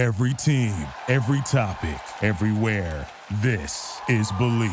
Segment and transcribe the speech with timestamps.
[0.00, 0.72] Every team,
[1.08, 3.06] every topic, everywhere.
[3.42, 4.70] This is Believe.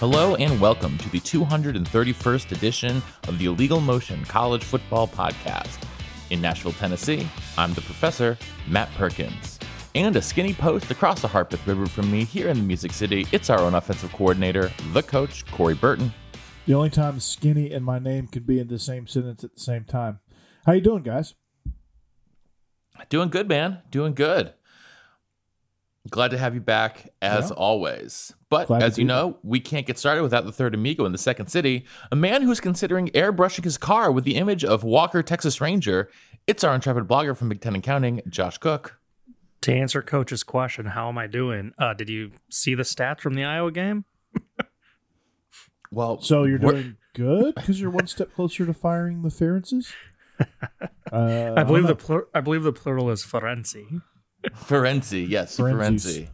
[0.00, 5.78] Hello and welcome to the 231st edition of the Illegal Motion College Football Podcast.
[6.30, 7.28] In Nashville, Tennessee,
[7.58, 9.58] I'm the professor, Matt Perkins.
[9.94, 13.26] And a skinny post across the Harpeth River from me here in the Music City,
[13.30, 16.12] it's our own offensive coordinator, the coach, Corey Burton.
[16.66, 19.60] The only time skinny and my name could be in the same sentence at the
[19.60, 20.20] same time.
[20.66, 21.34] How you doing, guys?
[23.08, 23.82] Doing good, man.
[23.90, 24.54] Doing good.
[26.10, 27.56] Glad to have you back as Yeah.
[27.56, 28.34] always.
[28.50, 31.12] But Glad as you be know, we can't get started without the third amigo in
[31.12, 35.22] the second city, a man who's considering airbrushing his car with the image of Walker,
[35.22, 36.10] Texas Ranger.
[36.46, 38.98] It's our intrepid blogger from Big Ten and Counting, Josh Cook.
[39.62, 41.72] To answer Coach's question, how am I doing?
[41.78, 44.04] Uh, did you see the stats from the Iowa game?
[45.90, 49.92] Well, So you're doing good because you're one step closer to firing the Ferences?
[50.40, 50.46] Uh,
[51.56, 54.02] I believe I'm the plur- I believe the plural is Ferenci.
[54.52, 56.04] Ferenzi, yes, Ferenzi's.
[56.06, 56.28] Ferenzi.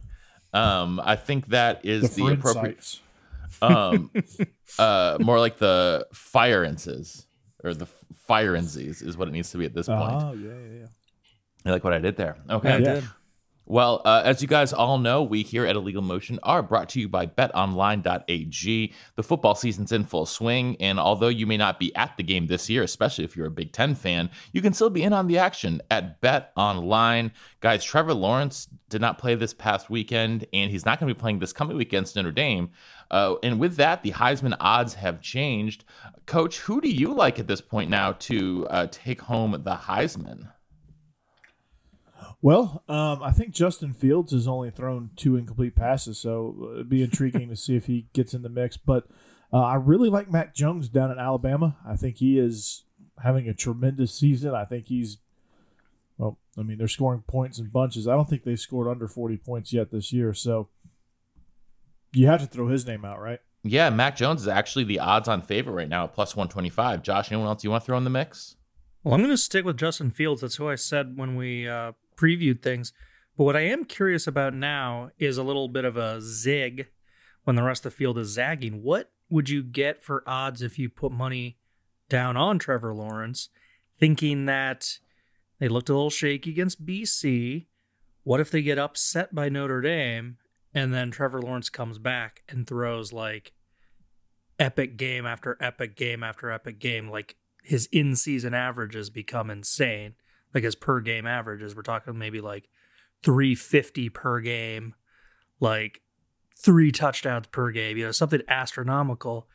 [0.53, 2.99] Um, I think that is the the, appropriate.
[3.61, 4.11] Um,
[4.79, 7.25] uh, more like the firences
[7.63, 7.85] or the
[8.27, 10.13] fire firenzies is what it needs to be at this point.
[10.13, 10.87] Oh, yeah, yeah, yeah.
[11.65, 12.37] You like what I did there?
[12.49, 12.69] Okay.
[12.69, 13.03] Yeah, I did.
[13.71, 16.99] Well, uh, as you guys all know, we here at Illegal Motion are brought to
[16.99, 18.93] you by betonline.ag.
[19.15, 22.47] The football season's in full swing, and although you may not be at the game
[22.47, 25.27] this year, especially if you're a Big Ten fan, you can still be in on
[25.27, 27.31] the action at BetOnline.
[27.61, 31.21] Guys, Trevor Lawrence did not play this past weekend, and he's not going to be
[31.21, 32.71] playing this coming weekend against Notre Dame.
[33.09, 35.85] Uh, and with that, the Heisman odds have changed.
[36.25, 40.49] Coach, who do you like at this point now to uh, take home the Heisman?
[42.41, 47.03] Well, um, I think Justin Fields has only thrown two incomplete passes, so it'd be
[47.03, 48.77] intriguing to see if he gets in the mix.
[48.77, 49.07] But
[49.53, 51.77] uh, I really like Mac Jones down in Alabama.
[51.87, 52.85] I think he is
[53.21, 54.55] having a tremendous season.
[54.55, 55.19] I think he's,
[56.17, 58.07] well, I mean, they're scoring points in bunches.
[58.07, 60.33] I don't think they've scored under 40 points yet this year.
[60.33, 60.69] So
[62.13, 63.39] you have to throw his name out, right?
[63.63, 67.03] Yeah, Mac Jones is actually the odds on favorite right now at plus 125.
[67.03, 68.55] Josh, anyone else you want to throw in the mix?
[69.03, 70.41] Well, I'm going to stick with Justin Fields.
[70.41, 72.93] That's who I said when we uh, previewed things.
[73.37, 76.87] But what I am curious about now is a little bit of a zig
[77.43, 78.83] when the rest of the field is zagging.
[78.83, 81.57] What would you get for odds if you put money
[82.09, 83.49] down on Trevor Lawrence,
[83.99, 84.99] thinking that
[85.59, 87.67] they looked a little shaky against BC?
[88.23, 90.37] What if they get upset by Notre Dame
[90.73, 93.53] and then Trevor Lawrence comes back and throws like
[94.59, 97.09] epic game after epic game after epic game?
[97.09, 100.15] Like his in season averages become insane.
[100.53, 102.67] Like his per game averages, we're talking maybe like
[103.23, 104.95] 350 per game,
[105.59, 106.01] like
[106.57, 109.47] three touchdowns per game, you know, something astronomical.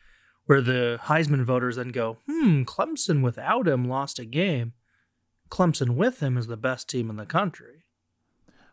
[0.47, 4.75] Where the Heisman voters then go, hmm, Clemson without him lost a game.
[5.51, 7.83] Clemson with him is the best team in the country.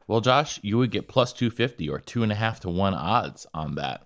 [0.07, 3.47] Well, Josh, you would get plus 250 or two and a half to one odds
[3.55, 4.05] on that.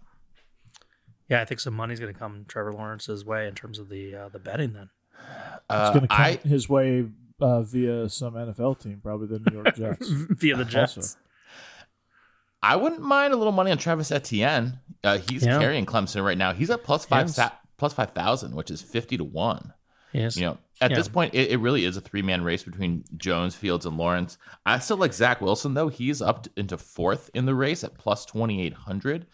[1.27, 4.15] Yeah, I think some money's going to come Trevor Lawrence's way in terms of the
[4.15, 4.71] uh, the betting.
[4.71, 7.07] Then It's Uh, going to come I, his way
[7.39, 10.07] uh, via some NFL team, probably the New York Jets.
[10.09, 10.97] via the Jets.
[10.97, 11.17] Also.
[12.63, 14.79] I wouldn't mind a little money on Travis Etienne.
[15.03, 15.59] Uh, he's Yeah.
[15.59, 16.53] carrying Clemson right now.
[16.53, 17.35] He's at plus five Yes.
[17.35, 19.71] sa- plus 5,000, which is 50 to 1.
[20.11, 20.35] Yes.
[20.35, 20.97] You know, at Yeah.
[20.97, 24.39] this point, it, it really is a three man race between Jones, Fields, and Lawrence.
[24.65, 25.89] I still like Zach Wilson, though.
[25.89, 29.27] He's up to, into fourth in the race at plus 2,800.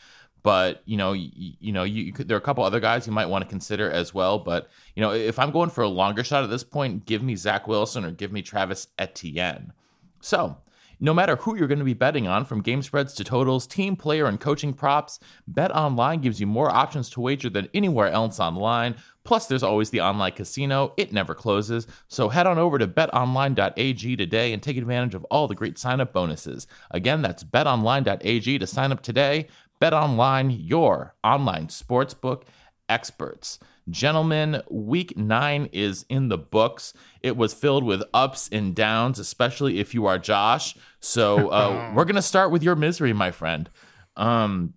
[0.44, 3.08] But, you know, you, you know, you, you could, there are a couple other guys
[3.08, 4.40] you might want to consider as well.
[4.40, 7.36] But, you know, if I'm going for a longer shot at this point, give me
[7.36, 9.72] Zach Wilson or give me Travis Etienne.
[10.20, 10.58] So,
[11.00, 13.98] no matter who you're going to be betting on, from game spreads to totals, team
[13.98, 18.40] player, and coaching props, Bet Online gives you more options to wager than anywhere else
[18.40, 18.96] online.
[19.26, 20.94] Plus, there's always the online casino.
[20.98, 21.88] It never closes.
[22.08, 26.14] So head on over to betonline.ag today and take advantage of all the great sign-up
[26.14, 26.67] bonuses.
[26.91, 29.47] Again, that's betonline.ag to sign up today.
[29.84, 32.44] BetOnline, your online sportsbook
[32.88, 33.59] experts.
[33.90, 36.94] Gentlemen, week nine is in the books.
[37.20, 40.78] It was filled with ups and downs, especially if you are Josh.
[41.02, 43.70] So uh, we're going to start with your misery, my friend.
[44.16, 44.74] Um,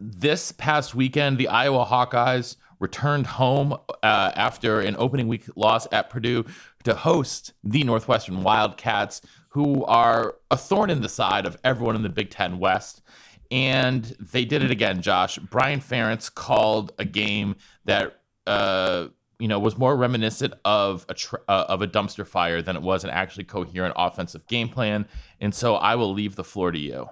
[0.00, 6.10] this past weekend, the Iowa Hawkeyes returned home uh, after an opening week loss at
[6.10, 6.44] Purdue
[6.82, 12.02] to host the Northwestern Wildcats, who are a thorn in the side of everyone in
[12.02, 13.02] the Big Ten West.
[13.50, 15.38] And they did it again, Josh.
[15.38, 19.08] Brian Ferentz called a game that uh,
[19.38, 22.82] you know, was more reminiscent of a tr- uh, of a dumpster fire than it
[22.82, 25.06] was an actually coherent offensive game plan.
[25.40, 27.08] And so I will leave the floor to you.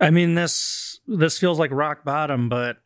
[0.00, 2.78] I mean this this feels like rock bottom, but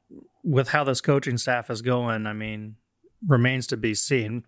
[0.45, 2.77] with how this coaching staff is going, I mean,
[3.27, 4.45] remains to be seen.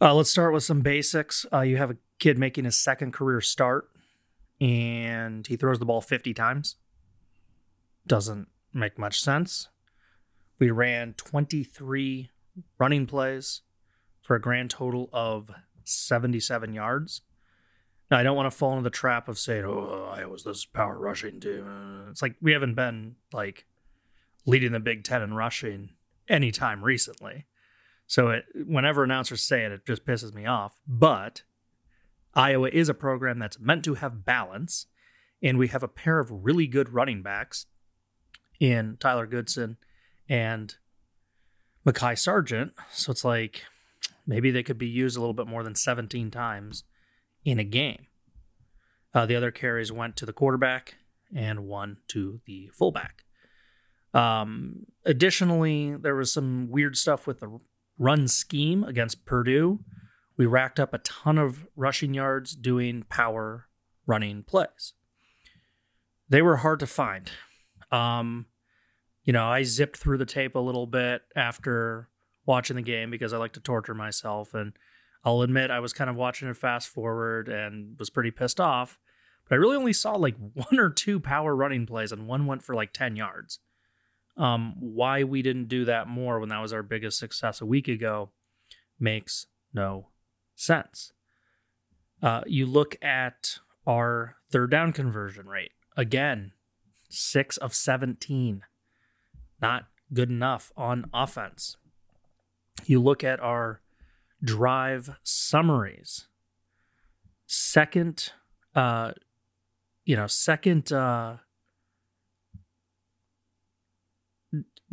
[0.00, 1.46] Uh, let's start with some basics.
[1.52, 3.88] Uh, you have a kid making his second career start,
[4.60, 6.76] and he throws the ball 50 times.
[8.06, 9.68] Doesn't make much sense.
[10.58, 12.30] We ran 23
[12.78, 13.62] running plays
[14.22, 15.50] for a grand total of
[15.84, 17.22] 77 yards.
[18.10, 20.64] Now, I don't want to fall into the trap of saying, oh, I was this
[20.64, 22.06] power rushing team.
[22.10, 23.66] It's like we haven't been like
[24.46, 25.90] leading the Big Ten in rushing
[26.28, 27.46] anytime recently.
[28.06, 30.78] So it, whenever announcers say it, it just pisses me off.
[30.86, 31.42] But
[32.36, 34.86] Iowa is a program that's meant to have balance,
[35.42, 37.66] and we have a pair of really good running backs
[38.60, 39.78] in Tyler Goodson
[40.28, 40.76] and
[41.86, 42.72] Mekhi Sargent.
[42.92, 43.64] So it's like
[44.26, 46.84] maybe they could be used a little bit more than 17 times
[47.44, 48.06] in a game.
[49.14, 50.96] Uh, the other carries went to the quarterback
[51.34, 53.24] and one to the fullback.
[54.12, 57.60] Um, additionally, there was some weird stuff with the
[57.98, 59.80] run scheme against Purdue.
[60.36, 63.68] We racked up a ton of rushing yards doing power
[64.06, 64.92] running plays.
[66.28, 67.30] They were hard to find.
[67.90, 68.46] Um,
[69.24, 72.08] you know, I zipped through the tape a little bit after
[72.44, 74.54] watching the game because I like to torture myself.
[74.54, 74.72] And
[75.24, 78.98] I'll admit I was kind of watching it fast forward and was pretty pissed off.
[79.48, 82.62] But I really only saw like one or two power running plays, and one went
[82.62, 83.60] for like 10 yards.
[84.36, 87.88] Um, why we didn't do that more when that was our biggest success a week
[87.88, 88.30] ago
[89.00, 90.08] makes no
[90.56, 91.12] sense.
[92.22, 95.70] Uh, you look at our third down conversion rate.
[95.96, 96.52] Again,
[97.08, 98.62] six of 17.
[99.62, 101.76] Not good enough on offense.
[102.84, 103.80] You look at our
[104.42, 106.26] drive summaries.
[107.46, 108.32] Second,
[108.74, 109.12] uh,
[110.04, 111.36] you know, second uh,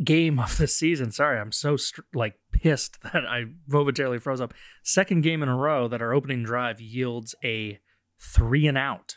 [0.02, 1.10] game of the season.
[1.10, 1.76] Sorry, I'm so
[2.14, 4.54] like pissed that I momentarily froze up.
[4.82, 7.80] Second game in a row that our opening drive yields a
[8.18, 9.16] three and out.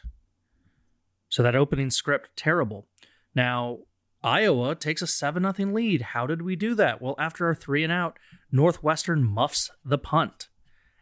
[1.29, 2.87] So that opening script terrible.
[3.35, 3.79] Now
[4.23, 6.01] Iowa takes a 7 0 lead.
[6.01, 7.01] How did we do that?
[7.01, 8.17] Well, after our three and out,
[8.51, 10.49] Northwestern muffs the punt,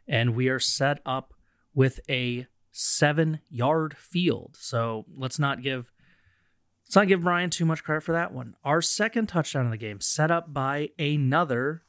[0.07, 1.33] and we are set up
[1.73, 4.57] with a seven yard field.
[4.59, 5.91] So let's not give
[6.85, 8.55] Let's not give Brian too much credit for that one.
[8.63, 11.81] Our second touchdown of the game set up by another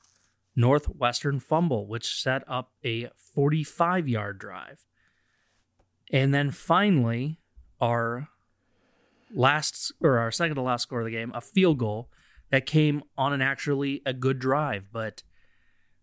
[0.56, 4.87] Northwestern fumble, which set up a 45 yard drive.
[6.11, 7.38] And then finally,
[7.81, 8.29] our
[9.35, 12.08] last or our second to last score of the game, a field goal
[12.50, 15.23] that came on an actually a good drive, but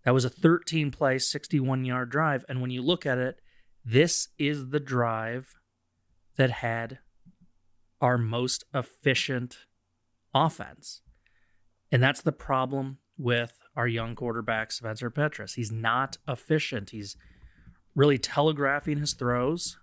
[0.03, 2.45] that was a 13 play, 61 yard drive.
[2.47, 3.39] And when you look at it,
[3.85, 5.55] this is the drive
[6.35, 6.99] that had
[8.01, 9.59] our most efficient
[10.33, 11.01] offense.
[11.91, 15.55] And that's the problem with our young quarterback, Spencer Petras.
[15.55, 16.91] He's not efficient.
[16.91, 17.15] He's
[17.95, 19.77] really telegraphing his throws.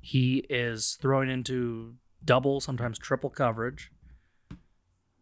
[0.00, 1.94] He is throwing into
[2.24, 3.90] double, sometimes triple coverage.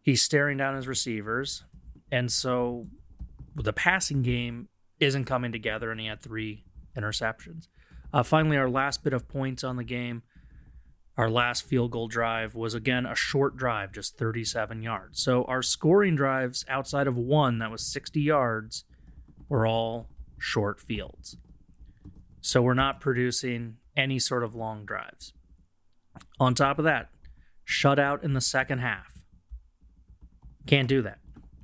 [0.01, 1.63] He's staring down his receivers.
[2.11, 2.87] And so
[3.55, 4.67] the passing game
[4.99, 6.63] isn't coming together, and he had three
[6.97, 7.67] interceptions.
[8.13, 10.23] Uh, finally, our last bit of points on the game
[11.17, 15.21] our last field goal drive was again a short drive, just 37 yards.
[15.21, 18.85] So our scoring drives outside of one that was 60 yards
[19.49, 21.37] were all short fields.
[22.39, 25.33] So we're not producing any sort of long drives.
[26.39, 27.09] On top of that,
[27.67, 29.19] shutout in the second half.
[30.65, 31.19] Can't do that.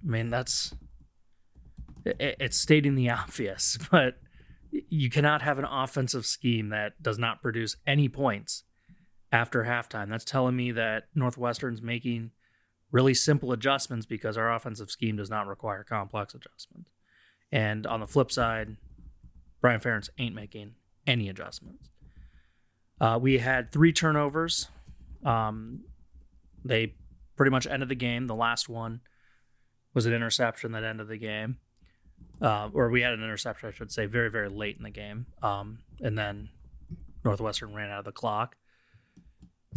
[0.06, 0.74] I mean, that's
[2.06, 4.16] it's stating the obvious, but
[4.72, 8.64] you cannot have an offensive scheme that does not produce any points
[9.32, 10.10] after halftime.
[10.10, 12.32] That's telling me that Northwestern's making
[12.92, 16.92] really simple adjustments because our offensive scheme does not require complex adjustments.
[17.52, 18.78] And on the flip side,
[19.62, 21.90] Brian Ferentz ain't making any adjustments.
[23.00, 24.70] Uh, we had three turnovers.
[25.24, 25.82] Um,
[26.64, 26.96] they
[27.36, 28.28] pretty much ended the game.
[28.28, 29.02] The last one
[29.94, 31.58] was an interception that ended the game.
[32.42, 35.26] Uh, or we had an interception, I should say, very, very late in the game.
[35.42, 36.50] Um, and then
[37.24, 38.56] Northwestern ran out of the clock.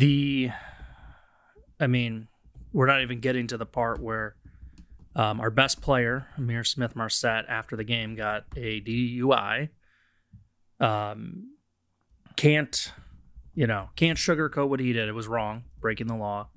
[0.00, 0.50] The,
[1.78, 2.28] I mean,
[2.72, 4.34] we're not even getting to the part where
[5.14, 9.68] um, our best player, Ihmir Smith Marsette, after the game got a DUI.
[10.80, 11.50] Um,
[12.34, 12.94] can't,
[13.54, 15.06] you know, can't sugarcoat what he did.
[15.06, 16.48] It was wrong, breaking the law.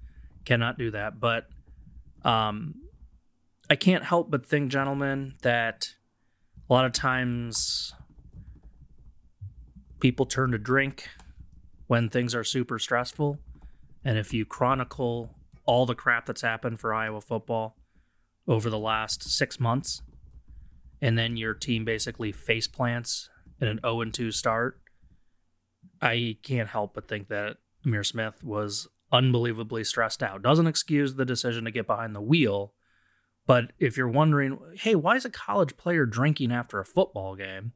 [0.45, 1.19] Cannot do that.
[1.19, 1.49] But
[2.23, 2.75] um,
[3.69, 5.89] I can't help but think, gentlemen, that
[6.69, 7.93] a lot of times
[9.99, 11.09] people turn to drink
[11.93, 13.37] when things are super stressful.
[14.03, 15.29] And if you chronicle
[15.63, 17.77] all the crap that's happened for Iowa football
[18.47, 20.01] over the last six months,
[21.03, 23.29] and then your team basically face plants
[23.61, 24.81] in an 0 2 start,
[26.01, 30.41] I can't help but think that Ihmir Smith was unbelievably stressed out.
[30.41, 32.73] Doesn't excuse the decision to get behind the wheel,
[33.45, 37.73] but if you're wondering, hey, why is a college player drinking after a football game?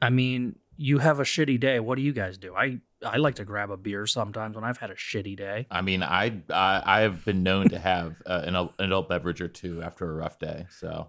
[0.00, 1.78] I mean, you have a shitty day.
[1.78, 2.54] What do you guys do?
[2.54, 5.66] I I like to grab a beer sometimes when I've had a shitty day.
[5.70, 9.42] I mean, I I, I have been known to have uh, an, an adult beverage
[9.42, 10.66] or two after a rough day.
[10.70, 11.08] So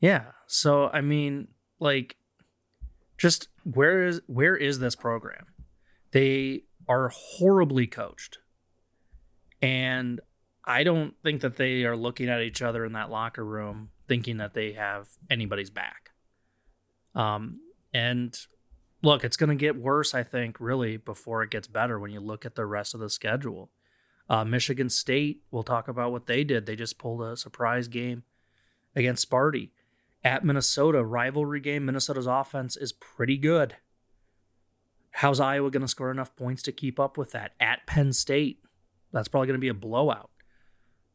[0.00, 0.24] yeah.
[0.48, 1.46] So I mean,
[1.78, 2.16] like,
[3.16, 5.46] just where is where is this program?
[6.10, 8.38] They are horribly coached,
[9.62, 10.20] and
[10.64, 14.38] I don't think that they are looking at each other in that locker room thinking
[14.38, 16.10] that they have anybody's back.
[17.14, 17.60] Um,
[17.94, 18.36] and
[19.02, 22.20] look, it's going to get worse, I think, really, before it gets better when you
[22.20, 23.70] look at the rest of the schedule.
[24.28, 26.66] Uh, Michigan State, we'll talk about what they did.
[26.66, 28.24] They just pulled a surprise game
[28.94, 29.70] against Sparty.
[30.24, 33.76] At Minnesota, rivalry game, Minnesota's offense is pretty good.
[35.10, 37.52] How's Iowa going to score enough points to keep up with that?
[37.60, 38.60] At Penn State,
[39.12, 40.30] that's probably going to be a blowout.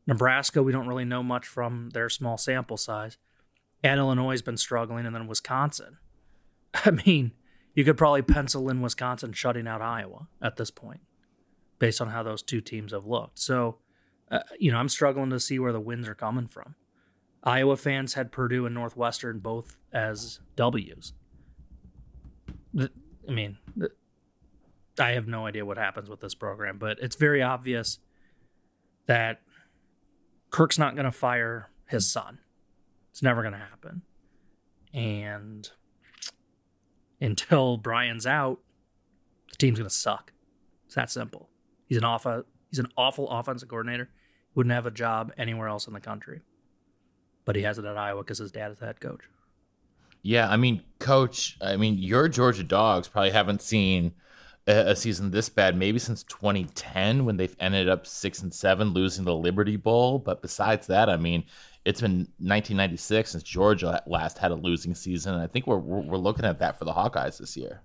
[0.08, 3.18] Nebraska, we don't really know much from their small sample size.
[3.84, 5.98] And Illinois has been struggling, and then Wisconsin.
[6.74, 7.34] I mean,
[7.74, 11.01] you could probably pencil in Wisconsin shutting out Iowa at this point,
[11.80, 13.40] based on how those two teams have looked.
[13.40, 13.78] So,
[14.30, 16.75] uh, you know, I'm struggling to see where the wins are coming from.
[17.44, 21.13] Iowa fans had Purdue and Northwestern both as W's.
[22.78, 23.58] I mean,
[25.00, 28.00] I have no idea what happens with this program, but it's very obvious
[29.08, 29.42] that
[30.51, 32.40] Kirk's not going to fire his son.
[33.10, 34.04] It's never going to happen.
[34.94, 35.70] And
[37.22, 38.60] until Brian's out,
[39.51, 40.34] the team's going to suck.
[40.86, 41.50] It's that simple.
[41.88, 44.10] He's an awful he's an awful offensive coordinator.
[44.56, 46.42] Wouldn't have a job anywhere else in the country.
[47.46, 49.22] But he has it at Iowa because his dad is the head coach.
[50.22, 54.13] Yeah, I mean, coach, I mean, your Georgia Dogs probably haven't seen
[54.72, 59.25] a, season this bad maybe since 2010 when they've ended up 6 and 7 losing
[59.25, 61.44] the Liberty Bowl, but besides that, I mean,
[61.86, 65.34] it's been 1996 since Georgia last had a losing season.
[65.34, 67.82] And I think we're, we're, looking at that for the Hawkeyes this year.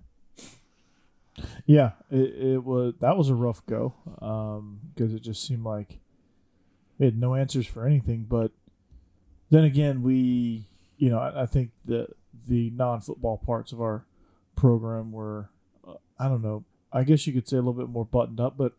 [1.65, 5.99] Yeah, it, it was that was a rough go because um, it just seemed like
[6.97, 8.25] they had no answers for anything.
[8.27, 8.51] But
[9.49, 10.67] then again, we,
[10.97, 12.07] you know, I, I think the
[12.47, 14.05] the non football parts of our
[14.55, 15.49] program were,
[15.87, 18.57] uh, I don't know, I guess you could say a little bit more buttoned up.
[18.57, 18.73] But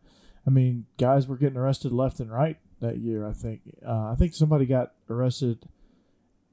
[0.47, 3.27] I mean, guys were getting arrested left and right that year.
[3.27, 5.69] I think uh, I think somebody got arrested.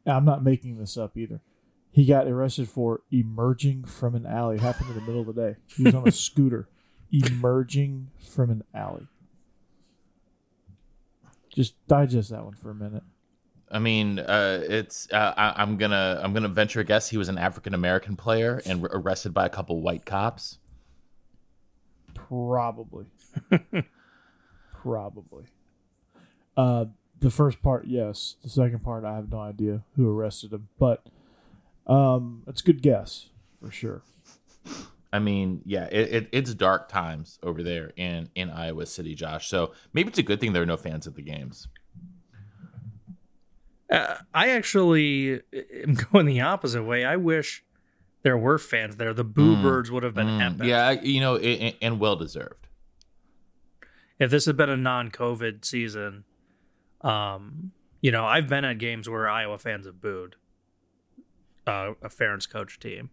[0.05, 1.41] I'm not making this up either.
[1.91, 4.57] He got arrested for emerging from an alley.
[4.57, 5.55] It happened in the middle of the day.
[5.77, 6.67] He was on a scooter,
[7.11, 9.07] emerging from an alley.
[11.55, 13.03] Just digest that one for a minute.
[13.71, 15.07] I mean, uh, it's.
[15.11, 16.19] Uh, I, am gonna.
[16.21, 17.09] I'm gonna venture a guess.
[17.09, 20.59] He was an African American player and arrested by a couple white cops.
[22.15, 23.05] Probably.
[24.73, 25.45] Probably.
[26.57, 26.85] Uh,
[27.19, 28.35] the first part, yes.
[28.41, 31.05] The second part, I have no idea who arrested him, but
[31.85, 33.29] um, it's a good guess
[33.61, 34.01] for sure.
[35.13, 39.47] I mean, yeah, it, it, it's dark times over there in in Iowa City, Josh.
[39.47, 41.67] So maybe it's a good thing there are no fans at the games.
[43.89, 45.41] Uh, I actually
[45.83, 47.05] am going the opposite way.
[47.05, 47.63] I wish
[48.25, 49.13] there were fans there.
[49.13, 50.65] The Boo mm, Birds would have been mm, epic.
[50.65, 52.65] Yeah, you know, and, and well deserved.
[54.17, 56.23] If this had been a non-COVID season,
[57.01, 60.37] um, you know, I've been at games where Iowa fans have booed
[61.67, 63.11] uh, a Ferentz coach team.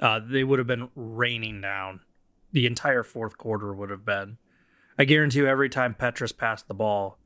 [0.00, 2.00] Uh, they would have been raining down.
[2.50, 4.38] The entire fourth quarter would have been.
[4.98, 7.18] I guarantee you, every time Petras passed the ball,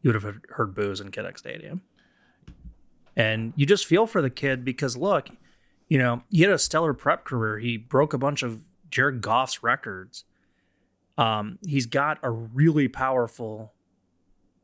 [0.00, 1.82] you would have heard boos in Kinnick Stadium.
[3.16, 5.28] And you just feel for the kid because look,
[5.88, 7.58] you know, he had a stellar prep career.
[7.58, 10.24] He broke a bunch of Jared Goff's records.
[11.18, 13.72] Um, he's got a really powerful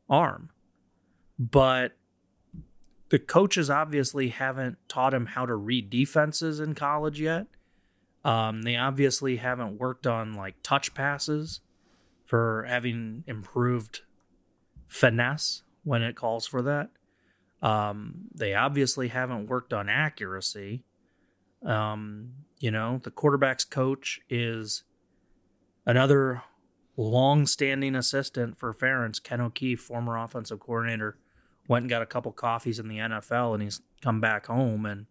[0.09, 0.49] arm
[1.51, 1.93] but
[3.09, 7.47] the coaches obviously haven't taught him how to read defenses in college yet.
[8.23, 11.61] Um, they obviously haven't worked on like touch passes
[12.25, 14.01] for having improved
[14.87, 16.89] finesse when it calls for that.
[17.61, 20.83] Um, they obviously haven't worked on accuracy.
[21.65, 24.83] Um, you know, the quarterback's coach is
[25.85, 26.43] another
[26.95, 31.17] long standing assistant for Ferentz, Ken O'Keefe, former offensive coordinator
[31.67, 34.85] went and got a couple coffees in the NFL, and he's come back home.
[34.85, 35.05] And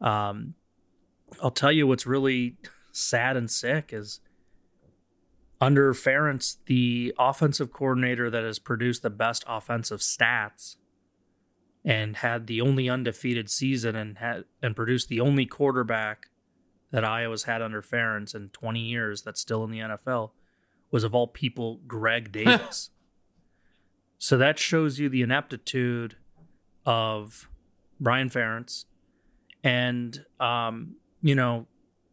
[0.00, 0.54] um,
[1.42, 2.56] I'll tell you what's really
[2.92, 4.20] sad and sick is
[5.60, 10.76] under Ferentz, the offensive coordinator that has produced the best offensive stats
[11.88, 16.26] and had the only undefeated season and had and produced the only quarterback
[16.90, 20.32] that Iowa's had under Ferentz in 20 years that's still in the NFL
[20.90, 22.90] was of all people Greg Davis.
[24.18, 26.16] so that shows you the ineptitude
[26.84, 27.48] of
[27.98, 28.84] Brian Ferentz
[29.64, 31.66] and um, you know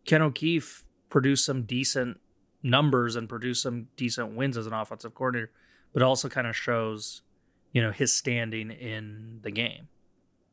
[0.05, 2.21] Ken O'Keefe produced some decent
[2.63, 5.51] numbers and produced some decent wins as an offensive coordinator,
[5.93, 7.23] but also kind of shows,
[7.75, 9.89] you know, his standing in the game.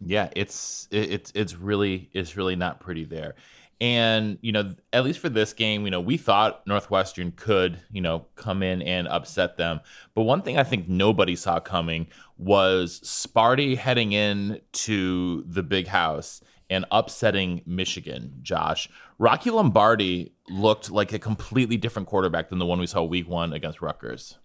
[0.05, 3.37] Yeah, it's it's it's really it's really not pretty there.
[3.81, 8.00] And, you know, at least for this game, you know, we thought Northwestern could, you
[8.00, 9.81] know, come in and upset them.
[10.14, 12.07] But one thing I think nobody saw coming
[12.38, 18.88] was Sparty heading in to the big house and upsetting Michigan, Josh.
[19.19, 23.52] Rocky Lombardi looked like a completely different quarterback than the one we saw week one
[23.52, 24.38] against Rutgers.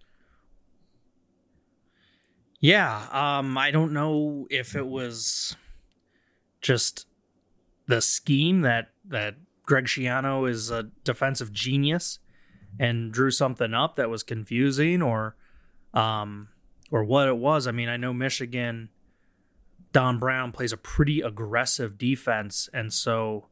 [2.60, 5.56] Yeah, um, I don't know if it was
[6.60, 7.06] just
[7.86, 12.18] the scheme that that Greg Schiano is a defensive genius
[12.78, 15.36] and drew something up that was confusing, or
[15.94, 16.48] um,
[16.90, 17.66] or what it was.
[17.66, 18.88] I mean, I know Michigan
[19.92, 23.46] Don Brown plays a pretty aggressive defense, and so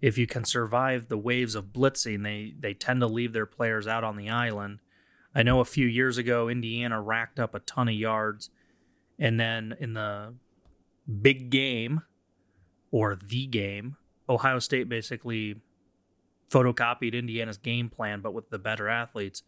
[0.00, 3.86] if you can survive the waves of blitzing, they they tend to leave their players
[3.86, 4.80] out on the island.
[5.34, 8.50] I know a few years ago Indiana racked up a ton of yards,
[9.18, 10.34] and then in the
[11.22, 12.02] big game
[12.90, 13.96] or the game,
[14.28, 15.60] Ohio State basically
[16.50, 19.42] photocopied Indiana's game plan, but with the better athletes,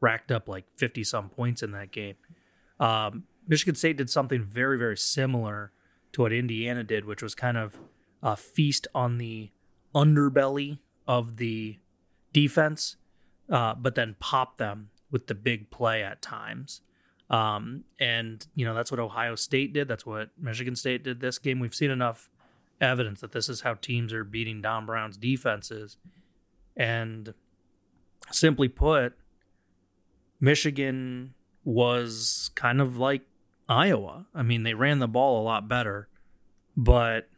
[0.00, 2.16] racked up like fifty some points in that game.
[2.80, 5.72] Um, Michigan State did something very very similar
[6.12, 7.78] to what Indiana did, which was kind of
[8.22, 9.50] a feast on the
[9.94, 11.78] underbelly of the
[12.32, 12.96] defense,
[13.50, 16.80] uh, but then pop them with the big play at times.
[17.28, 19.88] Um, and, you know, that's what Ohio State did.
[19.88, 21.58] That's what Michigan State did this game.
[21.58, 22.30] We've seen enough
[22.80, 25.96] evidence that this is how teams are beating Don Brown's defenses.
[26.76, 27.34] And
[28.30, 29.14] simply put,
[30.40, 33.22] Michigan was kind of like
[33.68, 34.26] Iowa.
[34.34, 36.08] I mean, they ran the ball a lot better,
[36.76, 37.28] but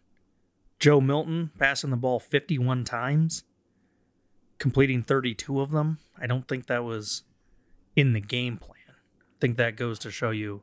[0.78, 3.44] Joe Milton passing the ball 51 times,
[4.58, 5.98] completing 32 of them.
[6.20, 7.22] I don't think that was
[7.98, 8.76] in the game plan.
[8.88, 10.62] I think that goes to show you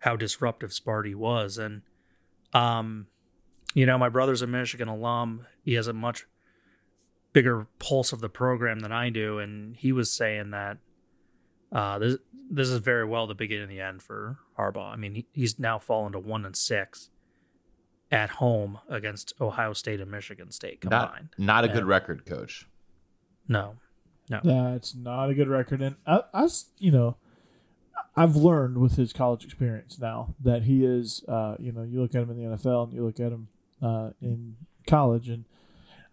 [0.00, 1.58] how disruptive Sparty was.
[1.58, 1.82] And,
[2.52, 3.06] um,
[3.72, 5.46] you know, my brother's a Michigan alum.
[5.62, 6.26] He has a much
[7.32, 9.38] bigger pulse of the program than I do.
[9.38, 10.78] And he was saying that
[11.70, 12.16] uh, this
[12.50, 14.92] this is very well the beginning and the end for Harbaugh.
[14.92, 17.10] I mean, he, he's now fallen to one and six
[18.10, 21.28] at home against Ohio State and Michigan State combined.
[21.38, 22.68] Not, not a good record, coach.
[23.46, 23.76] No,
[24.30, 24.40] no,
[24.72, 25.82] that's not a good record.
[25.82, 27.16] And I, I, you know,
[28.16, 32.14] I've learned with his college experience now that he is, uh, you know, you look
[32.14, 33.48] at him in the NFL and you look at him
[33.82, 35.44] uh, in college, and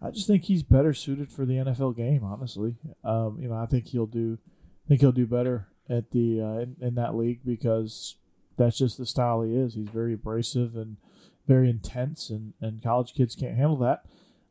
[0.02, 2.22] I just think he's better suited for the NFL game.
[2.22, 4.38] Honestly, um, you know, I think he'll do
[4.84, 8.16] I think he'll do better at the uh, in, in, that league because
[8.56, 9.74] that's just the style he is.
[9.74, 10.98] He's very abrasive and
[11.46, 14.04] very intense, and, and college kids can't handle that.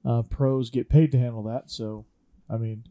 [0.04, 2.06] Uh, pros get paid to handle that, so
[2.49, 2.86] I mean,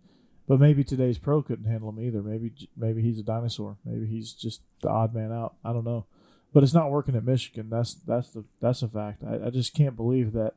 [0.48, 2.22] but maybe today's pro couldn't handle him either.
[2.22, 3.76] Maybe maybe he's a dinosaur.
[3.84, 5.54] Maybe he's just the odd man out.
[5.64, 6.06] I don't know,
[6.52, 7.68] but it's not working at Michigan.
[7.70, 9.22] That's that's the that's a fact.
[9.24, 10.54] I, I just can't believe that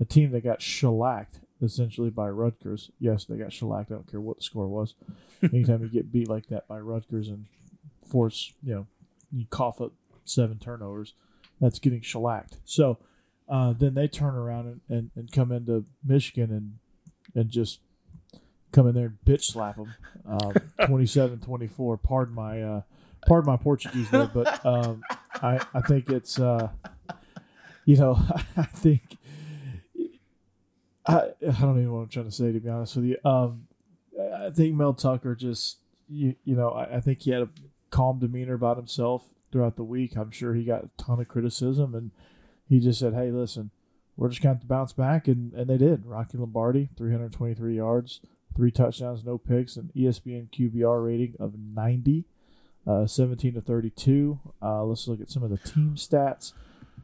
[0.00, 2.90] a team that got shellacked essentially by Rutgers.
[2.98, 3.90] Yes, they got shellacked.
[3.90, 4.94] I don't care what the score was.
[5.42, 7.46] Anytime you get beat like that by Rutgers and
[8.06, 8.86] force, you know,
[9.32, 9.92] you cough up
[10.24, 11.14] seven turnovers,
[11.60, 12.58] that's getting shellacked.
[12.64, 12.98] So
[13.48, 16.78] uh, then they turn around and, and, and come into Michigan and
[17.34, 17.80] and just
[18.74, 19.94] come in there and bitch slap them.
[20.26, 22.02] Um, 27-24.
[22.02, 22.80] Pardon my uh,
[23.26, 25.02] pardon my Portuguese there, but um,
[25.34, 26.68] I I think it's uh,
[27.84, 28.20] you know
[28.56, 29.16] I think
[31.06, 33.18] I, I don't even know what I'm trying to say to be honest with you.
[33.24, 33.66] Um,
[34.34, 37.48] I think Mel Tucker just you you know I, I think he had a
[37.90, 40.16] calm demeanor about himself throughout the week.
[40.16, 42.10] I'm sure he got a ton of criticism, and
[42.68, 43.70] he just said, "Hey, listen,
[44.16, 46.06] we're just going to bounce back," and and they did.
[46.06, 48.20] Rocky Lombardi, 323 yards,
[48.54, 52.24] three touchdowns, no picks, an ESPN QBR rating of 90,
[52.86, 54.38] uh, 17 to 32.
[54.62, 56.52] Uh, let's look at some of the team stats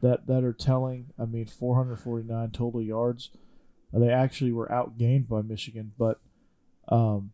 [0.01, 1.07] that that are telling.
[1.19, 3.29] I mean, 449 total yards.
[3.93, 6.21] They actually were outgained by Michigan, but
[6.87, 7.33] um,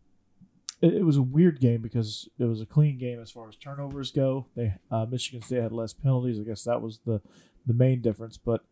[0.82, 3.56] it, it was a weird game because it was a clean game as far as
[3.56, 4.46] turnovers go.
[4.56, 6.40] They uh, Michigan State had less penalties.
[6.40, 7.20] I guess that was the
[7.66, 8.38] the main difference.
[8.38, 8.64] But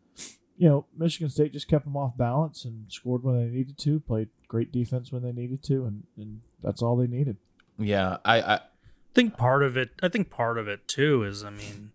[0.56, 4.00] you know, Michigan State just kept them off balance and scored when they needed to.
[4.00, 7.36] Played great defense when they needed to, and, and that's all they needed.
[7.78, 8.60] Yeah, I, I
[9.14, 9.90] think part of it.
[10.02, 11.92] I think part of it too is, I mean,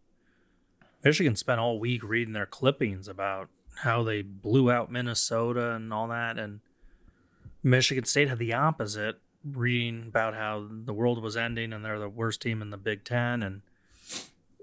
[1.03, 6.07] Michigan spent all week reading their clippings about how they blew out Minnesota and all
[6.09, 6.59] that, and
[7.63, 12.09] Michigan State had the opposite, reading about how the world was ending and they're the
[12.09, 13.61] worst team in the Big Ten, and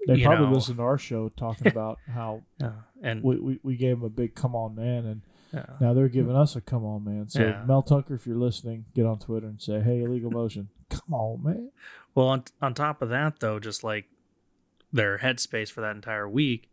[0.07, 2.71] They probably know, listened to our show talking about how yeah,
[3.01, 5.21] and we, we, we gave them a big come on man, and
[5.53, 5.65] yeah.
[5.79, 7.27] now they're giving us a come on man.
[7.27, 7.63] So Yeah.
[7.67, 11.43] Mel Tucker, if you're listening, get on Twitter and say, "Hey, illegal motion, come on,
[11.43, 11.71] man."
[12.15, 14.05] Well, on on top of that, though, just like
[14.91, 16.69] their headspace for that entire week,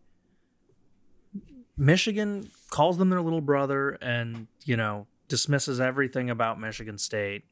[1.76, 7.44] Michigan calls them their little brother, and you know dismisses everything about Michigan State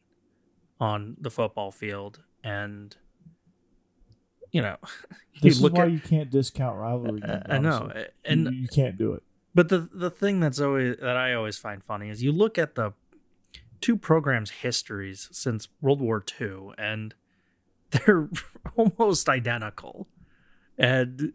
[0.81, 2.97] on the football field, and
[4.53, 4.77] you know
[5.43, 7.21] This is look why at- you can't discount rivalry.
[7.23, 8.05] I, games, I know, honestly.
[8.25, 9.23] and you, you can't do it.
[9.55, 12.75] But the the thing that's always that I always find funny is you look at
[12.75, 12.93] the
[13.81, 17.15] two programs' histories since World War II, and
[17.91, 18.29] they're
[18.77, 20.09] almost identical.
[20.77, 21.33] And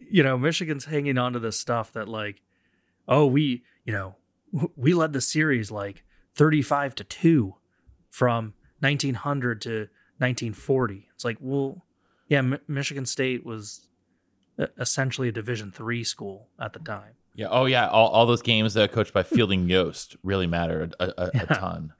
[0.00, 2.40] you know, Michigan's hanging on to this stuff that like,
[3.06, 4.16] oh, we you know
[4.76, 6.04] we led the series like
[6.34, 7.56] thirty five to two
[8.10, 11.08] from nineteen hundred to nineteen forty.
[11.14, 11.84] It's like, well,
[12.28, 13.86] yeah, Mi- Michigan State was
[14.78, 17.17] essentially a Division three school at the time.
[17.38, 20.90] Yeah, oh yeah, all, all those games that are coached by Fielding Yost really matter
[20.98, 21.92] a, a, a ton.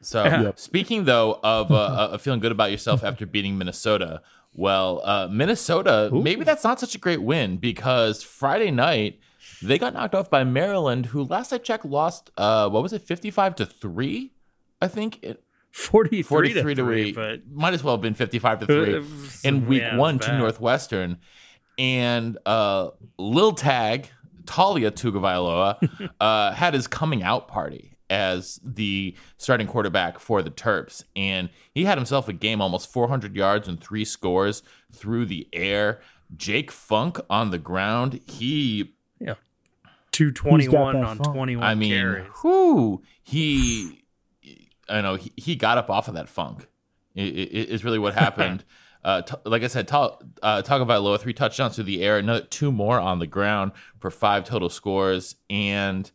[0.00, 0.58] So Yep.
[0.58, 4.22] speaking though of uh, of feeling good about yourself after beating Minnesota,
[4.54, 9.18] well, uh, Minnesota maybe that's not such a great win because Friday night
[9.62, 13.02] they got knocked off by Maryland, who last I checked lost uh, what was it,
[13.02, 14.32] fifty five to three,
[14.80, 15.18] I think.
[15.22, 18.96] It, 43, 43 to 3, three, but might as well have been 55 to 3
[18.96, 19.02] Uh,
[19.44, 20.38] in week yeah, it was one to.
[20.38, 21.18] Northwestern.
[21.78, 22.88] And uh,
[23.18, 24.08] Lil Tag,
[24.48, 31.04] Talia Tugavailoa, uh, had his coming out party as the starting quarterback for the Terps.
[31.14, 36.00] And he had himself a game, almost 400 yards and three scores through the air.
[36.34, 38.20] Jake Funk on the ground.
[38.26, 39.34] He yeah,
[40.12, 41.34] 221 on funk?
[41.34, 42.26] 21 I mean, carries.
[42.42, 44.04] whoo, he,
[44.88, 46.66] I know he, he got up off of that funk.
[47.16, 48.64] I- i- Is really what happened.
[49.08, 52.18] Uh, t- like I said, talk uh, talk about Loa three touchdowns through the air,
[52.18, 56.10] another two more on the ground for five total scores, and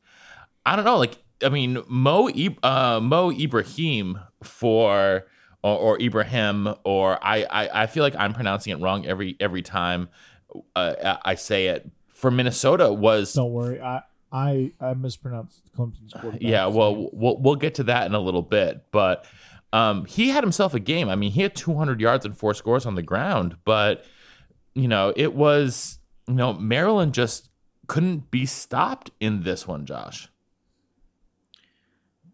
[0.64, 2.30] I don't know, like I mean, Mo
[2.62, 5.26] uh, Mo Ibrahim for
[5.64, 9.64] or, or Ibrahim or I, I I feel like I'm pronouncing it wrong every every
[9.64, 10.10] time
[10.76, 11.90] uh, I I say it.
[12.10, 16.42] For Minnesota was Don't worry, I I I mispronounced Clemson's quarterback.
[16.42, 19.26] yeah, well, we'll we'll get to that in a little bit, but
[19.74, 21.10] um, he had himself a game.
[21.10, 24.06] I mean, he had 200 yards and four scores on the ground, but
[24.74, 27.50] you know, it was you know Maryland just
[27.88, 30.30] couldn't be stopped in this one, Josh.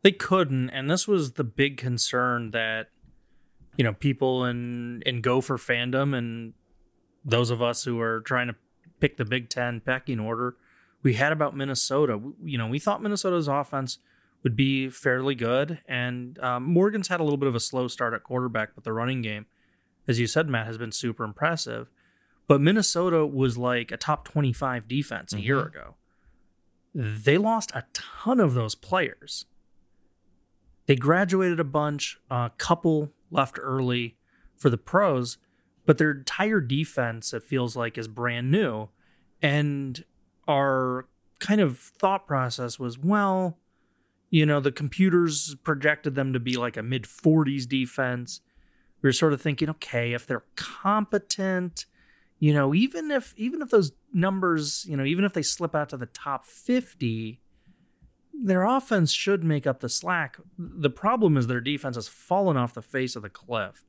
[0.04, 2.90] They couldn't, and this was the big concern that
[3.78, 6.54] you know people in in Gopher fandom and
[7.26, 8.56] those of us who are trying to
[9.00, 10.56] pick the Big Ten pecking order
[11.04, 12.20] we had about Minnesota.
[12.44, 14.00] You know, we thought Minnesota's offense
[14.44, 18.14] would be fairly good, and um, Morgan's had a little bit of a slow start
[18.14, 19.46] at quarterback, but the running game,
[20.08, 21.90] as you said, Matt, has been super impressive.
[22.48, 25.96] But Minnesota was like a top twenty-five defense a year ago.
[26.96, 29.46] They lost a ton of those players.
[30.88, 34.18] They graduated a bunch, a couple left early
[34.58, 35.38] for the pros,
[35.86, 38.90] but their entire defense, it feels like, is brand new.
[39.42, 40.04] And
[40.48, 43.60] our kind of thought process was, well,
[44.30, 48.42] you know, the computers projected them to be like a mid 40s defense.
[49.02, 51.86] We were sort of thinking, okay, if they're competent,
[52.40, 55.90] you know, even if even if those numbers, you know, even if they slip out
[55.90, 57.40] to the top 50,
[58.34, 60.38] their offense should make up the slack.
[60.58, 63.84] The problem is their defense has fallen off the face of the cliff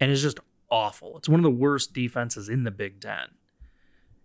[0.00, 0.40] and is just
[0.70, 1.18] awful.
[1.18, 3.28] It's one of the worst defenses in the Big Ten.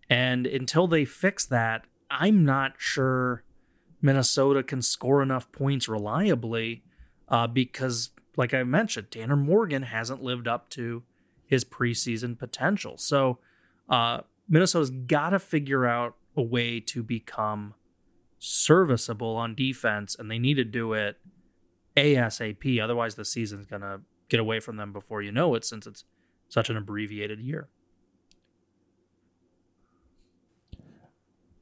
[0.09, 3.43] And until they fix that, I'm not sure
[4.01, 6.83] Minnesota can score enough points reliably
[7.27, 11.03] uh, because, like I mentioned, Tanner Morgan hasn't lived up to
[11.45, 12.97] his preseason potential.
[12.97, 13.39] So
[13.89, 17.73] uh, Minnesota's got to figure out a way to become
[18.39, 21.17] serviceable on defense, and they need to do it
[21.95, 22.81] ASAP.
[22.81, 26.03] Otherwise, the season's going to get away from them before you know it since it's
[26.49, 27.69] such an abbreviated year.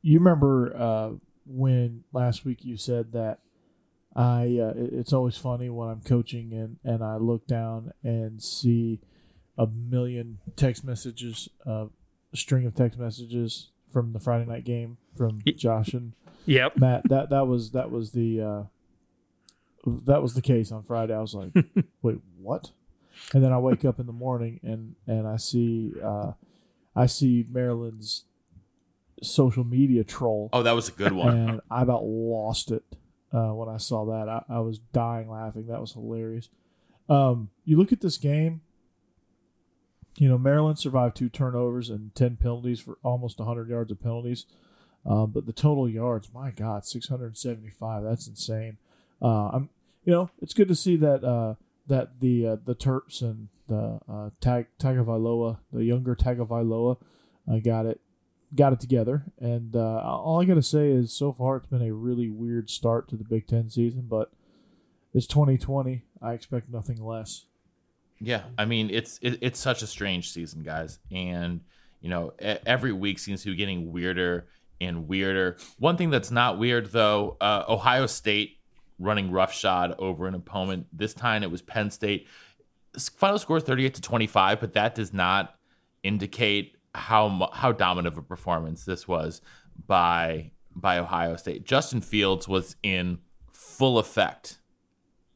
[0.02, 1.12] You remember uh,
[1.46, 3.40] when last week you said that
[4.16, 8.42] I uh, it- it's always funny when I'm coaching and and I look down and
[8.42, 9.00] see
[9.58, 11.88] a million text messages, uh,
[12.34, 16.14] a string of text messages from the Friday night game from Josh and
[16.46, 16.78] Yep.
[16.78, 17.10] Matt.
[17.10, 18.64] That that was that was the uh,
[19.86, 21.14] that was the case on Friday.
[21.14, 21.52] I was like,
[22.02, 22.72] wait, what?
[23.34, 26.34] And then I wake up in the morning and and I see uh,
[26.96, 28.26] I see Maryland's
[29.22, 31.38] social media troll Oh, that was a good one.
[31.38, 32.84] and I about lost it
[33.32, 34.30] uh, when I saw that.
[34.30, 35.68] I, I was dying laughing.
[35.68, 36.50] That was hilarious.
[37.10, 38.62] Um, you look at this game.
[40.18, 44.46] You know, Maryland survived two turnovers and ten penalties for almost 100 yards of penalties.
[45.06, 48.04] Um, but the total yards, my God, 675.
[48.04, 48.78] That's insane.
[49.22, 49.70] Uh, I'm,
[50.04, 51.56] you know, it's good to see that uh,
[51.88, 56.98] that the uh, the Terps and the uh, Tag Tagovailoa, the younger Tagovailoa,
[57.52, 58.00] uh, got it
[58.56, 59.24] got it together.
[59.40, 62.70] And uh, all I got to say is, so far, it's been a really weird
[62.70, 64.32] start to the Big Ten season, but
[65.14, 66.04] it's 2020.
[66.22, 67.46] I expect nothing less.
[68.20, 71.62] Yeah, I mean it's it, it's such a strange season, guys, and
[72.02, 74.48] you know every week seems to be getting weirder
[74.80, 75.58] and weirder.
[75.80, 78.60] One thing that's not weird though, uh, Ohio State
[79.00, 80.88] running roughshod over an opponent.
[80.94, 82.28] This time it was Penn State.
[82.98, 85.56] Final score thirty eight to twenty five, but that does not
[86.04, 89.42] indicate how how dominant of a performance this was
[89.88, 91.66] by by Ohio State.
[91.66, 93.20] Justin Fields was in
[93.52, 94.60] full effect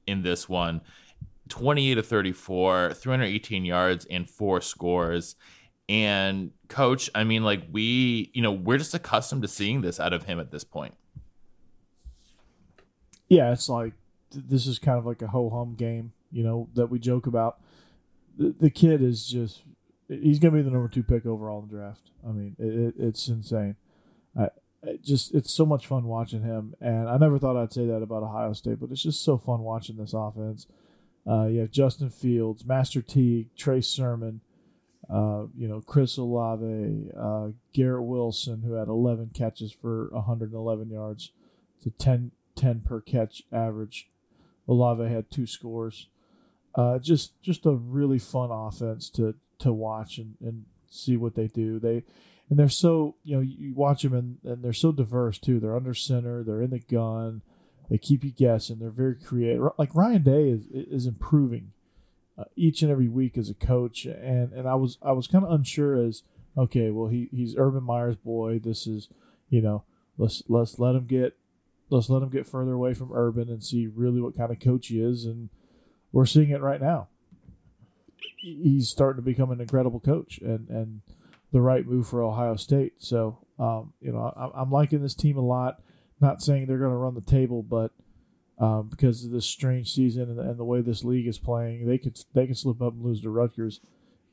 [0.07, 0.81] in this one.
[1.49, 5.35] 28 to 34, 318 yards and four scores.
[5.87, 10.13] And coach, I mean, like we, you know, we're just accustomed to seeing this out
[10.13, 10.93] of him at this point.
[13.27, 13.93] Yeah, it's like
[14.31, 17.59] this is kind of like a ho hum game, you know, that we joke about.
[18.37, 19.63] The, the kid is just,
[20.09, 22.11] he's going to be the number two pick overall in the draft.
[22.27, 23.75] I mean, it, it, it's insane.
[24.37, 24.49] I,
[24.83, 26.73] it just, it's so much fun watching him.
[26.81, 29.61] And I never thought I'd say that about Ohio State, but it's just so fun
[29.61, 30.67] watching this offense.
[31.29, 34.41] Uh, you have Justin Fields, Master Teague, Trey Sermon,
[35.09, 41.31] uh, you know, Chris Olave, uh, Garrett Wilson, who had 11 catches for 111 yards
[41.83, 44.09] to 10, 10 per catch average.
[44.67, 46.07] Olave had two scores.
[46.75, 51.47] Uh, just just a really fun offense to to watch and, and see what they
[51.47, 51.79] do.
[51.79, 52.03] They
[52.49, 55.59] and they're so you know you watch them and, and they're so diverse too.
[55.59, 56.43] They're under center.
[56.43, 57.41] They're in the gun.
[57.89, 58.79] They keep you guessing.
[58.79, 59.63] They're very creative.
[59.77, 61.71] Like Ryan Day is is improving
[62.37, 65.43] uh, each and every week as a coach, and and I was I was kind
[65.43, 66.23] of unsure as
[66.57, 68.59] okay, well he he's Urban Meyer's boy.
[68.59, 69.09] This is
[69.49, 69.83] you know
[70.17, 71.37] let's let's let him get
[71.89, 74.87] let's let him get further away from Urban and see really what kind of coach
[74.87, 75.49] he is, and
[76.11, 77.07] we're seeing it right now.
[78.37, 81.01] He's starting to become an incredible coach, and and
[81.51, 82.93] the right move for Ohio State.
[82.97, 85.81] So um, you know I, I'm liking this team a lot.
[86.21, 87.91] Not saying they're going to run the table, but
[88.59, 91.97] um, because of this strange season and, and the way this league is playing, they
[91.97, 93.79] could they could slip up and lose to Rutgers.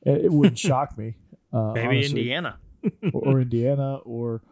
[0.03, 1.17] It, it wouldn't shock me.
[1.53, 2.21] Uh, Maybe honestly.
[2.21, 2.59] Indiana.
[3.13, 4.43] or, or Indiana, or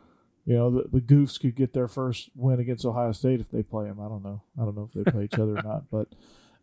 [0.44, 3.62] you know the, the Goofs could get their first win against Ohio State if they
[3.62, 4.00] play them.
[4.00, 4.42] I don't know.
[4.60, 6.08] I don't know if they play each other or not, but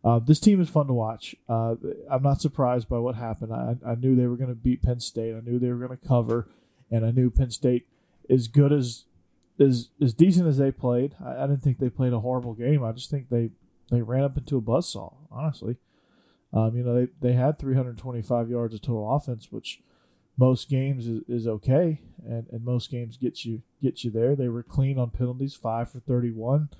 [0.04, 1.36] uh, this team is fun to watch.
[1.48, 1.76] Uh,
[2.10, 3.52] I'm not surprised by what happened.
[3.52, 5.34] I, I knew they were going to beat Penn State.
[5.34, 6.48] I knew they were going to cover,
[6.90, 7.86] and I knew Penn State,
[8.28, 9.04] as good as
[9.60, 12.82] as as decent as they played, I, I didn't think they played a horrible game.
[12.82, 13.50] I just think they
[13.90, 15.14] they ran up into a buzzsaw.
[15.30, 15.76] Honestly,
[16.52, 19.80] um, you know they they had 325 yards of total offense, which
[20.36, 24.34] most games is, is okay, and, and most games get you get you there.
[24.34, 26.70] They were clean on penalties, five for 31.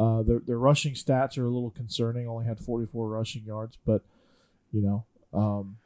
[0.00, 2.26] Uh, their their rushing stats are a little concerning.
[2.26, 4.02] Only had 44 rushing yards, but
[4.72, 5.04] you know,
[5.38, 5.76] um,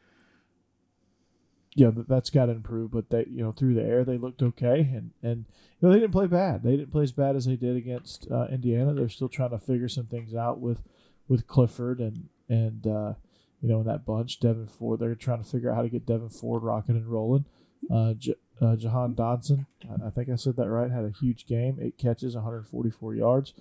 [1.74, 2.92] yeah, that- that's got to improve.
[2.92, 5.46] But they, you know, through the air they looked okay, and and
[5.80, 6.62] you know they didn't play bad.
[6.62, 8.94] They didn't play as bad as they did against uh, Indiana.
[8.94, 10.82] They're still trying to figure some things out with
[11.26, 13.14] with Clifford and and uh,
[13.60, 14.38] you know in that bunch.
[14.38, 17.46] Devyn Ford, they're trying to figure out how to get Devyn Ford rocking and rolling.
[17.92, 21.46] Uh, J- uh, Jahan Dotson, I, I think I said that right, had a huge
[21.46, 23.52] game, eight catches, 144 yards.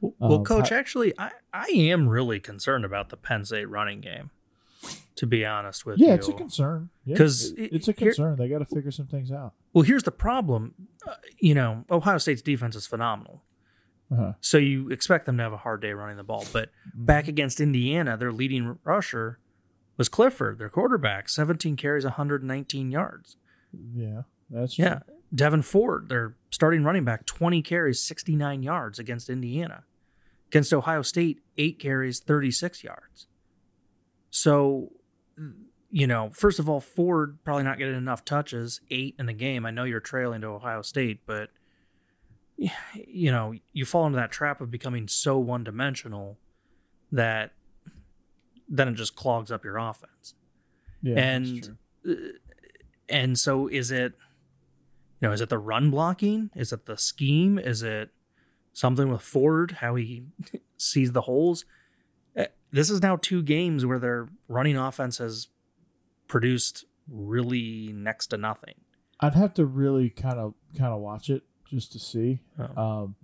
[0.00, 4.30] Well, Um, coach, actually, I, I am really concerned about the Penn State running game.
[5.16, 6.88] To be honest with you, Yeah, it's a concern.
[7.04, 8.36] Yeah, 'Cause it- it's a here- concern.
[8.36, 9.52] they got to figure some things out.
[9.74, 10.74] Well, here's the problem.
[11.06, 13.42] Uh, you know, Ohio State's defense is phenomenal.
[14.10, 14.32] Uh-huh.
[14.40, 16.46] So you expect them to have a hard day running the ball.
[16.52, 19.38] But back against Indiana, their leading rusher
[19.98, 23.36] was Clifford, their quarterback, 17 carries, 119 yards.
[23.94, 25.00] Yeah, that's Yeah.
[25.00, 25.14] true.
[25.36, 29.84] Devyn Ford, their starting running back, 20 carries, 69 yards against Indiana.
[30.50, 33.28] Against Ohio State, 8 carries, 36 yards.
[34.30, 34.90] So,
[35.90, 39.64] you know, first of all, Ford probably not getting enough touches, 8 in the game.
[39.64, 41.50] I know you're trailing to Ohio State, but
[42.94, 46.36] you know, you fall into that trap of becoming so one dimensional
[47.12, 47.52] that
[48.68, 50.34] then it just clogs up your offense.
[51.02, 51.76] Yeah, and
[52.08, 52.14] uh,
[53.08, 54.12] and so is it
[55.20, 58.10] you know is it the run blocking is it the scheme is it
[58.72, 60.24] something with ford how he
[60.76, 61.64] sees the holes
[62.36, 65.48] Eh, this is now two games where their running offense has
[66.28, 68.74] produced really next to nothing
[69.20, 72.40] I'd have to really kind of kind of watch it just to see.
[72.58, 72.82] Oh.
[72.82, 73.14] Um,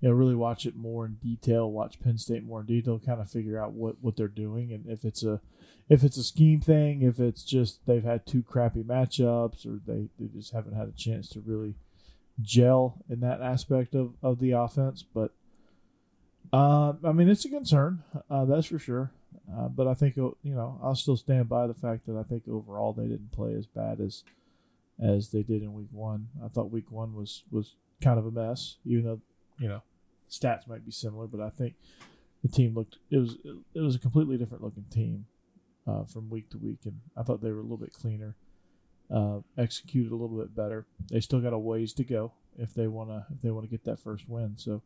[0.00, 1.70] you know, really watch it more in detail.
[1.70, 3.00] Watch Penn State more in detail.
[3.04, 5.40] Kind of figure out what what they're doing and if it's a
[5.88, 10.08] if it's a scheme thing, if it's just they've had two crappy matchups or they,
[10.18, 11.76] they just haven't had a chance to really
[12.40, 15.02] gel in that aspect of, of the offense.
[15.02, 15.32] But
[16.52, 19.12] uh, I mean, it's a concern, uh, that's for sure.
[19.54, 22.22] Uh, but I think uh, you know I'll still stand by the fact that I
[22.22, 24.24] think overall they didn't play as bad as
[25.02, 26.28] as they did in week one.
[26.44, 29.20] I thought week one was was kind of a mess, even though
[29.58, 29.82] you know
[30.30, 31.74] stats might be similar, but I think
[32.42, 33.36] the team looked it was
[33.74, 35.26] it was a completely different looking team
[35.86, 38.36] uh, from week to week, and I thought they were a little bit cleaner,
[39.10, 40.86] uh, executed a little bit better.
[41.10, 43.84] They still got a ways to go if they wanna if they want to get
[43.84, 44.54] that first win.
[44.56, 44.82] So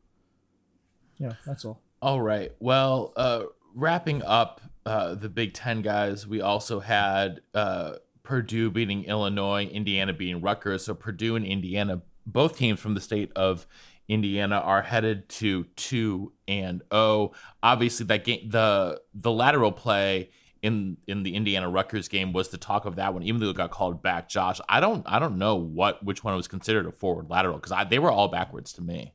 [1.18, 1.80] yeah, that's all.
[2.00, 2.52] All right.
[2.58, 9.04] Well, uh, wrapping up uh, the Big Ten guys, we also had uh, Purdue beating
[9.04, 10.84] Illinois, Indiana beating Rutgers.
[10.84, 13.66] So Purdue and Indiana, both teams from the state of
[14.08, 17.32] Indiana, are headed to two and zero.
[17.62, 20.30] Obviously, that game, the the lateral play
[20.62, 23.56] in in the Indiana Rutgers game was the talk of that one, even though it
[23.56, 24.28] got called back.
[24.28, 27.88] Josh, I don't I don't know what which one was considered a forward lateral because
[27.90, 29.12] they were all backwards to me.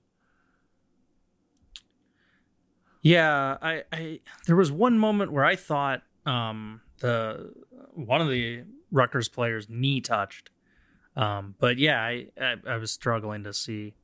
[3.02, 7.54] Yeah, I, I there was one moment where I thought um the
[7.94, 10.50] one of the Rutgers players knee touched.
[11.16, 13.96] Um, but yeah, I, I I was struggling to see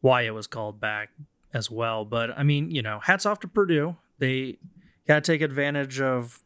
[0.00, 1.10] why it was called back
[1.52, 2.06] as well.
[2.06, 3.96] But I mean, you know, hats off to Purdue.
[4.18, 4.58] They
[5.06, 6.42] got to take advantage of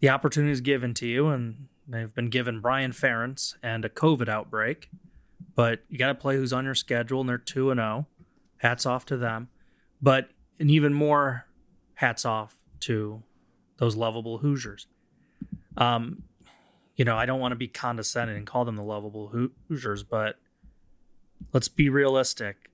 [0.00, 4.90] the opportunities given to you, and they've been given Brian Ferentz and a COVID outbreak.
[5.54, 8.06] But you got to play who's on your schedule, and they're two and zero.
[8.58, 9.48] Hats off to them.
[10.00, 11.46] But and even more
[11.94, 13.22] hats off to
[13.78, 14.86] those lovable Hoosiers.
[15.76, 16.24] Um,
[16.96, 19.28] you know, I don't want to be condescending and call them the lovable
[19.68, 20.36] Hoosiers, but
[21.52, 22.70] let's be realistic.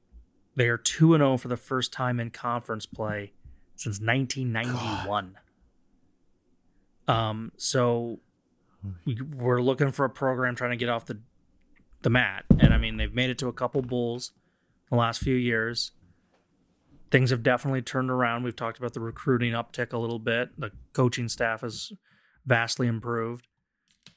[0.57, 3.33] They are 2 and 0 for the first time in conference play
[3.79, 5.37] since 1991.
[7.07, 8.21] Um, so
[9.07, 11.21] we, we're looking for a program trying to get off the
[12.03, 12.45] the mat.
[12.61, 14.33] And I mean, they've made it to a couple bowls
[14.91, 15.93] the last few years.
[17.11, 18.43] Things have definitely turned around.
[18.45, 20.51] We've talked about the recruiting uptick a little bit.
[20.61, 21.91] The coaching staff has
[22.47, 23.47] vastly improved.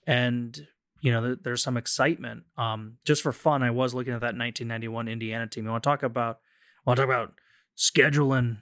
[0.05, 0.67] And
[0.99, 2.43] you know, there- there's some excitement.
[2.57, 5.67] Um, just for fun, I was looking at that 1991 Indiana team.
[5.67, 6.39] I want to talk about,
[6.85, 7.33] I want to talk about
[7.75, 8.59] scheduling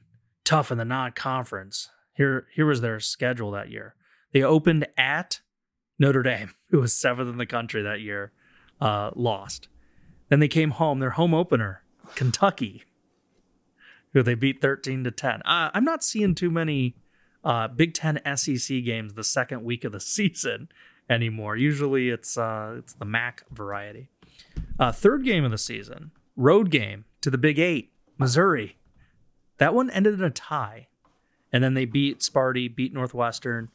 [0.50, 1.92] tough in the non-conference.
[2.16, 3.94] Here, here was their schedule that year.
[4.34, 5.42] They opened at
[6.00, 8.32] Notre Dame, who was seventh in the country that year,
[8.82, 9.68] uh, lost.
[10.30, 11.00] Then they came home.
[11.00, 11.84] Their home opener,
[12.16, 12.84] Kentucky,
[14.14, 15.44] who they beat 13 to 10.
[15.44, 16.96] Uh, I'm not seeing too many
[17.44, 20.70] uh, Big Ten SEC games the second week of the season
[21.08, 21.58] anymore.
[21.58, 24.10] Usually it's uh, it's the MAC variety.
[24.80, 28.79] Uh, third game of the season, road game to the Big Eight, Missouri.
[29.60, 30.88] That one ended in a tie,
[31.54, 33.70] and then they beat Sparty, beat Northwestern,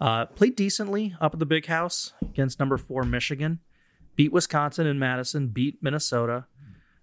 [0.00, 3.60] uh, played decently up at the Big House against number four Michigan,
[4.16, 6.46] beat Wisconsin and Madison, beat Minnesota.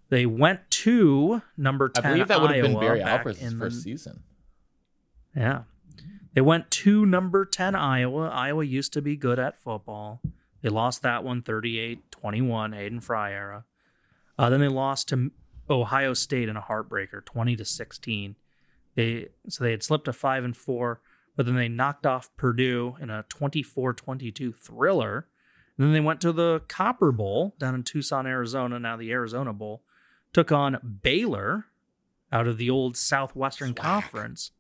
[0.10, 2.06] They went to number ten.
[2.06, 4.24] I believe that would have been Barry Alvarez's first the- season.
[5.36, 5.64] yeah.
[6.34, 8.30] They went to number 10 Iowa.
[8.30, 10.22] Iowa used to be good at football.
[10.62, 13.66] They lost that one 38 21, Hayden Fry era.
[14.38, 15.32] Uh, then they lost to
[15.70, 18.36] Ohio State in a heartbreaker 20 to 16.
[18.96, 21.02] They so they had slipped to 5 and 4,
[21.36, 25.28] but then they knocked off Purdue in a 24-22 thriller.
[25.78, 29.54] And then they went to the Copper Bowl down in Tucson, Arizona, now the Arizona
[29.54, 29.84] Bowl.
[30.34, 31.66] Took on Baylor
[32.32, 34.52] out of the old Southwestern Conference.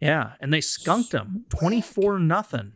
[0.00, 2.74] Yeah, and they skunked them 24 nothing.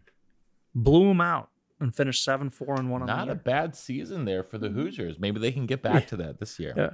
[0.75, 1.51] Blew them out
[1.81, 3.35] and finished 7 4 and 1 on Not a year.
[3.35, 5.19] bad season there for the Hoosiers.
[5.19, 6.73] Maybe they can get back to that this year.
[6.77, 6.91] Yeah.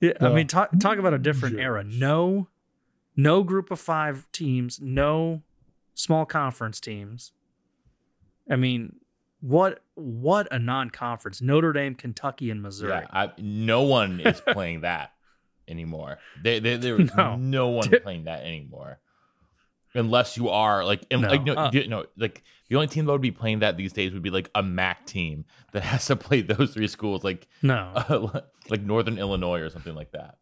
[0.00, 1.82] Yeah, I mean talk talk about a different era.
[1.84, 2.48] No
[3.16, 5.42] no group of 5 teams, no
[5.94, 7.32] small conference teams.
[8.50, 8.96] I mean,
[9.40, 11.42] what what a non-conference.
[11.42, 12.90] Notre Dame, Kentucky and Missouri.
[12.90, 15.12] Yeah, I, no one is playing that
[15.66, 16.18] anymore.
[16.42, 17.36] They, they, there is No.
[17.36, 17.68] no.
[17.68, 19.00] one Di- playing that anymore.
[19.94, 21.28] Unless you are like, and, No.
[21.28, 21.70] like no, Uh.
[21.72, 24.30] you know, like the only team that would be playing that these days would be
[24.30, 28.30] like a MAC team that has to play those three schools, like No,
[28.70, 30.38] like Northern Illinois or something like that.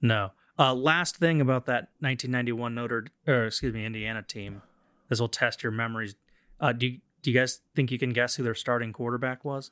[0.00, 0.30] no.
[0.58, 4.60] Uh, last thing about that 1991 Notre, or excuse me, Indiana team.
[5.08, 6.16] This will test your memories.
[6.60, 9.70] Uh, do you, do you guys think you can guess who their starting quarterback was?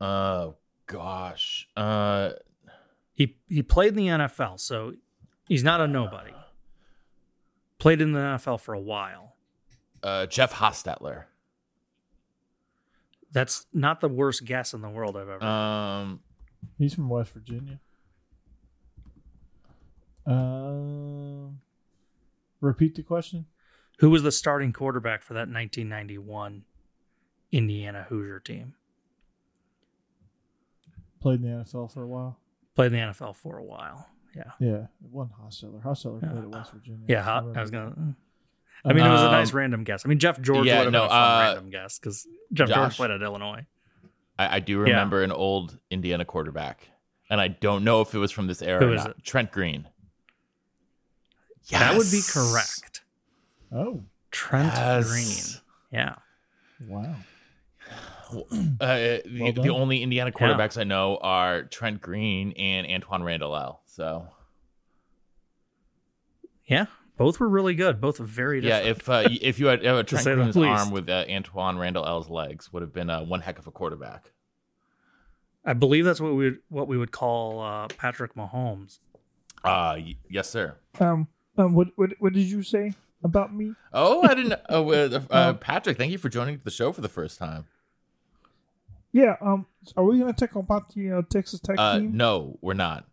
[0.00, 0.56] Oh
[0.86, 2.30] gosh, uh,
[3.12, 4.94] He he played in the NFL, so
[5.46, 6.32] he's not a nobody.
[7.78, 9.34] Played in the NFL for a while.
[10.02, 11.24] uh, Jeff Hostetler.
[13.30, 15.44] That's not the worst guess in the world I've ever.
[15.44, 16.20] Um,
[16.78, 17.78] He's from West Virginia.
[20.26, 21.60] Um,
[22.60, 23.46] repeat the question.
[23.98, 26.64] Who was the starting quarterback for that 1991
[27.52, 28.74] Indiana Hoosier team?
[31.20, 32.38] Played in the NFL for a while.
[32.74, 34.08] Played in the NFL for a while.
[34.38, 34.52] Yeah.
[34.60, 35.82] Yeah, it wasn't Hostetler.
[35.82, 36.28] Hostetler Yeah.
[36.30, 37.04] played at West Virginia.
[37.08, 38.14] Yeah, hot, I was gonna.
[38.84, 40.06] I mean, it was a nice Um, random guess.
[40.06, 42.26] I mean, Jeff George yeah, would have no, been a fun uh, random guess because
[42.52, 43.66] Jeff George played at Illinois.
[44.38, 44.78] I, I do Yeah.
[44.92, 46.88] remember an old Indiana quarterback,
[47.28, 48.80] and I don't know if it was from this era.
[48.84, 49.10] Who or not.
[49.10, 49.24] it?
[49.24, 49.88] Trent Green.
[51.64, 51.80] Yes.
[51.80, 53.02] That would be correct.
[53.72, 55.08] Oh, Trent Yes.
[55.10, 56.00] Green.
[56.00, 56.14] Yeah.
[56.88, 57.14] wow.
[58.30, 58.36] Uh,
[58.80, 59.70] the, Well the done.
[59.70, 63.80] only Indiana quarterbacks I know are Trent Green and Antwaan Randle El.
[63.86, 64.28] So
[66.66, 66.86] Yeah.
[67.16, 68.00] Both were really good.
[68.00, 68.84] Both very different.
[68.84, 71.76] yeah, if uh, if you had uh, Trent say the Green's arm with uh, Antwaan
[71.78, 74.30] Randle El's legs, would have been uh, one heck of a quarterback.
[75.64, 79.00] I believe that's what we would, what we would call uh, Patrick Mahomes.
[79.64, 80.76] Uh, y- yes, sir.
[81.00, 81.26] Um,
[81.56, 82.92] um, what what what did you say
[83.24, 83.74] about me?
[83.92, 84.54] Oh, I didn't.
[84.68, 87.64] Oh, uh, uh, Patrick, thank you for joining the show for the first time.
[89.12, 89.36] Yeah.
[89.40, 92.16] Um, are we gonna talk about the uh, Texas Tech Uh, team?
[92.16, 93.06] no, we're not.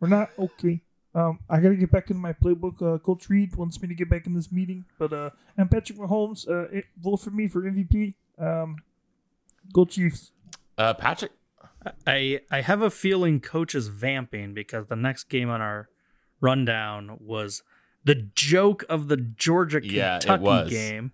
[0.00, 0.82] We're not okay.
[1.14, 2.80] Um, I gotta get back in my playbook.
[2.80, 5.98] Uh, Coach Reid wants me to get back in this meeting, but uh, and Patrick
[5.98, 8.14] Mahomes, uh, it, vote for me for MVP.
[8.38, 8.76] Um,
[9.72, 10.30] go Chiefs.
[10.76, 11.32] Uh, Patrick,
[12.06, 15.88] I I have a feeling coach is vamping because the next game on our
[16.40, 17.62] rundown was
[18.04, 20.70] the joke of the Georgia Kentucky was.
[20.70, 21.12] game.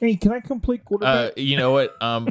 [0.00, 1.32] Hey, can I complete uh, quarterback?
[1.38, 2.00] you know what?
[2.02, 2.28] Um,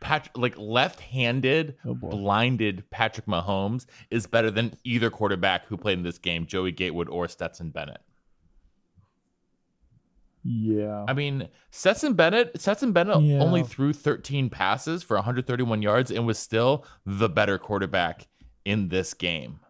[0.00, 6.04] Patrick, like left-handed, Oh, blinded Patrick Mahomes is better than either quarterback who played in
[6.04, 8.00] this game, Joey Gatewood or Stetson Bennett.
[10.44, 11.04] yeah.
[11.06, 13.38] I mean, Stetson Bennett, Stetson Bennett Yeah.
[13.40, 18.26] only threw 13 passes for 131 yards and was still the better quarterback
[18.64, 19.60] in this game.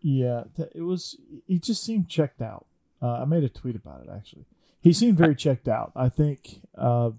[0.00, 0.44] Yeah,
[0.74, 1.16] it was.
[1.46, 2.66] He just seemed checked out.
[3.02, 4.46] Uh, I made a tweet about it actually.
[4.80, 5.92] He seemed very checked out.
[5.96, 7.10] I think uh,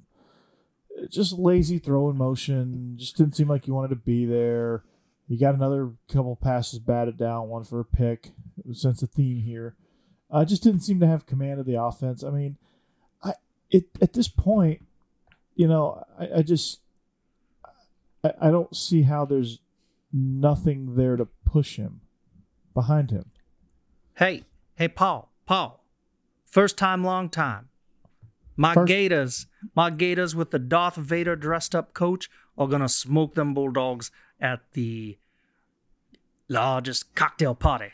[1.10, 2.96] just lazy throwing motion.
[2.98, 4.84] Just didn't seem like he wanted to be there.
[5.28, 8.32] He got another couple passes batted down, one for a pick.
[8.58, 9.76] It was a sense a theme here.
[10.32, 12.24] I just didn't seem to have command of the offense.
[12.24, 12.58] I mean,
[13.24, 13.34] I
[13.70, 14.86] it at this point,
[15.56, 16.80] you know, I, I just
[18.24, 19.60] I, I don't see how there's
[20.12, 22.02] nothing there to push him
[22.74, 23.32] behind him.
[24.16, 24.44] Hey,
[24.76, 25.79] hey, Paul, Paul.
[26.50, 27.70] First time, long time.
[28.58, 29.46] My First- Gators,
[29.76, 34.60] my Gators with the Darth Vader dressed up coach are gonna smoke them Bulldogs at
[34.74, 35.18] the
[36.50, 37.92] largest cocktail party.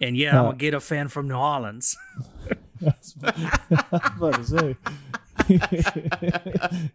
[0.00, 1.96] And yeah, I'm a Gator fan from New Orleans.
[2.50, 3.16] I was
[3.92, 4.76] about to say.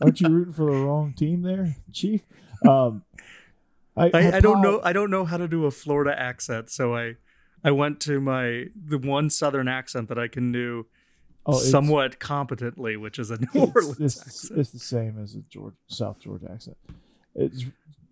[0.00, 2.22] Aren't you rooting for the wrong team there, Chief?
[2.68, 3.04] Um,
[3.96, 4.80] I, I, I don't know.
[4.84, 7.16] I don't know how to do a Florida accent, so I,
[7.64, 10.86] I went to my the one Southern accent that I can do
[11.44, 14.60] Oh, somewhat competently, which is a New It's, Orleans it's, accent.
[14.60, 16.76] it's the same as a Georgia, South Georgia accent.
[17.34, 17.64] It's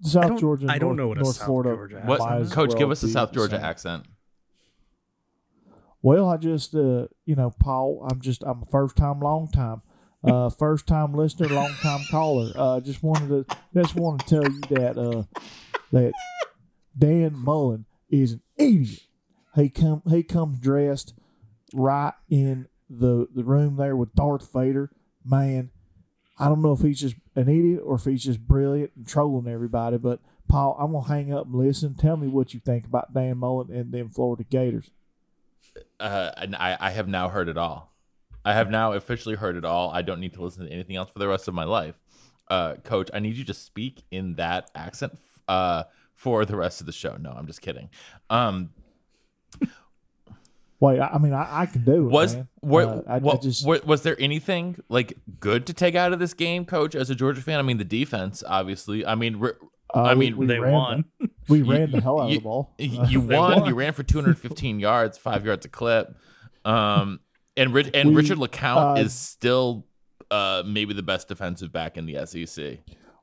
[0.02, 0.66] South don't- Georgia.
[0.68, 1.70] I don't North, know what a North South Florida.
[1.76, 2.18] Georgia What,
[2.50, 2.70] Coach?
[2.70, 3.64] well give us a South Georgia same.
[3.64, 4.06] accent.
[6.02, 9.82] Well, I just, uh, you know, Paul, I'm just, I'm a first time, long time,
[10.24, 12.50] uh, first time listener, long time caller.
[12.56, 15.22] Uh, just wanted to, just want to tell you that, uh,
[15.92, 16.12] that
[16.98, 19.02] Dan Mullen is an idiot.
[19.54, 21.14] He come, he comes dressed
[21.74, 24.90] right in the the room there with Darth Vader.
[25.24, 25.70] Man,
[26.38, 29.52] I don't know if he's just an idiot or if he's just brilliant and trolling
[29.52, 29.98] everybody.
[29.98, 31.94] But Paul, I'm gonna hang up and listen.
[31.94, 34.90] Tell me what you think about Dan Mullen and them Florida Gators.
[35.98, 37.94] Uh, and I, I have now heard it all.
[38.44, 39.90] I have now officially heard it all.
[39.90, 41.94] I don't need to listen to anything else for the rest of my life.
[42.48, 45.84] Uh, Coach, I need you to speak in that accent uh,
[46.14, 47.16] for the rest of the show.
[47.20, 47.90] No, I'm just kidding.
[48.30, 48.70] Um,
[50.80, 52.10] Wait, I, I mean, I, I can do it.
[52.10, 52.48] was man.
[52.60, 56.18] what, Uh, I, I just wa- was there anything like good to take out of
[56.18, 56.94] this game, Coach?
[56.94, 59.04] As a Georgia fan, I mean, the defense, obviously.
[59.04, 59.52] I mean, re-
[59.94, 61.04] Uh, I mean, we they ran won.
[61.20, 62.74] The, we ran the hell out you- of the ball.
[62.78, 63.60] You you won.
[63.60, 63.66] won.
[63.68, 66.14] You ran for 215 yards, five yards a clip.
[66.64, 67.20] Um,
[67.56, 69.86] and Rich, and We- Richard LeCounte uh, is still
[70.30, 72.78] uh, maybe the best defensive back in the SEC.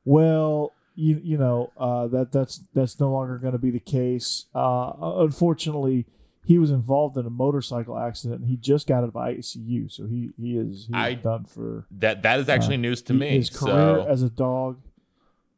[0.05, 4.45] Well, you you know uh, that that's that's no longer going to be the case.
[4.53, 4.91] Uh,
[5.21, 6.05] unfortunately,
[6.47, 8.39] he was involved in a motorcycle accident.
[8.39, 11.85] and He just got out of ICU, so he he is he's I- done for
[11.91, 13.29] That that is actually news to he- me.
[13.31, 14.79] His career so, as a dog,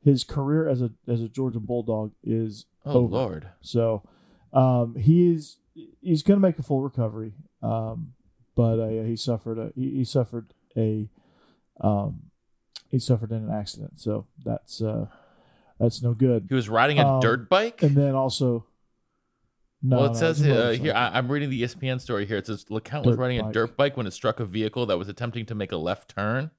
[0.02, 3.16] his career as a as a Georgia Bulldog is oh over.
[3.16, 4.02] lord, So
[4.52, 5.58] um, he is
[6.02, 8.14] he's going to make a full recovery, um,
[8.56, 11.08] but uh, he suffered a he, he suffered a
[11.82, 12.24] um,
[12.90, 14.00] he suffered in an accident.
[14.00, 15.06] So that's uh,
[15.80, 16.48] that's no good.
[16.50, 17.84] he was riding a Um, dirt bike.
[17.84, 18.66] And then also,
[19.82, 20.94] no, well, it no, says uh, here.
[20.94, 22.38] I, I'm reading the ESPN story here.
[22.38, 24.98] It says LeCounte was Dirt riding a dirt bike when it struck a vehicle that
[24.98, 26.52] was attempting to make a left turn.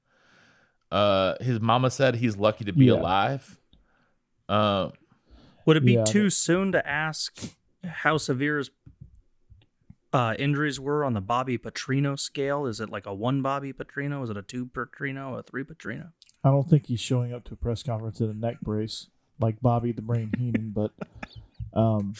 [0.91, 2.93] Uh, his mama said he's lucky to be Yeah.
[2.93, 3.59] alive.
[4.49, 4.89] Uh,
[5.65, 7.39] Would it be Yeah, too but- soon to ask
[7.85, 8.71] how severe his
[10.13, 12.65] uh, injuries were on the Bobby Petrino scale?
[12.65, 14.23] Is it like a one Bobby Petrino?
[14.23, 15.37] Is it a two Petrino?
[15.39, 16.11] A three Petrino?
[16.43, 19.07] I don't think he's showing up to a press conference in a neck brace
[19.39, 20.91] like Bobby the Brain Heenan, but
[21.73, 22.13] um,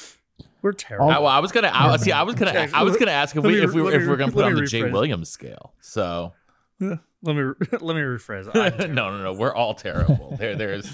[0.62, 1.10] We're terrible.
[1.10, 1.72] I, well, I was gonna.
[1.74, 2.52] I, see, I was gonna.
[2.52, 4.32] Okay, I was gonna ask if we me- if we let if me- we're gonna
[4.32, 4.84] put on me the Jay.
[4.90, 5.74] Williams scale.
[5.82, 6.34] So
[6.80, 8.54] let me let me rephrase.
[8.88, 9.34] no, no, no.
[9.34, 10.36] We're all terrible.
[10.38, 10.92] there, there's.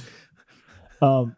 [1.02, 1.36] um,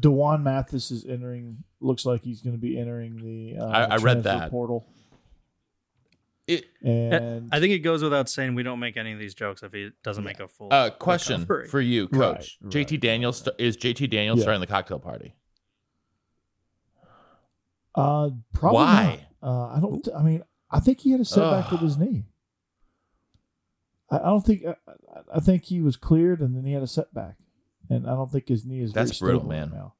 [0.00, 1.64] D'Wan Mathis is entering.
[1.80, 3.58] Looks like he's going to be entering the.
[3.62, 4.50] Uh, I- I read that.
[4.50, 4.86] portal,
[6.46, 9.62] It, and I think it goes without saying we don't make any of these jokes
[9.62, 10.68] if he doesn't make a full.
[10.72, 11.68] uh, question recovery.
[11.68, 12.58] for you, Coach.
[12.62, 14.44] right, JT Daniels st- is JT Daniels Yeah.
[14.44, 15.34] starting the cocktail party.
[17.94, 19.26] Uh, probably Why?
[19.42, 19.48] not.
[19.48, 20.08] Uh, I don't.
[20.16, 21.72] I mean, I think he had a setback Ugh.
[21.72, 22.24] with his knee.
[24.10, 24.64] I, I don't think.
[24.66, 24.94] I, I-
[25.36, 27.36] I think he was cleared, and then he had a setback,
[27.88, 28.92] and I don't think his knee is.
[28.92, 29.70] very That's brutal, stable right man.
[29.70, 29.94] now,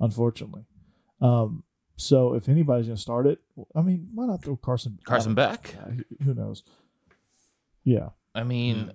[0.00, 0.64] unfortunately.
[1.20, 1.62] Um.
[1.96, 3.40] So if anybody's going to start it,
[3.74, 4.98] I mean, why not throw Carson?
[5.04, 5.34] Carson?
[5.36, 5.56] Yeah,
[5.90, 6.62] who- who knows?
[7.84, 8.92] Yeah, I mean,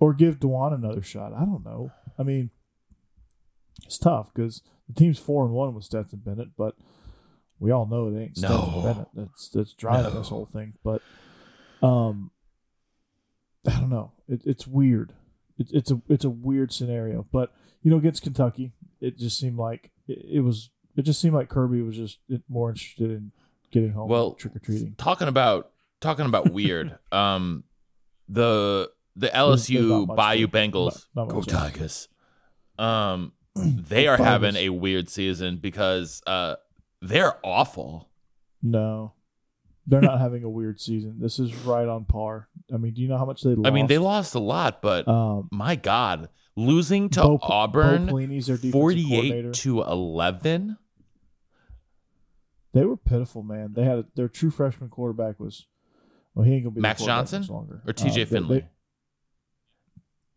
[0.00, 1.32] or give D'Wan another shot.
[1.32, 1.90] I don't know.
[2.18, 2.50] I mean,
[3.84, 6.74] it's tough because the team's four and one with Stetson Bennett, but
[7.58, 8.82] we all know it ain't Stetson No.
[8.82, 10.18] Bennett that's that's driving No.
[10.20, 10.74] this whole thing.
[10.84, 11.02] But
[11.82, 12.30] um,
[13.66, 14.12] I don't know.
[14.28, 15.12] It, it's weird.
[15.58, 17.26] It, it's a it's a weird scenario.
[17.32, 20.70] But you know, against Kentucky, it just seemed like it, it was.
[20.96, 22.18] It just seemed like Kirby was just
[22.48, 23.32] more interested in
[23.72, 24.94] getting home, well, trick or treating.
[24.96, 26.98] talking about talking about weird.
[27.12, 27.64] um,
[28.28, 31.42] the the LSU Bayou Bengals, not- not go.
[31.42, 32.08] Tigers.
[32.78, 36.56] Um, they are having a weird season because uh,
[37.00, 38.08] they're awful.
[38.62, 39.12] No,
[39.86, 41.16] they're not having a weird season.
[41.20, 42.48] This is right on par.
[42.72, 43.66] I mean, do you know how much they lost?
[43.66, 48.18] I mean, they lost a lot, but Um, my God, losing to Bo- Auburn, Bo
[48.46, 50.78] their forty-eight to eleven.
[52.72, 53.74] They were pitiful, man.
[53.74, 55.66] They had a, their true freshman quarterback was
[56.34, 57.82] well, he ain't gonna be Max Johnson longer.
[57.86, 58.22] or T.J.
[58.22, 58.60] Uh, Finley.
[58.60, 58.68] they-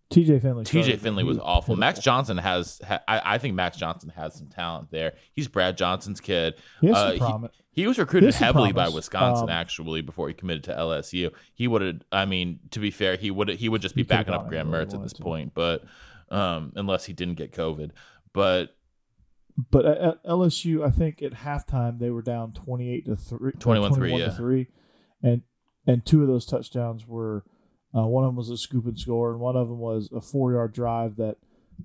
[0.10, 0.40] T.J.
[0.40, 0.64] Finley.
[0.64, 1.76] TJ Finley was awful.
[1.76, 2.00] Max.
[2.00, 5.16] Johnson has, ha, I, I think Max Johnson has some talent there.
[5.34, 6.56] He's Brad Johnson's kid.
[6.80, 7.52] He Uh, promise.
[7.72, 8.88] He was recruited He heavily by.
[8.88, 11.32] Wisconsin Um, actually before he committed to LSU.
[11.54, 12.02] He would have.
[12.12, 14.94] I mean, to be fair, he would he would just be backing up Graham Mertz
[14.94, 15.24] at this to.
[15.24, 15.84] point, but
[16.30, 17.92] um, unless he didn't get COVID.
[18.34, 18.76] But
[19.70, 23.96] But at, LSU, I think at halftime they were down twenty eight to three, 21-3,
[23.96, 24.26] 21 yeah.
[24.26, 24.68] to three,
[25.22, 25.42] and
[25.86, 27.44] and two of those touchdowns were
[27.98, 30.22] uh, one of them was a scoop and score, and one of them was a
[30.22, 31.38] four yard drive that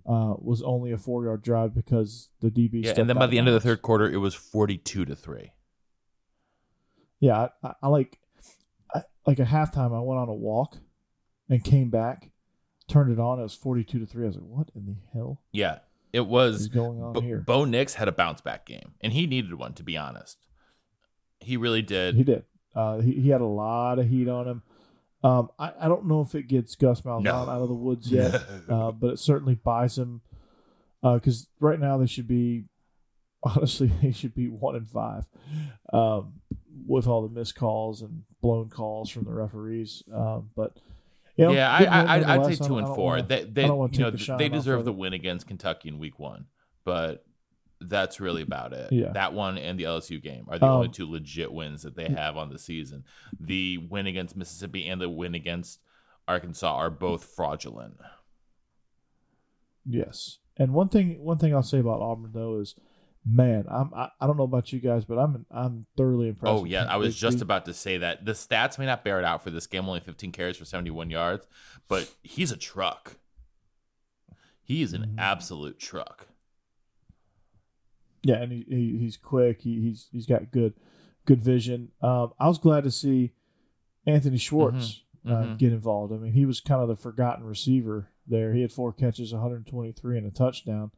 [0.07, 2.85] uh, was only a four yard drive because the DB.
[2.85, 5.53] yeah, and then by the end of the third quarter, it was forty-two to three.
[7.21, 8.19] Yeah, I, I, I like
[8.95, 9.97] I, like a halftime.
[9.97, 10.79] I went on a walk
[11.49, 12.31] and came back,
[12.89, 13.39] turned it on.
[13.39, 14.25] It was forty two to three.
[14.25, 15.79] I was like, "What in the hell Yeah,
[16.13, 16.69] it was.
[16.69, 19.75] going on Bo, here?" Bo Nix had a bounce back game, and he needed one
[19.75, 20.39] to be honest.
[21.41, 22.17] He really did.
[22.17, 22.45] He did.
[22.75, 24.63] Uh, he, he had a lot of heat on him.
[25.25, 27.35] Um, I, I don't know if it gets Gus Malzahn No.
[27.35, 28.35] out of the woods yet,
[28.69, 30.21] uh, but it certainly buys him.
[31.03, 32.65] Because right now they should be,
[33.43, 35.27] honestly, they should be one and five,
[35.93, 36.35] um,
[36.87, 40.03] with all the missed calls and blown calls from the referees.
[40.15, 40.77] Um, but
[41.37, 41.79] you know, yeah, I,
[42.17, 42.59] I, nonetheless.
[42.59, 43.11] say two and I don't four.
[43.13, 45.89] wanna- they, they, I don't wanna you know, the they deserve the win against Kentucky
[45.89, 46.47] in Week One,
[46.85, 47.25] but
[47.89, 48.93] that's really about it.
[48.93, 49.13] Yeah.
[49.13, 52.09] That one and the LSU game are the Um, only two legit wins that they
[52.09, 53.05] have on the season.
[53.39, 55.81] The win against Mississippi and the win against
[56.29, 57.97] Arkansas are both fraudulent.
[59.85, 60.39] Yes.
[60.57, 62.75] And one thing one thing I'll say about Auburn though is,
[63.27, 66.53] man, I'm I, I don't know about you guys, but I'm I'm thoroughly impressed.
[66.53, 69.25] Oh yeah, I was just about to say that the stats may not bear it
[69.25, 69.87] out for this game.
[69.89, 71.47] Only 15 carries for 71 yards,
[71.89, 73.17] but he's a truck.
[74.63, 75.15] He is an Mhm.
[75.19, 76.29] absolute truck.
[78.23, 79.63] Yeah, and he, he he's quick.
[79.63, 80.75] He, he's he's got good
[81.27, 81.91] good vision.
[82.01, 83.33] Um, I was glad to see
[84.07, 85.59] Anthony Schwartz Uh, mhm.
[85.59, 86.13] get involved.
[86.13, 88.53] I mean, he was kind of the forgotten receiver there.
[88.53, 90.91] He had four catches, 123, and a touchdown.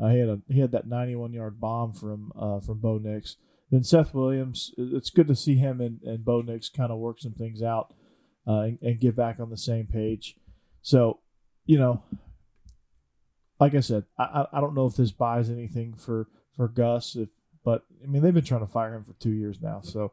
[0.00, 3.36] Uh, he had a he had that 91 yard bomb from uh, from Bo Nix.
[3.70, 4.72] Then Seth Williams.
[4.78, 7.92] It's good to see him and, and Bo Nix kind of work some things out
[8.46, 10.36] uh, and, and get back on the same page.
[10.82, 11.20] So,
[11.66, 12.02] you know,
[13.60, 16.28] like I said, I- I don't know if this buys anything for
[16.58, 17.30] for Gus, if
[17.64, 20.12] but I mean they've been trying to fire him for two years now, so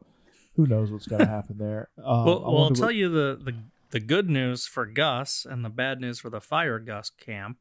[0.54, 1.90] who knows what's going to happen there.
[1.98, 3.54] Um, well, I well I'll tell what- you the, the
[3.90, 7.58] the good news for Gus and the bad news for the fire Gus camp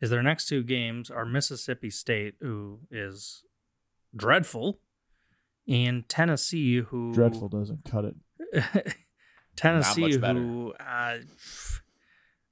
[0.00, 3.42] is their next two games are Mississippi State, who is
[4.14, 4.78] dreadful,
[5.68, 8.96] and Tennessee, who dreadful doesn't cut it.
[9.56, 10.38] Tennessee, much better.
[10.40, 11.18] who uh,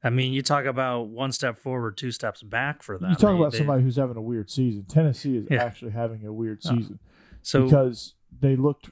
[0.05, 3.11] I mean, you talk about one step forward, two steps back for them.
[3.11, 4.85] You talk They- about they- somebody who's having a weird season.
[4.85, 5.65] Tennessee is Yeah.
[5.65, 6.77] actually having a weird Oh.
[6.77, 6.99] season
[7.43, 8.91] so because they looked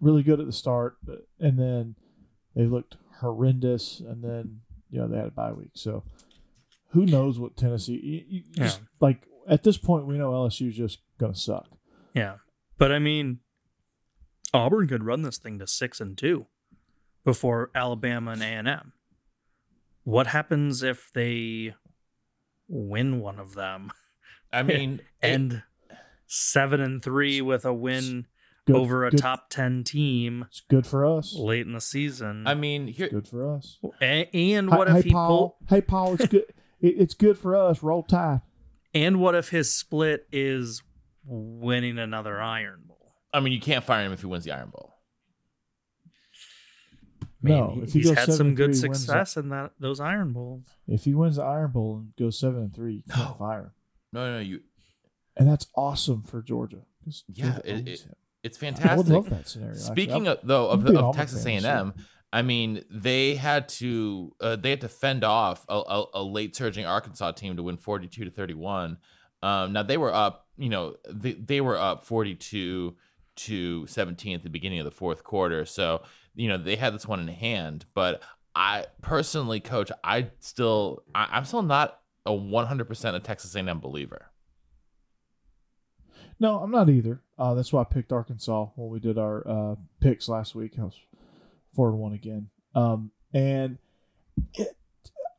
[0.00, 0.96] really good at the start,
[1.38, 1.96] and then
[2.54, 5.72] they looked horrendous, and then you know they had a bye week.
[5.74, 6.02] So
[6.90, 8.24] who knows what Tennessee?
[8.28, 11.68] You, you just, like at this point, we know LSU is just gonna suck.
[12.14, 12.36] Yeah.
[12.78, 13.40] But I mean,
[14.52, 16.46] Auburn could run this thing to six and two
[17.24, 18.92] before Alabama and A and M.
[20.04, 21.74] What happens if they
[22.68, 23.90] win one of them
[24.52, 25.62] I mean, it- and
[26.26, 28.26] seven and three with a win
[28.66, 31.34] Good, over a good- top ten team It's good for us.
[31.36, 32.46] late in the season?
[32.46, 33.78] I mean, here Good for us.
[34.00, 35.28] A- and what hey, if he Paul?
[35.28, 35.56] pull?
[35.68, 36.44] Hey Paul, it's good.
[36.80, 37.82] It, it's good for us.
[37.82, 38.42] Roll Tide.
[38.92, 40.82] And what if his split is
[41.24, 43.14] winning another Iron Bowl?
[43.32, 44.93] I mean, you can't fire him if he wins the Iron Bowl.
[47.44, 49.36] Man, No, he- if he he's goes had seven some and good three, the- success
[49.36, 50.62] in that those Iron Bowls.
[50.88, 53.34] If he wins the Iron Bowl and goes seven and three, you can't No.
[53.34, 53.70] fire him.
[54.12, 54.60] No, no, you.
[55.36, 56.82] And that's awesome for Georgia.
[57.04, 58.14] 'cause Yeah, Georgia it- owns it- him.
[58.42, 59.74] It's I would love that scenario.
[59.76, 61.94] Speaking I'm- of though of, of Texas A fan, and so- M,
[62.32, 66.54] I mean they had to uh, they had to fend off a, a, a late
[66.56, 68.98] surging Arkansas team to win forty two to thirty one.
[69.42, 72.96] Um, now they were up, you know, they, they were up forty two
[73.36, 75.64] to seventeen at the beginning of the fourth quarter.
[75.64, 76.02] So
[76.34, 77.86] you know they had this one in hand.
[77.94, 78.22] But
[78.54, 83.54] I personally, coach, I still I, I'm still not a one hundred percent a Texas
[83.54, 84.30] A and M believer.
[86.40, 87.22] No, I'm not either.
[87.38, 90.72] Uh, that's why I picked Arkansas when we did our uh, picks last week.
[90.78, 90.98] I was
[91.74, 92.48] four and one again.
[92.74, 93.78] Um, and
[94.54, 94.76] it,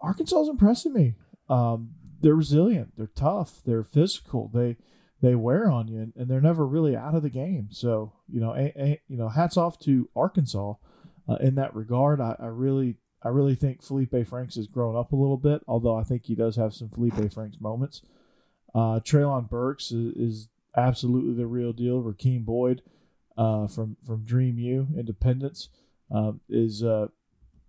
[0.02, 1.16] Arkansas is impressing me.
[1.50, 1.92] Um,
[2.22, 2.94] they're resilient.
[2.98, 3.62] They're tough.
[3.66, 4.50] They're physical.
[4.54, 4.78] They
[5.26, 7.70] they wear on you, and, they're never really out of the game.
[7.72, 10.76] So you know, a, a, you know, hats off to Arkansas
[11.28, 12.22] uh, in that regard.
[12.22, 15.96] I, I really I really think Feleipe Franks has grown up a little bit, although
[15.96, 18.04] I think he does have some Feleipe Franks moments.
[18.76, 22.04] Uh, Treylon Burks is, is absolutely the real deal.
[22.04, 22.84] Rakeem Boyd
[23.36, 25.70] uh, from from Dream U Independence
[26.12, 27.08] um, is uh,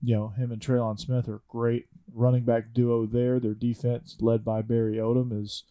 [0.02, 3.40] you know him and Trelon Smith are great running back duo there.
[3.40, 5.64] Their defense led by Barry Odom is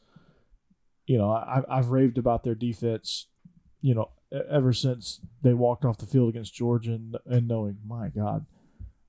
[1.05, 3.27] you know I, I've raved about their defense
[3.81, 4.11] you know
[4.49, 8.45] ever since they walked off the field against Georgia and, and knowing my God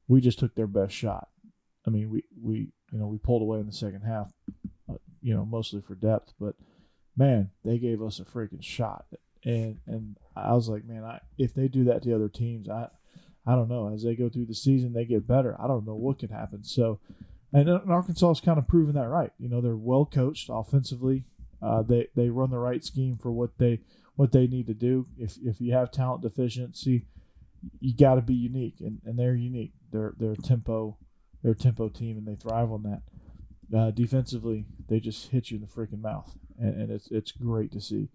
[0.09, 1.29] we just took their best shot.
[1.87, 4.33] I mean we we you know we pulled away in the second half
[4.89, 6.55] uh, you know mostly for depth but
[7.17, 9.07] man, they gave us a freaking shot.
[9.45, 12.89] And and I was like, man, I, if they do that to other teams, I
[13.47, 13.93] I don't know.
[13.93, 15.57] As they go through the season, they get better.
[15.61, 16.65] I don't know what could happen.
[16.65, 17.01] So,
[17.53, 19.31] and, uh, Arkansas has kind of proven that right.
[19.39, 21.25] You know, they're well coached offensively.
[21.63, 23.81] Uh, they they run the right scheme for what they
[24.17, 25.07] what they need to do.
[25.19, 27.07] If if you have talent deficiency,
[27.81, 29.73] you got to be unique, and, and they're unique.
[29.91, 30.99] They're they're tempo
[31.43, 33.03] they're tempo team, and they thrive on that.
[33.77, 37.73] Uh, defensively, they just hit you in the freaking mouth, and, and it's it's great
[37.73, 38.09] to see.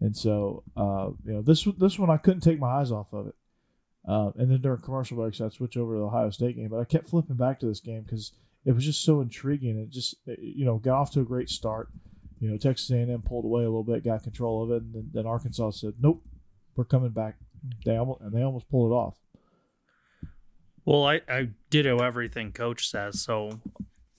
[0.00, 3.28] And so, uh, you know, this this one I couldn't take my eyes off of
[3.28, 3.34] it.
[4.06, 6.78] Uh, and then during commercial breaks, I'd switch over to the Ohio State game, but
[6.78, 8.32] I kept flipping back to this game because
[8.64, 9.78] it was just so intriguing.
[9.78, 11.88] It just it, you know got off to a great start.
[12.40, 15.10] You know, Texas A&M pulled away a little bit, got control of it, and then,
[15.12, 16.24] then Arkansas said, "Nope,
[16.76, 17.36] we're coming back."
[17.84, 19.16] They almost and they almost pulled it off.
[20.84, 23.60] Well, I, I ditto everything Coach says, so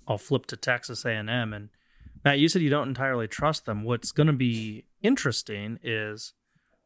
[0.08, 1.54] I'll flip to Texas A&M.
[1.54, 1.70] And
[2.24, 3.84] Matt, you said you don't entirely trust them.
[3.84, 6.34] What's going to be interesting is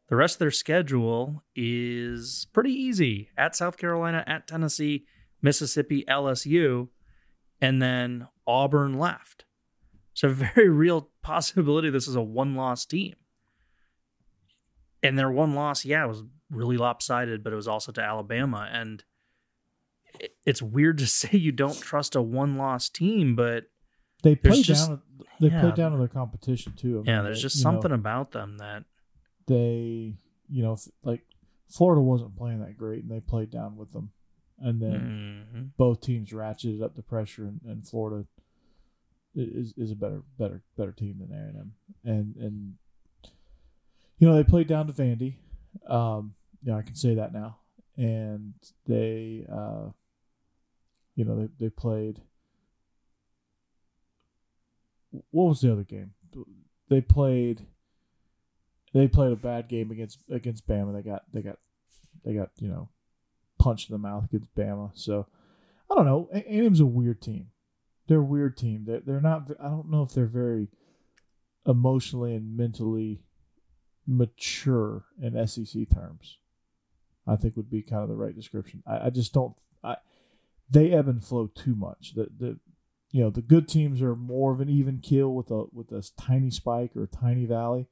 [0.08, 5.06] the rest of their schedule is pretty easy: at South Carolina, at Tennessee,
[5.40, 6.88] Mississippi, LSU,
[7.60, 9.44] and then Auburn left.
[10.14, 13.14] So a very real possibility this is a one-loss team.
[15.02, 18.68] And their one loss, yeah, was really lopsided, but it was also to Alabama.
[18.70, 19.02] And
[20.44, 23.64] it's weird to say you don't trust a one loss team, but
[24.22, 25.02] They play just- down.
[25.40, 27.02] They play down to their competition too.
[27.06, 28.84] I Yeah, mean, there's just you know, something about them that
[29.46, 30.16] they,
[30.50, 31.22] you know, like
[31.70, 34.10] Florida wasn't playing that great, and they played down with them,
[34.58, 35.70] and then Mhm.
[35.78, 38.26] both teams ratcheted up the pressure, and, and Florida
[39.34, 41.72] is is a better better better team than A and M,
[42.04, 42.74] and and
[44.18, 45.36] you know they played down to Vandy.
[45.88, 47.58] Um, yeah, I can say that now,
[47.96, 48.54] and
[48.86, 49.90] they, uh,
[51.14, 52.20] you know, they they played.
[55.30, 56.12] What was the other game?
[56.88, 57.66] They played.
[58.92, 60.94] They played a bad game against against Bama.
[60.94, 61.58] They got they got
[62.24, 62.88] they got you know
[63.58, 64.90] punched in the mouth against Bama.
[64.94, 65.26] So
[65.90, 66.28] I don't know.
[66.32, 67.48] A- A&M's a weird team.
[68.10, 68.86] They're a weird team.
[68.88, 69.52] They're they're not.
[69.62, 70.66] I don't know if they're very
[71.64, 73.22] emotionally and mentally
[74.04, 76.38] mature in SEC terms.
[77.24, 78.82] I think would be kind of the right description.
[78.84, 79.54] I, I just don't.
[79.84, 79.98] I
[80.68, 82.14] they ebb and flow too much.
[82.16, 82.58] The the
[83.12, 86.04] you know the good teams are more of an even keel with a with a
[86.20, 87.86] tiny spike or a tiny valley.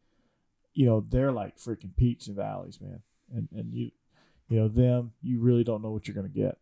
[0.74, 3.02] You know they're like freaking peaks and valleys, man.
[3.32, 3.92] And and you
[4.48, 6.58] you know them you really don't know what you're gonna get.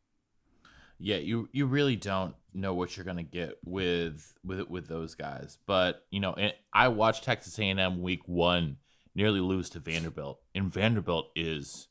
[0.99, 5.59] Yeah, you you really don't know what you're gonna get with with with those guys.
[5.67, 6.35] But you know,
[6.73, 8.79] I watched Texas A&M week one
[9.15, 11.89] nearly lose to Vanderbilt, and Vanderbilt is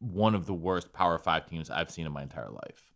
[0.00, 2.92] one of the worst Power Five teams I've seen in my entire life.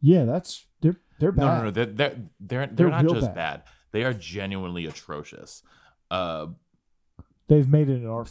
[0.00, 1.44] Yeah, that's they're they're bad.
[1.44, 3.34] No, no, no, they're they're they're, they're, They're not just bad.
[3.34, 3.62] bad.
[3.92, 5.62] They are genuinely atrocious.
[6.10, 6.46] Uh,
[7.48, 8.30] They've made it an art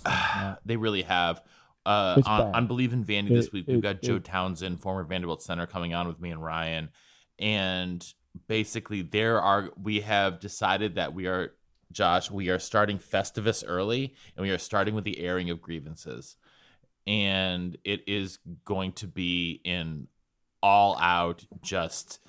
[0.65, 1.41] they really have.
[1.89, 2.55] Uh, on, bad.
[2.55, 5.65] on Believe in Vandy this It- week, we've it- got Joe Townsend, former Vanderbilt center,
[5.65, 6.89] coming on with me and Ryan.
[7.39, 8.05] And
[8.47, 11.53] basically, there are we have decided that we are,
[11.91, 16.35] Josh, we are starting Festivus early, and we are starting with the airing of grievances,
[17.07, 20.07] and it is going to be in
[20.61, 22.19] all out just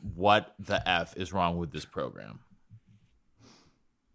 [0.00, 2.38] what the f is wrong with this program.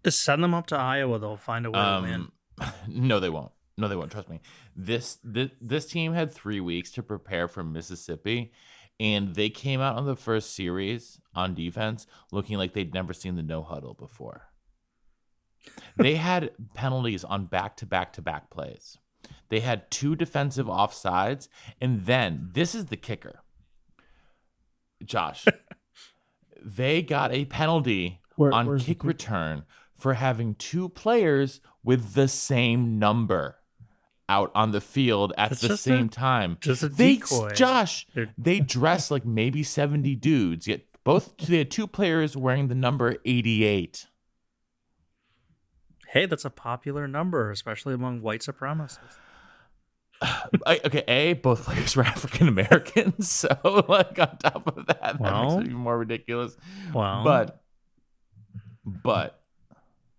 [0.03, 1.19] Just send them up to Iowa.
[1.19, 2.31] They'll find a way to win.
[2.59, 3.51] Um, no, they won't.
[3.79, 4.11] No, they won't.
[4.11, 4.41] Trust me.
[4.75, 8.51] This, this this team had three weeks to prepare for Mississippi,
[8.99, 13.35] and they came out on the first series on defense looking like they'd never seen
[13.37, 14.47] the no huddle before.
[15.97, 18.97] they had penalties on back to back to back plays.
[19.49, 21.47] They had two defensive offsides,
[21.79, 23.39] and then this is the kicker.
[25.03, 25.45] Josh,
[26.63, 29.07] they got a penalty Where- on where's the kick kick?
[29.07, 29.63] return
[29.95, 33.55] for having two players with the same number
[34.29, 36.57] out on the field at That's the same a- time.
[36.61, 37.49] just a they, decoy.
[37.49, 42.75] Josh, They're- dress like maybe 70 dudes, yet both they had two players wearing the
[42.75, 44.05] number 88.
[46.09, 48.99] Hey, that's a popular number, especially among white supremacists.
[50.21, 53.49] I, okay, A, both players were African Americans, so
[53.87, 55.43] like on top of that, that Well.
[55.43, 56.55] makes it even more ridiculous.
[56.93, 57.61] Well, But
[58.85, 59.41] but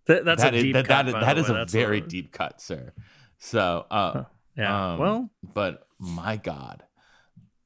[0.07, 2.33] th- that's that a is deep that, cut, that, that is a That's very deep
[2.33, 2.93] cut, sir.
[3.41, 4.25] So uh
[4.57, 4.93] Yeah.
[4.93, 6.85] um, well, but my God,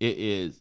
[0.01, 0.61] it is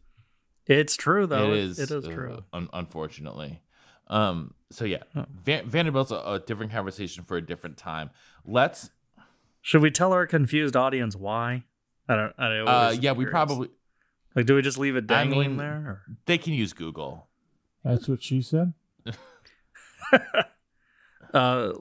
[0.67, 1.51] it's true though.
[1.51, 1.91] it It is is.
[1.91, 2.43] It is uh, true.
[2.51, 3.61] un- unfortunately.
[4.07, 4.53] Um.
[4.71, 5.25] So yeah, Huh.
[5.43, 8.09] Van- Vanderbilt's a, a different conversation for a different time.
[8.45, 8.89] Let's.
[9.61, 11.63] Should we tell our confused audience why?
[12.09, 12.33] I don't.
[12.37, 12.65] I Uh.
[12.65, 13.11] always Yeah.
[13.13, 13.69] We probably
[14.35, 14.45] like.
[14.47, 16.01] Do we just leave it I dangling mean- there?
[16.25, 17.27] they can use Google.
[17.83, 18.73] That's what she said.
[21.33, 21.39] Or?
[21.39, 21.73] Uh.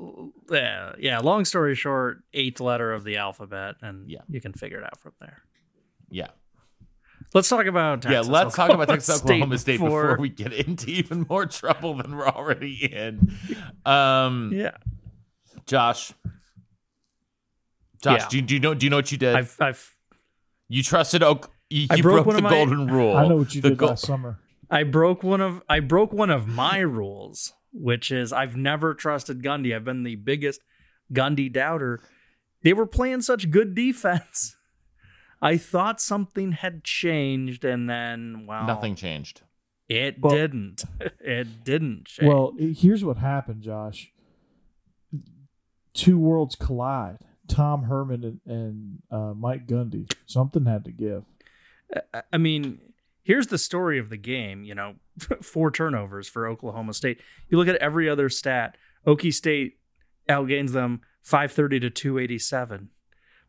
[0.50, 0.92] Yeah.
[0.98, 1.18] Yeah.
[1.20, 4.20] Long story short, eighth letter of the alphabet, and Yeah.
[4.28, 5.42] you can figure it out from there.
[6.10, 6.28] Yeah.
[7.34, 8.32] Let's talk about Texas, yeah.
[8.32, 12.14] Let's talk about Oklahoma Texas Oklahoma State before we get into even more trouble than
[12.16, 13.34] we're already in.
[13.86, 14.50] Um.
[14.52, 14.72] Yeah.
[15.66, 16.12] Josh.
[18.02, 18.28] Josh, Yeah.
[18.28, 18.74] do, you, do you know?
[18.74, 19.34] Do you know what you did?
[19.36, 19.56] I've.
[19.60, 19.94] I've.
[20.68, 21.50] you trusted Oak.
[21.70, 23.16] You, I you broke broke, the my- golden rule.
[23.16, 24.38] I know what you The did go- last summer.
[24.70, 29.42] I broke one of I broke one of my rules, which is I've never trusted
[29.42, 29.74] Gundy.
[29.74, 30.60] I've been the biggest
[31.12, 32.00] Gundy doubter.
[32.62, 34.56] They were playing such good defense.
[35.42, 39.42] I thought something had changed, and then well, Nothing changed.
[39.88, 40.84] It Well- didn't.
[41.20, 42.04] It didn't.
[42.06, 42.28] Change.
[42.28, 44.12] Well, here's what happened, Josh.
[45.94, 47.18] Two worlds collide.
[47.48, 50.10] Tom Herman and, and uh, Mike Gundy.
[50.26, 51.24] Something had to give.
[52.14, 52.80] I- I mean,
[53.22, 54.64] here's the story of the game.
[54.64, 54.94] You know,
[55.42, 57.20] four turnovers for Oklahoma State.
[57.48, 58.76] You look at every other stat.
[59.06, 59.78] Okie State
[60.28, 62.90] outgains them 530 to 287.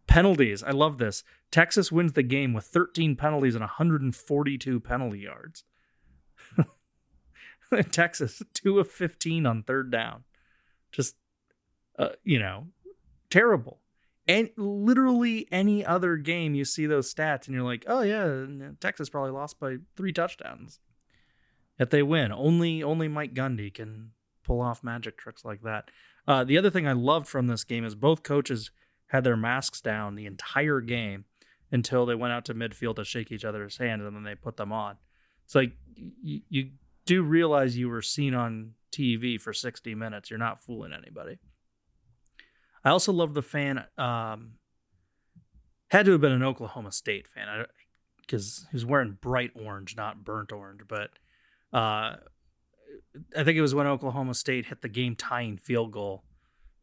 [0.07, 0.63] Penalties.
[0.63, 1.24] I love this.
[1.51, 5.63] Texas wins the game with 13 penalties and 142 penalty yards.
[7.91, 10.24] Texas, 2 of 15 on third down.
[10.91, 11.15] Just,
[11.97, 12.67] uh, you know,
[13.30, 13.80] terrible.
[14.28, 18.45] And literally any other game, you see those stats and you're like, oh, yeah,
[18.80, 20.80] Texas probably lost by three touchdowns.
[21.78, 22.32] Yet they win.
[22.32, 24.11] Only only Mike Gundy can
[24.43, 25.89] pull off magic tricks like that.
[26.28, 28.71] Uh, the other thing I loved from this game is both coaches
[29.07, 31.26] had their masks down the entire game
[31.71, 34.57] until they went out to midfield to shake each other's hands and then they put
[34.57, 34.97] them on.
[35.43, 36.71] It's like y- you
[37.05, 40.30] do realize you were seen on TV for 60 minutes.
[40.30, 41.39] You're not fooling anybody.
[42.84, 43.86] I also love the fan.
[43.98, 44.54] Um,
[45.90, 47.66] had to have been an Oklahoma State fan
[48.22, 50.82] because he was wearing bright orange, not burnt orange.
[50.88, 51.12] But
[51.72, 52.18] uh,
[53.38, 56.24] I think it was when Oklahoma State hit the game tying field goal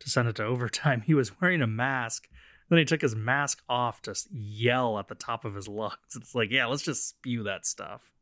[0.00, 1.02] to send it to overtime.
[1.02, 2.28] He was wearing a mask.
[2.68, 5.96] Then he took his mask off to yell at the top of his lungs.
[6.14, 8.12] It's like, yeah, let's just spew that stuff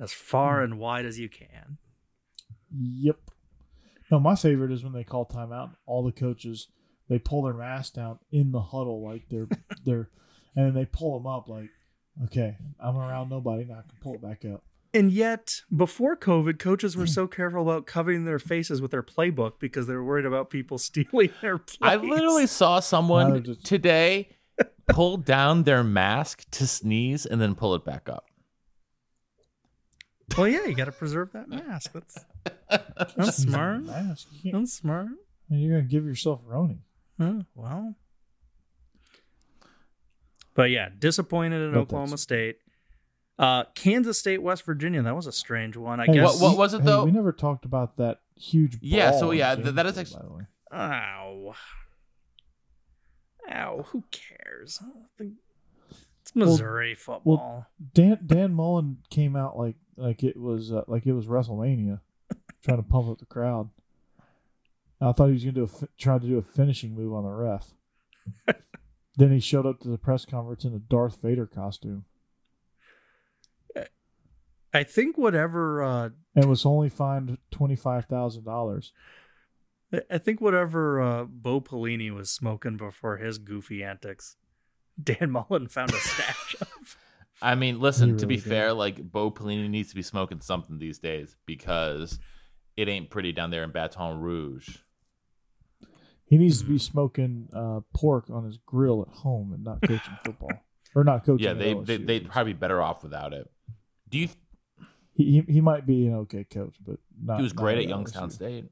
[0.00, 1.76] as far and wide as you can.
[2.74, 3.18] Yep.
[4.10, 5.72] No, my favorite is when they call timeout.
[5.84, 6.68] All the coaches
[7.08, 9.48] they pull their mask down in the huddle, like they're
[9.84, 10.08] they're,
[10.56, 11.70] and then they pull them up, like,
[12.24, 14.62] okay, I'm around nobody, now I can pull it back up.
[14.94, 19.54] And yet, before COVID, coaches were so careful about covering their faces with their playbook
[19.60, 21.78] because they were worried about people stealing their plays.
[21.82, 24.30] I literally saw someone just- today
[24.88, 28.24] pull down their mask to sneeze and then pull it back up.
[30.36, 31.92] Well, yeah, you got to preserve that mask.
[31.94, 32.24] That's
[33.16, 33.84] that's smart.
[33.84, 34.28] Mask.
[34.44, 35.08] That's smart.
[35.48, 36.80] You're gonna give yourself Roni.
[37.18, 37.94] Huh, well,
[40.54, 42.58] but yeah, disappointed in But Oklahoma that's- State.
[43.38, 45.00] Uh, Kansas State, West Virginia.
[45.02, 46.00] That was a strange one.
[46.00, 46.40] I Hey, guess.
[46.40, 47.04] What- what was it, hey, though?
[47.04, 48.78] We never talked about that huge.
[48.80, 50.44] Yeah, so yeah, th- that is Janesville, actu- by the way.
[50.72, 51.54] Ow.
[53.50, 53.82] Ow.
[53.90, 54.80] Who cares?
[54.82, 55.34] I don't think-
[56.22, 57.66] It's Well- Missouri football.
[57.94, 62.00] Dan Dan Mullen came out like like it was uh, like it was WrestleMania,
[62.62, 63.70] trying to pump up the crowd.
[65.00, 67.30] I thought he was gonna do a try to do a finishing move on the
[67.30, 67.74] ref.
[69.16, 72.04] then he showed up to the press conference in a Darth Vader costume
[74.72, 75.82] I think whatever.
[75.82, 78.92] Uh, and was only fined twenty five thousand dollars.
[80.10, 84.36] I think whatever uh, Bo Pelini was smoking before his goofy antics,
[85.02, 86.96] Dan Mullen found a stash of.
[87.40, 88.44] I mean, listen, He to be did.
[88.44, 92.18] fair, like Bo Pelini needs to be smoking something these days because
[92.76, 94.78] it ain't pretty down there in Baton Rouge.
[96.28, 100.18] He needs to be smoking uh, pork on his grill at home and not coaching
[100.24, 100.52] football
[100.94, 101.46] or not coaching.
[101.48, 101.66] Football.
[101.66, 103.50] Yeah, they, they they'd probably be better off without it.
[104.08, 104.28] Do you?
[105.14, 107.38] he, he he might be an okay coach, but not.
[107.38, 107.88] He was great at LSU.
[107.88, 108.66] Youngstown State.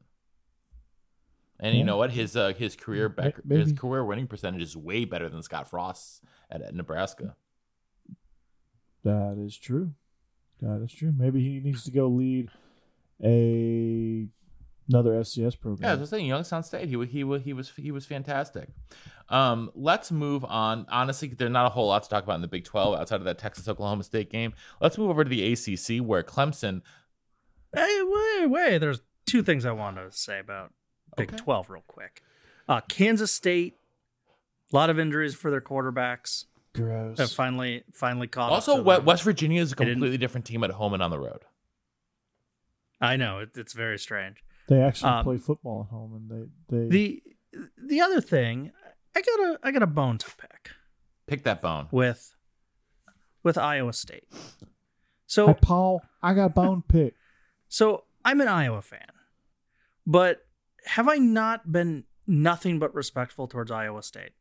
[1.58, 2.10] And you know what?
[2.12, 6.20] His uh, his career back his career winning percentage is way better than Scott Frost's
[6.50, 7.34] at, at Nebraska.
[9.04, 9.92] That is true.
[10.60, 11.14] That is true.
[11.16, 12.50] Maybe he needs to go lead
[13.24, 14.28] a
[14.88, 15.90] another FCS Yeah, program.
[15.90, 16.88] as I was saying, Youngstown State.
[16.88, 18.68] He wa- he wa- he was he was fantastic.
[19.28, 20.86] Um, let's move on.
[20.88, 23.24] Honestly, there's not a whole lot to talk about in the Big 12 outside of
[23.24, 24.54] that Texas Oklahoma State game.
[24.80, 26.82] Let's move over to the ACC where Clemson.
[27.74, 28.78] Hey, wait, wait.
[28.78, 30.72] There's two things I wanted to say about
[31.16, 31.38] Big Okay.
[31.38, 32.22] 12 real quick.
[32.68, 33.76] Uh, Kansas State,
[34.72, 36.44] a lot of injuries for their quarterbacks.
[36.74, 37.18] Gross.
[37.18, 38.46] Have finally, finally caught.
[38.50, 39.04] up Also, to We- them.
[39.06, 41.44] West Virginia is a completely different team at home and on the road.
[43.00, 44.42] I know it, it's very strange.
[44.68, 47.22] They actually Um, play football at home, and they they The
[47.86, 48.72] the other thing,
[49.16, 50.70] I got a I got a bone to pick
[51.26, 51.88] Pick that bone.
[51.90, 52.34] with
[53.42, 54.26] with Iowa State.
[54.32, 54.66] Hey,
[55.26, 57.14] So Paul, I got a bone pick.
[57.68, 59.06] so I'm an Iowa fan,
[60.06, 60.46] but
[60.86, 64.32] have I not been nothing but respectful towards Iowa State?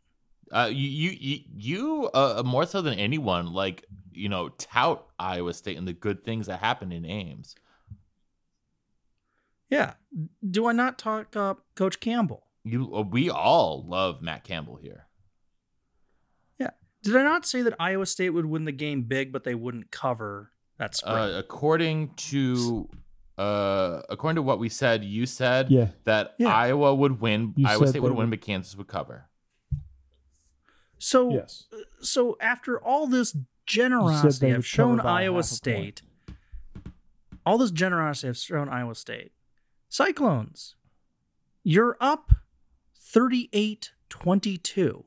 [0.52, 5.54] Uh, you you you, you uh, more so than anyone, like you know, tout Iowa
[5.54, 7.56] State and the good things that happen in Ames.
[9.70, 9.94] Yeah.
[10.48, 12.44] Do I not talk up Coach Campbell?
[12.64, 15.08] You, uh, we all love Matt Campbell here.
[16.60, 16.72] Yeah.
[17.04, 19.92] Did I not say that Iowa State would win the game big, but they wouldn't
[19.92, 21.16] cover that spread?
[21.36, 22.90] Uh, according to
[23.38, 25.90] uh, according to what we said, you said Yeah.
[26.06, 26.56] that Yeah.
[26.56, 27.54] Iowa would win.
[27.58, 29.30] You Iowa said State would win, but Kansas would cover.
[30.98, 31.66] so Yes.
[32.02, 33.36] so after all this
[33.66, 36.00] generosity I've shown Iowa half a point.
[36.00, 36.02] State,
[37.46, 39.34] all this generosity I've shown Iowa State,
[39.96, 40.76] Cyclones,
[41.64, 42.34] you're up
[43.00, 45.06] 38 22.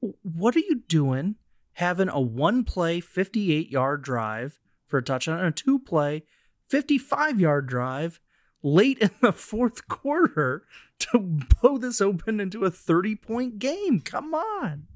[0.00, 1.36] What are you doing
[1.74, 4.58] having a one play 58 yard drive
[4.88, 6.24] for a touchdown and a two play
[6.68, 8.18] 55 yard drive
[8.60, 10.66] late in the fourth quarter
[10.98, 14.00] to blow this open into a 30 point game?
[14.00, 14.88] Come on.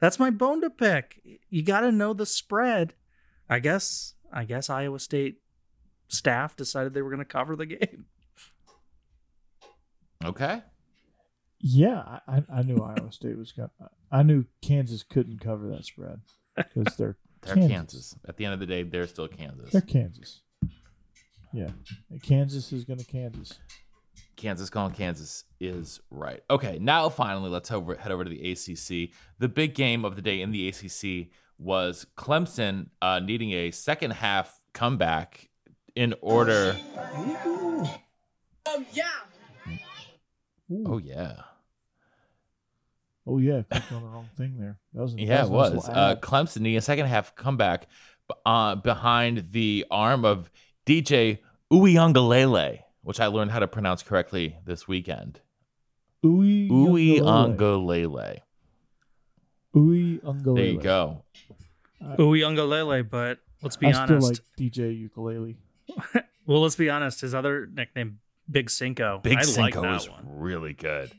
[0.00, 1.20] That's my bone to pick.
[1.50, 2.94] You got to know the spread.
[3.50, 5.40] I guess I guess Iowa State
[6.08, 8.06] staff decided they were going to cover the game.
[10.24, 10.62] Okay.
[11.60, 13.70] Yeah, I, I knew Iowa State was going.
[14.10, 16.20] I knew Kansas couldn't cover that spread
[16.56, 17.70] because they're They're Kansas.
[17.70, 18.16] Kansas.
[18.26, 19.70] At the end of the day, they're still Kansas.
[19.70, 20.40] They're Kansas.
[21.52, 21.70] Yeah,
[22.22, 23.58] Kansas is going to Kansas.
[24.36, 26.42] Kansas calling Kansas is right.
[26.50, 29.10] Okay, now finally, let's over, head over to the ACC.
[29.38, 31.28] The big game of the day in the ACC
[31.58, 35.47] was Clemson uh, needing a second half comeback
[35.98, 36.76] in order.
[37.16, 37.84] Ooh.
[40.86, 41.32] Oh yeah,
[43.26, 44.78] Oh yeah, clicked on the wrong thing there.
[44.94, 45.88] That was yeah, that it was.
[45.88, 46.14] Uh.
[46.22, 47.88] Clemson needing a second half comeback
[48.46, 50.50] uh, behind the arm of
[50.86, 51.40] DJ
[51.72, 55.40] Uiagalelei, which I learned how to pronounce correctly this weekend.
[56.24, 58.38] Uwe Uiagalelei.
[59.74, 61.24] Uwe There you go.
[62.00, 64.06] Uyungalele, but let's be I honest.
[64.06, 65.56] still like DJ ukulele.
[66.46, 67.20] Well, let's be honest.
[67.20, 68.20] His other nickname,
[68.50, 69.20] Big Cinco.
[69.22, 70.24] Big I like Cinco that is one.
[70.26, 71.12] really good.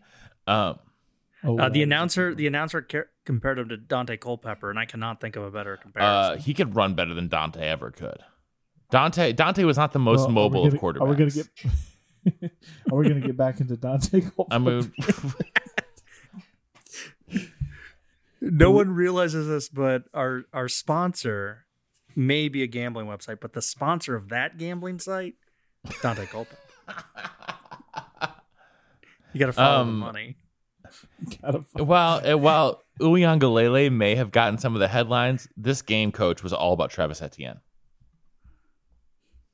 [0.47, 0.79] Um,
[1.41, 5.21] Oh, Uh, the announcer, the announcer car- compared him to Daunte Culpepper, and I cannot
[5.21, 6.39] think of a better uh, comparison.
[6.43, 8.17] he could run better than Daunte ever could.
[8.91, 11.01] Daunte Daunte was not the most Well, mobile gonna- of quarterbacks.
[11.01, 12.51] Are we gonna get?
[12.91, 14.35] are we gonna get back into Daunte?
[14.35, 14.53] Culpepper?
[14.53, 14.91] I mean,
[18.41, 21.65] no one realizes this, but our our sponsor
[22.19, 25.35] may be a gambling website, but the sponsor of that gambling site,
[25.87, 26.57] Daunte Culpepper.
[29.33, 30.35] You got to follow the Um, money.
[31.41, 36.11] Gotta find- while uh, while Uiagalelei may have gotten some of the headlines, this game
[36.11, 37.59] coach was all about Travis Etienne.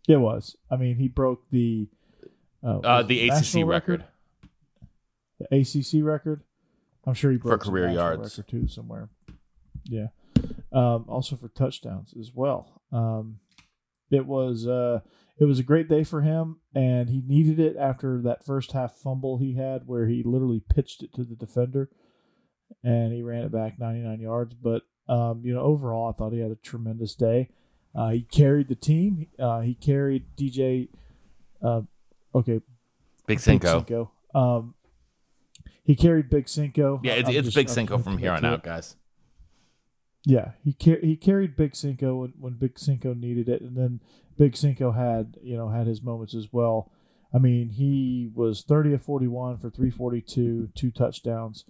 [0.08, 0.56] It was.
[0.72, 1.90] I mean, he broke the
[2.64, 4.06] uh, Uh, was the ACC national record.
[5.40, 6.44] the ACC record.
[7.06, 8.38] I'm sure he For broke some career national yards.
[8.38, 9.10] record too somewhere.
[9.84, 10.08] Yeah.
[10.76, 12.82] Um, also for touchdowns as well.
[12.92, 13.40] Um,
[14.12, 15.00] it was uh,
[15.40, 18.94] it was a great day for him, and he needed it after that first half
[18.96, 21.90] fumble he had, where he literally pitched it to the defender,
[22.84, 24.54] and he ran it back 99 yards.
[24.54, 27.50] But um, you know, overall, I thought he had a tremendous day.
[27.96, 29.28] Uh, he carried the team.
[29.40, 30.90] Uh, he carried DJ.
[31.64, 31.82] Uh,
[32.36, 32.64] okay, Big
[33.28, 33.78] Big Cinco.
[33.78, 34.12] Cinco.
[34.34, 34.76] Um,
[35.86, 37.00] he carried Big Cinco.
[37.02, 38.98] Yeah, it's, it's just- Big Cinco from here on out, guys.
[40.26, 44.02] Yeah, he car- he carried Big Cinco when, when Big Cinco needed it, and then
[44.38, 46.92] Big Cinco had you know had his moments as well.
[47.34, 51.66] I mean, he was thirty of forty one for three forty two, two touchdowns.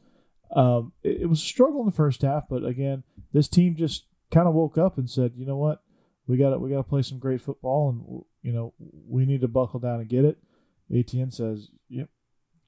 [0.55, 3.03] Um, it, it was a struggle in the first half, but again,
[3.33, 5.83] this team just kind of woke up and said, you know what,
[6.27, 9.47] we got we got to play some great football, and you know we need to
[9.47, 10.37] buckle down and get it.
[10.93, 12.09] Etienne says, yep,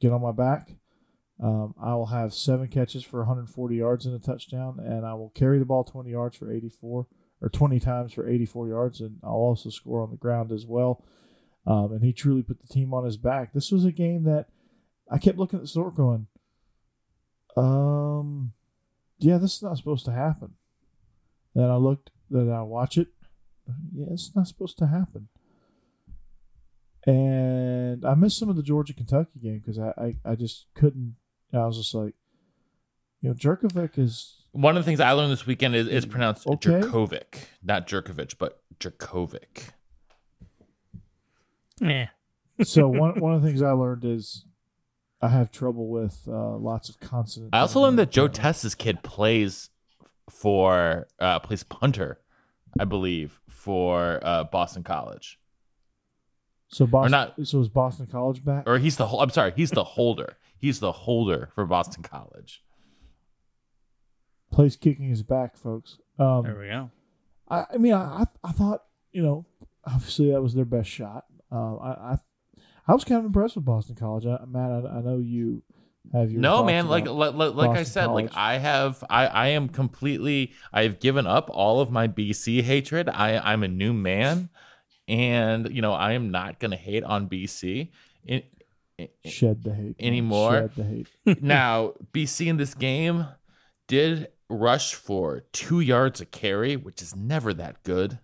[0.01, 0.71] get on my back.
[1.41, 5.29] Um, I will have seven catches for 140 yards and a touchdown, and I will
[5.29, 7.07] carry the ball 20 yards for 84
[7.41, 11.05] or 20 times for 84 yards, and I'll also score on the ground as well.
[11.67, 13.53] Um, and he truly put the team on his back.
[13.53, 14.47] This was a game that
[15.11, 16.27] I kept looking at the score going,
[17.55, 18.53] um,
[19.19, 20.53] yeah, this is not supposed to happen.
[21.55, 23.07] Then I looked, then I watch it.
[23.93, 25.29] Yeah, it's not supposed to happen.
[27.05, 31.15] And I missed some of the Georgia Kentucky game because I, I, I just couldn't.
[31.53, 32.13] I was just like,
[33.21, 36.45] you know, Jerkovic is One of the things I learned this weekend is, is pronounced
[36.47, 36.69] Okay.
[36.69, 39.69] Jerkovic, not Jerkovic, but Jerkovic.
[41.79, 42.07] Yeah.
[42.63, 44.45] so one one of the things I learned is
[45.21, 47.51] I have trouble with uh, lots of consonants.
[47.53, 49.69] I also learned that Joe Test's kid plays
[50.29, 52.19] for uh, plays punter,
[52.79, 55.39] I believe, for uh, Boston College,
[56.67, 58.63] So Boston, not- so is Boston College back?
[58.67, 60.35] or he's the hol- I'm sorry, he's the holder.
[60.59, 62.63] He's the holder for Boston College.
[64.51, 65.97] Plays kicking his back, folks.
[66.17, 66.89] Um, There we go.
[67.49, 69.45] I, I mean, I, I I thought you know,
[69.85, 71.25] obviously that was their best shot.
[71.51, 72.17] Um, I, I
[72.87, 74.25] I was kind of impressed with Boston College.
[74.25, 75.63] I, Matt, I, I know you
[76.13, 79.27] have your No, man, like like, like, like I Boston said, like I have I
[79.27, 83.09] I am completely I've given up all of my BC hatred.
[83.09, 84.49] I I'm a new man
[85.07, 87.89] and you know, I am not going to hate on BC.
[88.25, 88.43] In, in-
[89.25, 90.51] shed the hate anymore.
[90.53, 91.07] Shed the hate.
[91.43, 93.27] now, BC in this game
[93.87, 98.19] did rush for 2 yards a carry, which is never that good.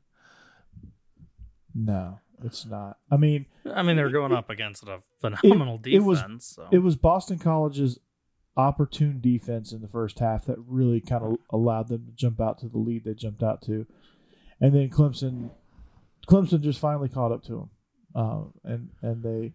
[1.76, 2.98] No, it's not.
[3.12, 6.54] I mean, I mean, they're going up against a phenomenal it was- defense.
[6.56, 6.68] so.
[6.72, 8.00] it was Boston College's
[8.56, 12.60] opportune defense in the first half that really kind of allowed them to jump out
[12.60, 13.88] to the lead they jumped out to,
[14.62, 15.50] and then Clemson,
[16.28, 17.70] Clemson just finally caught up to them,
[18.14, 19.54] um, and and they,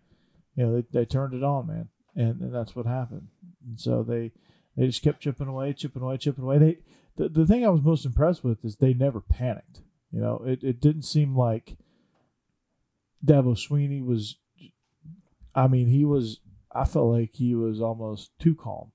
[0.59, 3.29] you know, they, they turned it on, man, and, and that's what happened.
[3.65, 4.33] And so they
[4.77, 6.59] they just kept chipping away, chipping away, chipping away.
[6.59, 6.79] They
[7.17, 9.81] the, the thing I was most impressed with is they never panicked.
[10.11, 11.77] You know, it, it didn't seem like
[13.25, 14.37] Dabo Swinney was
[15.55, 16.41] I mean, he was.
[16.73, 18.93] I felt like he was almost too calm.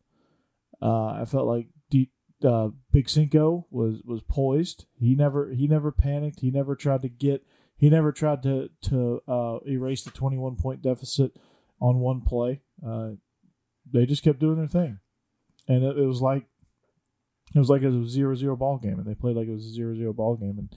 [0.82, 2.12] Uh, I felt like D,
[2.44, 4.86] uh, Big Cinco was was poised.
[4.98, 6.40] He never he never panicked.
[6.40, 7.46] He never tried to get.
[7.76, 11.38] He never tried to to uh, erase the twenty one point deficit
[11.84, 12.62] on one play.
[12.86, 13.12] Uh,
[13.92, 15.00] they just kept doing their thing,
[15.68, 16.46] and it, it was like
[17.54, 19.54] it was like it was a zero zero ball game, and they played like it
[19.54, 20.76] was a zero zero ball game, and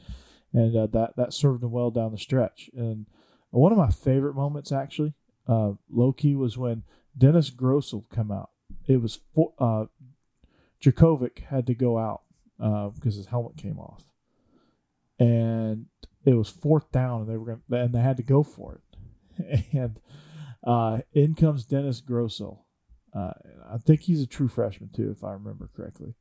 [0.53, 2.69] and uh, that that served them well down the stretch.
[2.77, 3.07] And
[3.51, 5.15] one of my favorite moments, actually,
[5.47, 6.83] uh, low key, was when
[7.17, 8.51] Dennis Grosel come out.
[8.89, 9.87] It was for, uh,
[10.83, 12.23] Jurkovec had to go out
[12.61, 14.11] uh, because his helmet came off,
[15.21, 15.87] and
[16.25, 18.81] it was fourth down, and they were gonna, and they had to go for
[19.39, 20.01] it, and
[20.67, 22.59] uh, in comes Dennis Grosel.
[23.15, 23.33] Uh,
[23.71, 26.15] I think he's a true freshman too, if I remember correctly.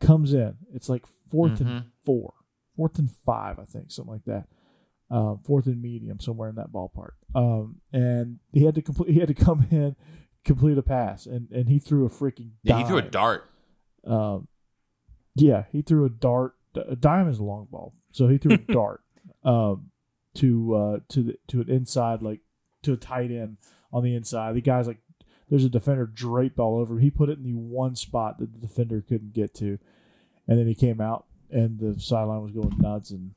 [0.00, 1.84] Comes in, it's like 4th and Mhm.
[2.04, 2.34] four,
[2.76, 4.46] fourth and five, I think, something like that.
[5.10, 7.12] Um, fourth and medium, somewhere in that ballpark.
[7.34, 9.10] Um, and he had to complete.
[9.12, 9.96] He had to come in,
[10.44, 12.50] complete a pass, and and he threw a freaking.
[12.62, 13.48] Yeah, he threw a dart.
[14.04, 14.48] Um,
[15.34, 16.54] yeah, he threw a dart.
[16.76, 19.00] A dime is a long ball, so he threw a dart
[19.44, 19.90] um,
[20.34, 22.40] to uh, to the to an inside like
[22.82, 23.56] to a tight end
[23.92, 24.54] on the inside.
[24.54, 24.98] The guy's like,
[25.48, 26.94] there's a defender draped all over.
[26.94, 27.00] him.
[27.00, 29.78] He put it in the one spot that the defender couldn't get to,
[30.46, 33.32] and then he came out and the sideline was going nuts, and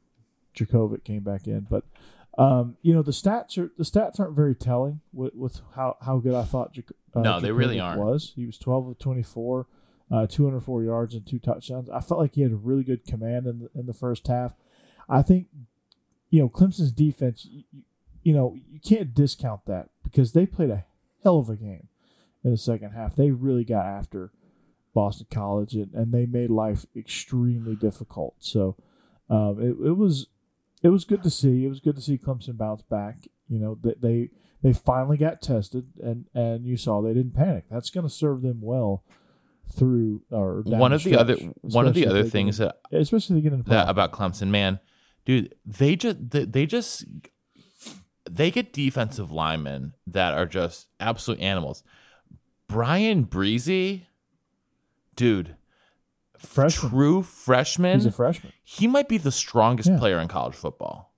[0.56, 1.68] Dracovic came back in.
[1.70, 1.86] But
[2.38, 6.18] um, you know the stats are the stats aren't very telling with, with how, how
[6.18, 6.74] good I thought.
[6.74, 8.02] Jac- uh, No, they really aren't.
[8.02, 9.68] Was he was twelve of twenty four
[10.12, 11.90] uh, 204 yards and two touchdowns.
[11.90, 14.54] I felt like he had a really good command in the, in the first half.
[15.08, 15.48] I think,
[16.30, 17.64] you know, Clemson's defense, you,
[18.24, 20.86] you know, you can't discount that because they played a
[21.24, 21.88] hell of a game
[22.44, 23.16] in the second half.
[23.16, 24.32] They really got after
[24.94, 28.36] Boston College and, and they made life extremely difficult.
[28.40, 28.76] So
[29.30, 30.28] um, it, it was
[30.84, 31.66] it was good to see.
[31.66, 33.28] It was good to see Clemson bounce back.
[33.48, 34.30] You know, that they
[34.62, 37.66] they finally got tested and and you saw they didn't panic.
[37.70, 39.04] That's going to serve them well
[39.72, 43.38] through or One of the stretch, other one of the other things get, that especially
[43.38, 44.80] they get into that about Clemson, man,
[45.26, 47.06] dude, they just they, they just
[48.34, 51.84] they get defensive linemen that are just absolute animals.
[52.68, 54.04] Bryan Bresee,
[55.16, 55.56] dude,
[56.38, 56.90] freshman.
[56.90, 57.98] true freshman.
[58.00, 58.54] He's a freshman.
[58.64, 60.00] he might be the strongest Yeah.
[60.00, 61.14] player in college football.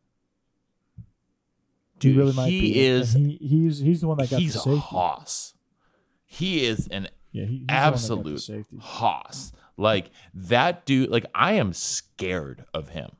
[2.01, 2.79] He Dude, really might he be.
[2.85, 5.53] Is He, he's he's the one that got he's the a hoss.
[6.25, 8.77] He is an Yeah, he, he's the one that got the absolute safety.
[8.81, 9.51] hoss.
[9.77, 11.09] Like that dude.
[11.09, 13.11] Like I am scared of him.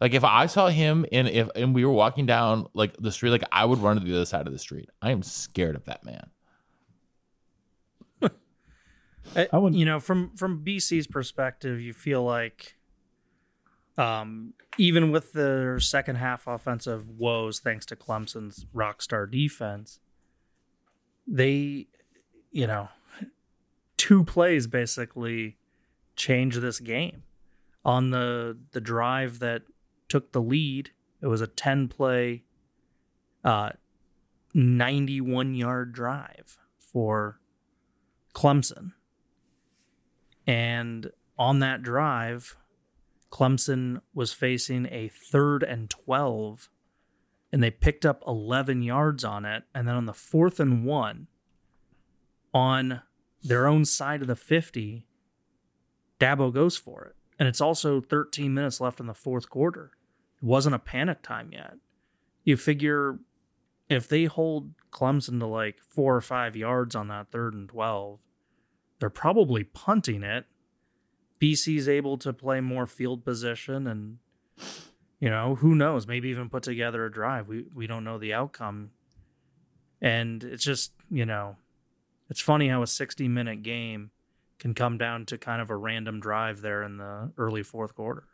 [0.00, 3.30] Like if I saw him and if and we were walking down like the street,
[3.30, 4.88] like I would run to the other side of the street.
[5.02, 6.30] I am scared of that man.
[9.36, 12.76] I, I wouldn't- you know, from from BC's perspective, you feel like,
[13.98, 20.00] um, even with their second half offensive woes, thanks to Clemson's rock star defense,
[21.26, 21.86] they,
[22.50, 22.88] you know,
[23.96, 25.56] two plays basically
[26.16, 27.22] change this game.
[27.84, 29.62] On the the drive that
[30.10, 30.90] took the lead,
[31.22, 32.44] it was a ten play,
[33.44, 33.70] uh,
[34.52, 37.40] ninety one yard drive for
[38.34, 38.92] Clemson.
[40.46, 42.56] And on that drive,
[43.30, 46.68] Clemson was facing a third and 12,
[47.52, 49.64] and they picked up 11 yards on it.
[49.74, 51.28] And then on the fourth and one,
[52.52, 53.02] on
[53.42, 55.06] their own side of the 50,
[56.18, 57.16] Dabo goes for it.
[57.38, 59.92] And it's also 13 minutes left in the fourth quarter.
[60.42, 61.74] It wasn't a panic time yet.
[62.44, 63.18] You figure
[63.88, 68.20] if they hold Clemson to like four or five yards on that third and 12,
[68.98, 70.46] they're probably punting it.
[71.40, 74.18] BC's able to play more field position and
[75.20, 77.46] you know, who knows, maybe even put together a drive.
[77.46, 78.90] We we don't know the outcome.
[80.00, 81.56] And it's just, you know,
[82.30, 84.12] it's funny how a 60-minute game
[84.58, 88.24] can come down to kind of a random drive there in the early fourth quarter.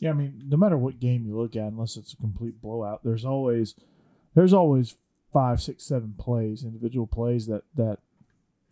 [0.00, 3.02] Yeah, I mean, no matter what game you look at, unless it's a complete blowout,
[3.02, 3.74] there's always
[4.34, 4.96] there's always
[5.32, 7.98] five, six, seven plays, individual plays that that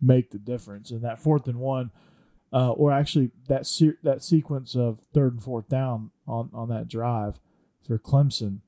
[0.01, 0.91] make the difference.
[0.91, 1.91] And that fourth and one,
[2.53, 6.87] uh, or actually that se- that sequence of third and fourth down on on that
[6.87, 7.39] drive
[7.85, 8.59] for Clemson,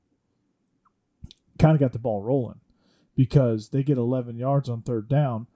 [1.58, 2.60] kind of got the ball rolling
[3.16, 5.46] because they get 11 yards on third down.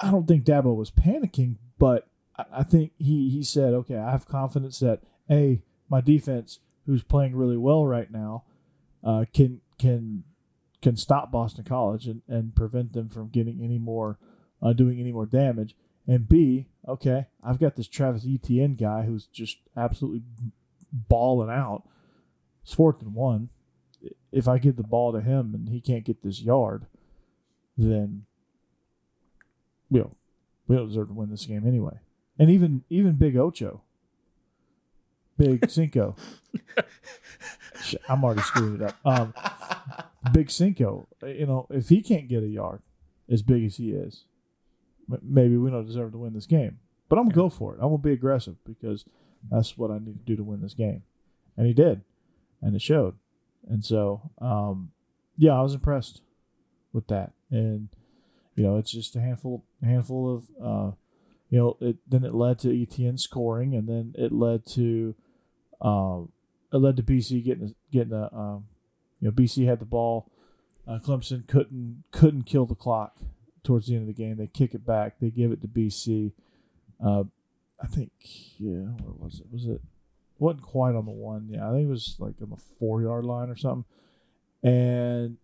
[0.00, 4.26] I don't think Dabo was panicking, but I, think he he said, "Okay, I have
[4.26, 5.00] confidence that
[5.30, 5.62] a
[5.94, 8.42] my defense, who's playing really well right now,
[9.04, 10.24] uh, can can
[10.82, 14.18] can stop Boston College and, and prevent them from getting any more
[14.60, 15.76] uh, doing any more damage.
[16.08, 20.22] And B, okay, I've got this Travis Etienne guy who's just absolutely
[20.92, 21.84] balling out.
[22.64, 23.50] It's fourth and one.
[24.32, 26.86] If I give the ball to him and he can't get this yard,
[27.78, 28.26] then
[29.88, 30.16] we don't,
[30.66, 32.00] we don't deserve to win this game anyway.
[32.36, 33.82] and even even Big Ocho,
[35.36, 36.16] Big Cinco.
[38.08, 38.96] I'm already screwing it up.
[39.04, 39.34] Um,
[40.32, 42.80] Big Cinco, you know, if he can't get a yard
[43.30, 44.24] as big as he is,
[45.22, 46.78] maybe we don't deserve to win this game.
[47.08, 47.78] But I'm gonna go for it.
[47.80, 49.04] I'm gonna be aggressive because
[49.50, 51.02] that's what I need to do to win this game,
[51.56, 52.00] and he did,
[52.62, 53.16] and it showed.
[53.68, 54.92] And so, um,
[55.36, 56.22] yeah, I was impressed
[56.92, 57.32] with that.
[57.50, 57.88] And
[58.56, 60.92] you know, it's just a handful, handful of, uh,
[61.50, 65.14] you know, it then it led to Etienne scoring, and then it led to,
[65.84, 66.32] um,
[66.72, 68.66] it led to BC getting getting a, um,
[69.20, 70.30] you know, BC had the ball.
[70.88, 73.18] Uh, Clemson couldn't couldn't kill the clock
[73.62, 74.36] towards the end of the game.
[74.36, 75.20] They kick it back.
[75.20, 76.32] They give it to BC.
[77.04, 77.24] Uh,
[77.80, 78.12] I think,
[78.58, 79.46] yeah, where was it?
[79.52, 79.80] Was it?
[80.38, 81.48] wasn't quite on the one.
[81.50, 83.84] Yeah, I think it was like on the four yard line or something.
[84.62, 85.36] And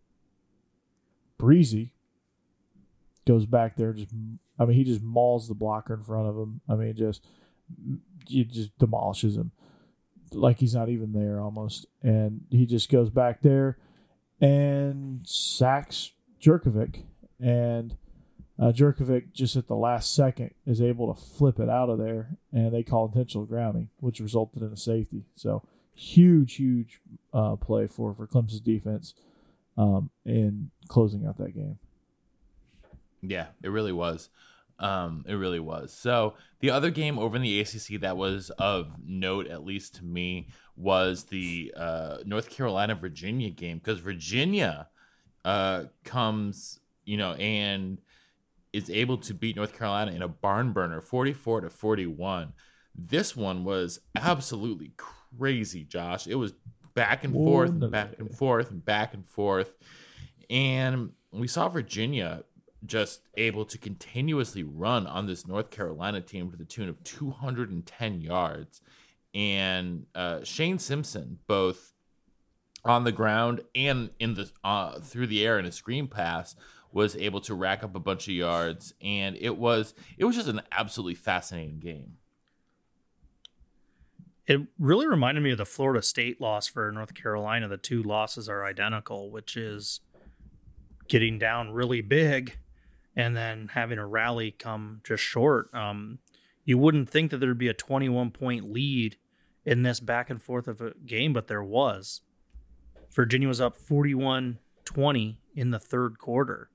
[1.39, 1.91] Bresee
[3.27, 3.93] goes back there.
[3.93, 4.11] Just,
[4.59, 6.61] I mean, he just mauls the blocker in front of him.
[6.69, 7.25] I mean, just
[8.27, 9.53] he just demolishes him
[10.33, 11.87] like he's not even there almost.
[12.03, 13.79] And he just goes back there
[14.41, 17.03] and sacks Jurkovec.
[17.39, 17.97] And
[18.59, 22.37] uh, Jurkovec just at the last second is able to flip it out of there,
[22.53, 25.25] and they call intentional grounding, which resulted in a safety.
[25.35, 25.63] So
[25.95, 27.01] huge, huge
[27.33, 29.15] uh, play for for Clemson's defense
[29.79, 31.79] um, in closing out that game.
[33.23, 34.29] Yeah, it really was.
[34.81, 35.93] Um, it really was.
[35.93, 40.05] So the other game over in the ACC that was of note, at least to
[40.05, 44.89] me, was the uh, North Carolina Virginia game because Virginia
[45.45, 47.99] uh, comes, you know, and
[48.73, 52.55] is able to beat North Carolina in a barn burner, forty-four to forty-one.
[52.95, 56.27] This one was absolutely crazy, Josh.
[56.27, 56.55] It was
[56.95, 59.75] back and forth, and back and forth, and back and forth,
[60.49, 62.45] and we saw Virginia
[62.87, 68.21] just able to continuously run on this North Carolina team to the tune of 210
[68.21, 68.81] yards.
[69.35, 71.95] And uh, Shane Simpson, both
[72.85, 76.57] on the ground and in the uh, through the air in a screen pass,
[76.93, 78.95] was able to rack up a bunch of yards.
[79.01, 82.17] And it was it was just an absolutely fascinating game.
[84.47, 87.69] It really reminded me of the Florida State loss for North Carolina.
[87.69, 90.01] The two losses are identical, which is
[91.07, 92.57] getting down really big
[93.17, 95.73] and then having a rally come just short.
[95.75, 96.19] Um,
[96.65, 99.17] you wouldn't think that there'd be a 21 point lead
[99.65, 102.23] in this back and forth of a game, but there was.
[103.13, 106.71] Virginia was up 41 20 in the third quarter.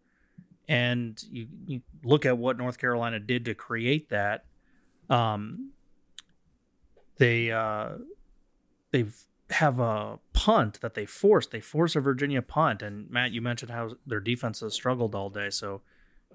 [0.67, 4.45] And you, you look at what North Carolina did to create that.
[5.09, 5.71] Um,
[7.17, 7.89] they uh,
[8.91, 9.05] they
[9.51, 11.51] have a punt that they forced.
[11.51, 15.29] They force a Virginia punt, and Matt, you mentioned how their defense has struggled all
[15.29, 15.49] day.
[15.49, 15.81] So,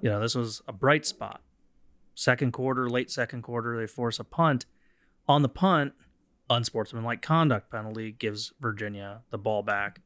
[0.01, 1.43] you know, this was a bright spot.
[2.14, 4.66] Second quarter, late second quarter, they force a punt.
[5.28, 5.93] On the punt,
[6.48, 10.01] unsportsmanlike conduct penalty gives Virginia the ball back,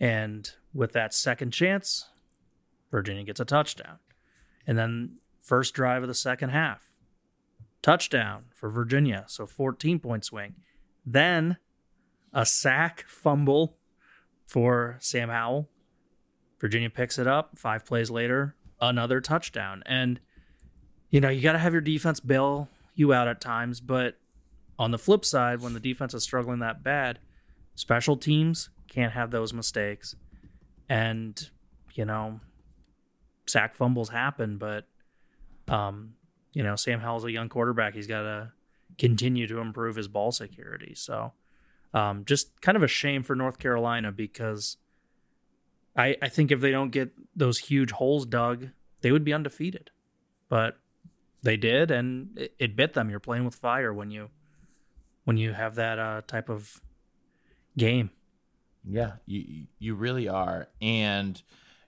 [0.00, 2.08] and with that second chance,
[2.90, 3.98] Virginia gets a touchdown,
[4.66, 6.94] and then first drive of the second half
[7.84, 9.24] touchdown for Virginia.
[9.28, 10.54] So 14 point swing.
[11.04, 11.58] Then
[12.32, 13.76] a sack fumble
[14.46, 15.68] for Sam Howell.
[16.58, 17.58] Virginia picks it up.
[17.58, 19.82] Five plays later, another touchdown.
[19.86, 20.20] And,
[21.10, 23.80] you know, you got to have your defense bail you out at times.
[23.80, 24.16] But
[24.78, 27.18] on the flip side, when the defense is struggling that bad,
[27.74, 30.14] special teams can't have those mistakes.
[30.88, 31.50] And,
[31.94, 32.40] you know,
[33.46, 34.86] sack fumbles happen, but
[35.68, 36.14] um,
[36.52, 37.94] you know, Sam Howell's a young quarterback.
[37.94, 38.52] He's got to
[38.98, 40.94] continue to improve his ball security.
[40.94, 41.32] So,
[41.92, 44.76] um, just kind of a shame for North Carolina because
[45.96, 48.68] I, I think if they don't get those huge holes dug,
[49.00, 49.90] they would be undefeated.
[50.48, 50.76] But
[51.42, 53.10] they did, and it, it bit them.
[53.10, 54.30] You're playing with fire when you
[55.24, 56.80] when you have that uh, type of
[57.76, 58.10] game.
[58.86, 61.40] Yeah, you you really are, and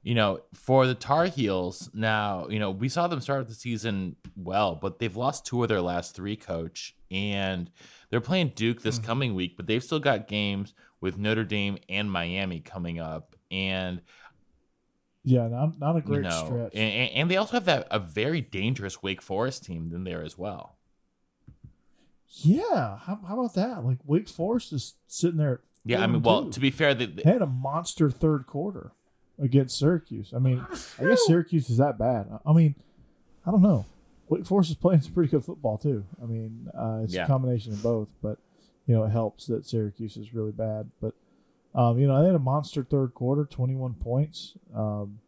[0.06, 4.14] you know, for the Tar Heels, now, you know, we saw them start the season
[4.36, 6.94] well, but they've lost two of their last three, coach.
[7.10, 7.68] And
[8.08, 9.06] they're playing Duke this mm-hmm.
[9.06, 13.34] coming week, but they've still got games with Notre Dame and Miami coming up.
[13.50, 14.00] And
[15.26, 16.74] yeah, not, not a great you know, stretch.
[16.74, 20.38] And, and, they also have that a very dangerous Wake Forest team in there as
[20.38, 20.76] well.
[22.28, 23.84] Yeah, how, how about that?
[23.84, 25.62] Like Wake Forest is sitting there.
[25.84, 26.52] Yeah, I mean, well, two.
[26.52, 28.92] to be fair, they, they had a monster third quarter
[29.36, 30.32] against Syracuse.
[30.34, 30.64] I mean,
[31.00, 32.28] I guess Syracuse is that bad.
[32.46, 32.76] I mean,
[33.44, 33.84] I don't know.
[34.28, 36.04] Wake Forest is playing some pretty good football too.
[36.22, 37.24] I mean, uh, it's yeah.
[37.24, 38.38] a combination of both, but
[38.86, 40.90] you know it helps that Syracuse is really bad.
[41.00, 41.14] But
[41.76, 45.20] um, you know they had a monster third quarter, twenty one points, um,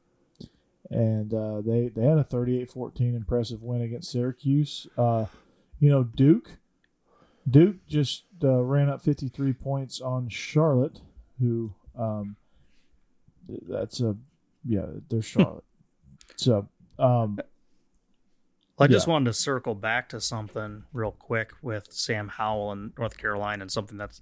[0.90, 4.86] and uh, they they had a 38-14 impressive win against Syracuse.
[4.96, 5.26] Uh,
[5.78, 6.56] you know, Duke.
[7.48, 11.00] Duke just uh, ran up 53 points on Charlotte,
[11.38, 12.36] who um,
[13.48, 14.16] that's a
[14.64, 15.64] yeah, they're Charlotte.
[16.36, 16.68] so
[16.98, 17.38] um,
[18.78, 19.12] I just Yeah.
[19.14, 23.72] wanted to circle back to something real quick with Sam Howell in North Carolina and
[23.72, 24.20] something that's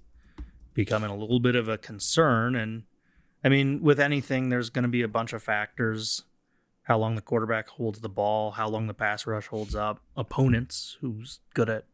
[0.77, 2.55] becoming a little bit of a concern.
[2.55, 2.83] And
[3.43, 6.23] I mean, with anything, there's going to be a bunch of factors
[6.83, 10.97] how long the quarterback holds the ball, how long the pass rush holds up, opponents,
[11.01, 11.85] who's good at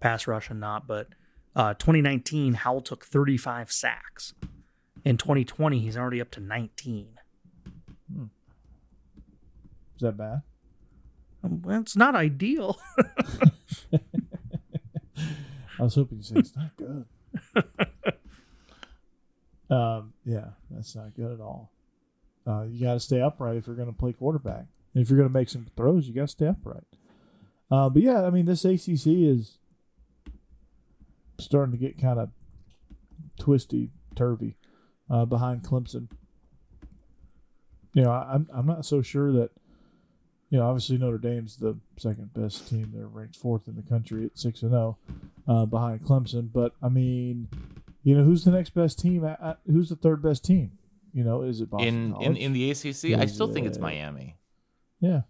[0.00, 0.88] pass rush and not.
[0.88, 1.10] But
[1.54, 4.34] uh, 2019, Howell took 35 sacks.
[5.04, 7.06] In 2020, he's already up to 19.
[8.10, 8.28] is
[10.00, 10.42] that bad?
[11.40, 12.80] Well, it's not ideal.
[15.78, 17.06] I was hoping you say it's not good.
[19.70, 21.70] um, yeah, that's not good at all.
[22.46, 24.66] Uh, you got to stay upright if you're going to play quarterback.
[24.92, 26.84] And if you're going to make some throws, you got to stay upright.
[27.70, 29.58] Uh, but yeah, I mean, this ACC is
[31.40, 32.30] starting to get kind of
[33.38, 34.56] twisty, turvy
[35.10, 36.08] uh, behind Clemson.
[37.94, 39.50] You know, I, I'm I'm not so sure that.
[40.50, 42.92] You know, obviously Notre Dame's the second best team.
[42.94, 44.98] They're ranked fourth in the country at six and zero,
[45.48, 46.52] uh, behind Clemson.
[46.52, 47.48] But I mean,
[48.04, 49.24] you know, who's the next best team?
[49.24, 50.78] At, at- who's the third best team?
[51.12, 52.38] You know, is it Boston in in College?
[52.38, 54.36] in the ACC, I Is still think it's Miami.
[55.00, 55.22] yeah,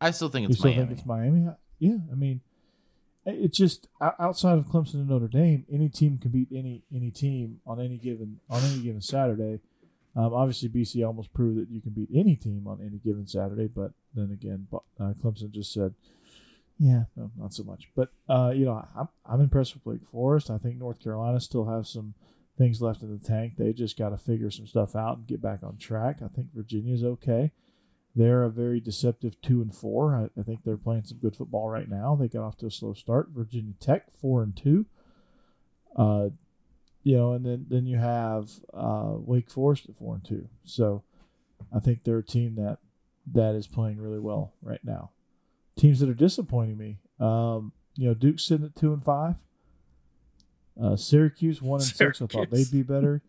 [0.00, 0.86] I still think you it's still Miami.
[0.86, 1.46] think it's Miami?
[1.78, 2.40] Yeah, I mean,
[3.26, 7.60] it's just outside of Clemson and Notre Dame, any team can beat any any team
[7.66, 9.60] on any given on any given Saturday.
[10.16, 13.66] Um, obviously, BC almost proved that you can beat any team on any given Saturday,
[13.68, 15.94] but then again, uh, Clemson just said,
[16.80, 20.50] "Yeah, no, not so much." But uh, you know, I'm I'm impressed with Wake Forest.
[20.50, 22.14] I think North Carolina still has some
[22.58, 23.54] things left in the tank.
[23.56, 26.20] They just got to figure some stuff out and get back on track.
[26.22, 27.52] I think Virginia's okay.
[28.16, 30.14] They're a very deceptive two and four.
[30.14, 32.16] I, I think they're playing some good football right now.
[32.16, 33.28] They got off to a slow start.
[33.30, 34.86] Virginia Tech four and two.
[35.96, 36.30] Uh,
[37.02, 40.48] you know, and then then you have uh, Wake Forest at four and two.
[40.64, 41.04] So
[41.74, 42.78] I think they're a team that
[43.32, 45.12] that is playing really well right now.
[45.80, 49.36] Teams that are disappointing me, um, you know, Duke's sitting at two and five.
[50.80, 52.20] Uh, Syracuse one and six.
[52.20, 53.22] I thought they'd be better.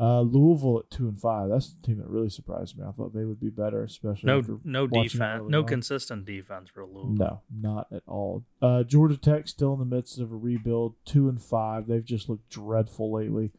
[0.00, 1.48] Uh, Louisville at two and five.
[1.48, 2.84] That's the team that really surprised me.
[2.84, 5.66] I thought they would be better, especially No, no defense, no on.
[5.66, 7.14] consistent defense for Louisville.
[7.14, 8.44] No, not at all.
[8.60, 11.86] Uh, Georgia Tech still in the midst of a rebuild, two and five.
[11.86, 13.52] They've just looked dreadful lately.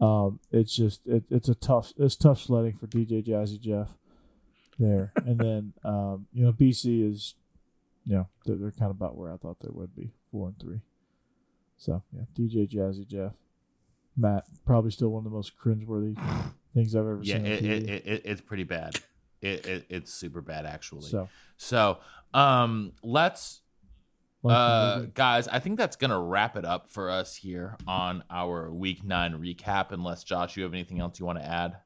[0.00, 3.96] Um, it's just it, it's a tough it's tough sledding for DJ Jazzy Jeff
[4.78, 7.34] there, and then um, you know BC is,
[8.04, 10.58] you know they're, they're kind of about where I thought they would be, four and
[10.58, 10.80] three.
[11.76, 13.32] So yeah, DJ Jazzy Jeff,
[14.16, 16.16] Matt probably still one of the most cringeworthy
[16.74, 17.46] things I've ever Yeah, seen.
[17.46, 18.96] on it, it, it, it, it's pretty bad.
[19.40, 21.08] It, it it's super bad actually.
[21.08, 21.98] So, so
[22.32, 23.62] um, let's
[24.44, 29.04] uh, guys, I think that's gonna wrap it up for us here on our Week
[29.04, 29.92] Nine recap.
[29.92, 31.76] Unless Josh, you have anything else you want to add?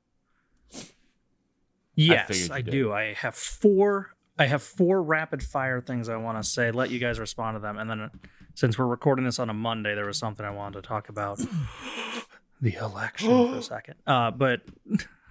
[1.95, 2.93] Yes, figured I, do.
[2.93, 4.16] I have four.
[4.39, 6.71] I have four rapid fire things I want to say.
[6.71, 8.11] Let you guys respond to them, and then
[8.55, 11.39] since we're recording this on a Monday, there was something I wanted to talk about
[12.61, 13.95] the election for a second.
[14.07, 14.63] Uh, but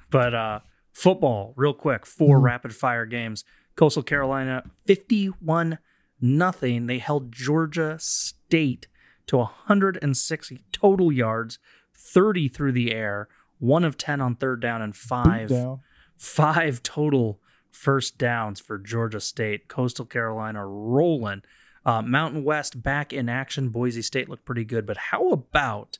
[0.09, 0.59] but uh,
[0.91, 2.05] football, real quick.
[2.05, 3.43] Four rapid fire games.
[3.75, 5.79] Coastal Carolina, fifty-one
[6.21, 6.87] nothing.
[6.87, 8.87] They held Georgia State
[9.27, 11.59] to 160 total yards,
[11.93, 13.27] 30 through the air,
[13.59, 15.79] one of 10 on third down, and five down.
[16.15, 17.39] five total
[17.75, 19.67] first downs for Georgia State.
[19.67, 21.43] Coastal Carolina rolling.
[21.85, 23.69] Uh, Mountain West back in action.
[23.69, 25.99] Boise State looked pretty good, but how about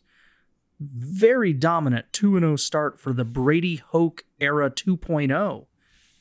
[0.79, 5.65] very dominant 2 0 start for the Brady Hoke era 2.0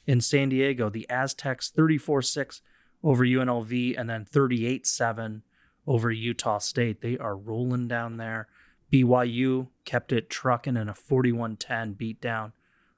[0.07, 0.91] in San Diego?
[0.91, 2.61] The Aztecs 34 6
[3.03, 5.43] over UNLV and then 38 7
[5.87, 7.01] over Utah State.
[7.01, 8.49] They are rolling down there.
[8.93, 12.53] BYU kept it trucking in a 41 10 beatdown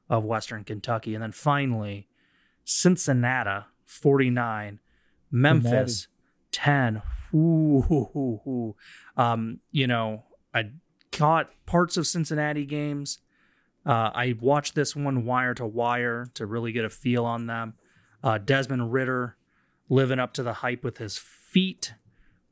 [0.08, 1.14] of Western Kentucky.
[1.14, 2.08] And then finally,
[2.66, 4.80] Cincinnati 49,
[5.30, 6.08] Memphis
[6.50, 7.00] 10.
[7.32, 8.76] Ooh, hoo.
[9.16, 10.70] Um, you know, I
[11.12, 13.20] caught parts of Cincinnati games.
[13.86, 17.74] Uh, I watched this one wire to wire to really get a feel on them.
[18.22, 19.36] Uh, Desmond Ridder
[19.88, 21.94] living up to the hype with his feet,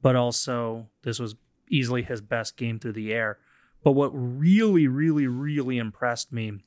[0.01, 1.35] but also this was
[1.69, 3.39] easily his best game through the air.
[3.83, 6.61] But what really, really, really impressed me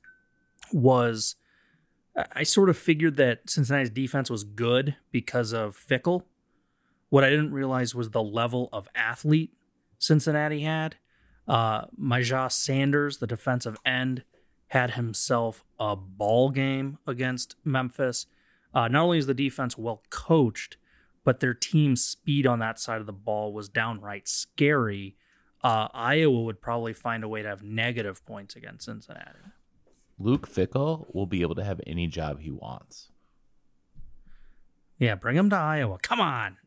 [0.74, 1.36] was
[2.18, 6.24] I- sort of figured that Cincinnati's defense was good because of Fickell.
[7.10, 9.54] What I didn't realize was the level of athlete
[10.00, 10.98] Cincinnati had.
[11.48, 14.24] Uh, Myjai Sanders, the defensive end,
[14.68, 18.26] had himself a ball game against Memphis.
[18.74, 20.78] Uh, not only is the defense well coached,
[21.24, 25.16] but their team's speed on that side of the ball was downright scary.
[25.64, 29.40] Uh, Iowa would probably find a way to have negative points against Cincinnati.
[30.20, 33.10] Luke Fickell will be able to have any job he wants.
[34.98, 36.00] Yeah, bring him to Iowa.
[36.02, 36.58] Come on.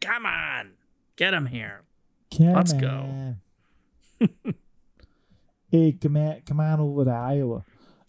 [0.00, 0.72] Come on.
[1.16, 1.82] Get him here.
[2.36, 3.36] Come Let's go.
[5.70, 7.64] hey, come on, come on over to Iowa.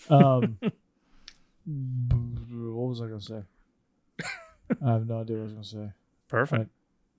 [0.09, 0.57] Um,
[1.65, 3.43] what was I gonna say?
[4.83, 5.91] I have no idea what I was gonna say.
[6.27, 6.69] Perfect.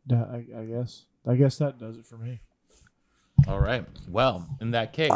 [0.07, 1.07] That- I, I guess.
[1.27, 2.41] I guess that does it for me.
[3.47, 3.85] All right.
[4.09, 5.13] Well, in that case,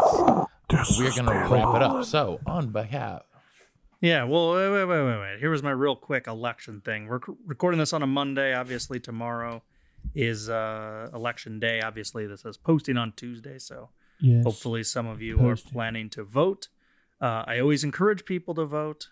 [0.98, 2.04] we're going to wrap it up.
[2.04, 3.22] So, on behalf,
[4.00, 5.36] Yeah, well, wait, wait, wait, wait, wait.
[5.38, 7.06] Here was my real quick election thing.
[7.06, 8.54] We're c- recording this on a Monday.
[8.54, 9.62] Obviously, tomorrow
[10.14, 11.80] is uh, election day.
[11.80, 13.90] Obviously, this is posting on Tuesday, so
[14.20, 14.44] Yes.
[14.44, 15.70] hopefully some of you Posting.
[15.70, 16.68] are planning to vote.
[17.20, 19.08] Uh, I always encourage people to vote,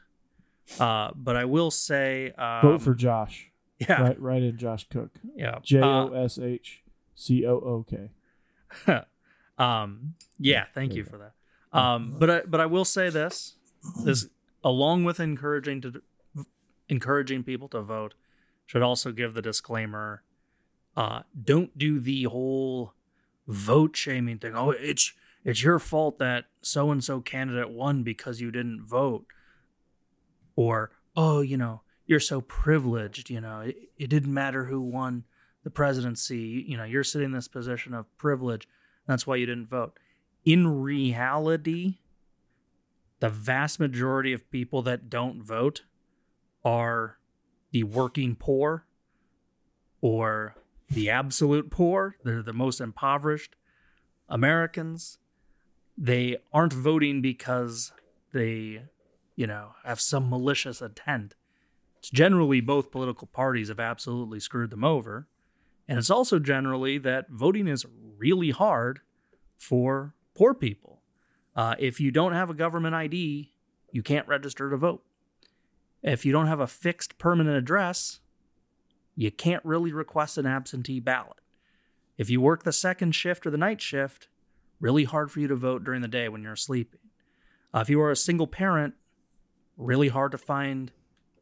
[0.80, 3.50] uh, but I will say, um, Vote for Josh.
[3.78, 5.10] yeah, Right, right in Josh Cook.
[5.36, 6.82] yeah, J Uh, O S H
[7.14, 8.10] C O O K.
[9.58, 11.32] um, yeah, thank you for that.
[11.72, 13.56] Um, but I, but I will say this:
[14.04, 14.26] this,
[14.64, 16.02] along with encouraging to
[16.88, 18.14] encouraging people to vote,
[18.66, 20.22] should also give the disclaimer:
[20.96, 22.94] uh, don't do the whole
[23.46, 24.54] vote shaming thing.
[24.54, 25.12] Oh, it's
[25.44, 29.26] it's your fault that so and so candidate won because you didn't vote,
[30.56, 33.30] or oh, you know, you're so privileged.
[33.30, 35.24] You know, it, it didn't matter who won
[35.62, 36.64] the presidency.
[36.66, 38.68] You know, you're sitting in this position of privilege.
[39.06, 39.98] That's why you didn't vote.
[40.44, 41.98] In reality,
[43.20, 45.82] the vast majority of people that don't vote
[46.64, 47.18] are
[47.70, 48.86] the working poor
[50.00, 50.56] or
[50.88, 52.16] the absolute poor.
[52.24, 53.54] They're the most impoverished
[54.28, 55.18] Americans.
[55.96, 57.92] They aren't voting because
[58.32, 58.82] they,
[59.36, 61.34] you know, have some malicious intent.
[61.98, 65.28] It's generally both political parties have absolutely screwed them over.
[65.86, 67.84] And it's also generally that voting is
[68.16, 69.00] really hard
[69.58, 71.02] for poor people.
[71.54, 73.52] Uh, if you don't have a government ID,
[73.92, 75.04] you can't register to vote.
[76.02, 78.20] If you don't have a fixed permanent address,
[79.14, 81.42] you can't really request an absentee ballot.
[82.16, 84.28] If you work the second shift or the night shift,
[84.80, 87.00] really hard for you to vote during the day when you're sleeping.
[87.74, 88.94] Uh, if you are a single parent,
[89.76, 90.90] really hard to find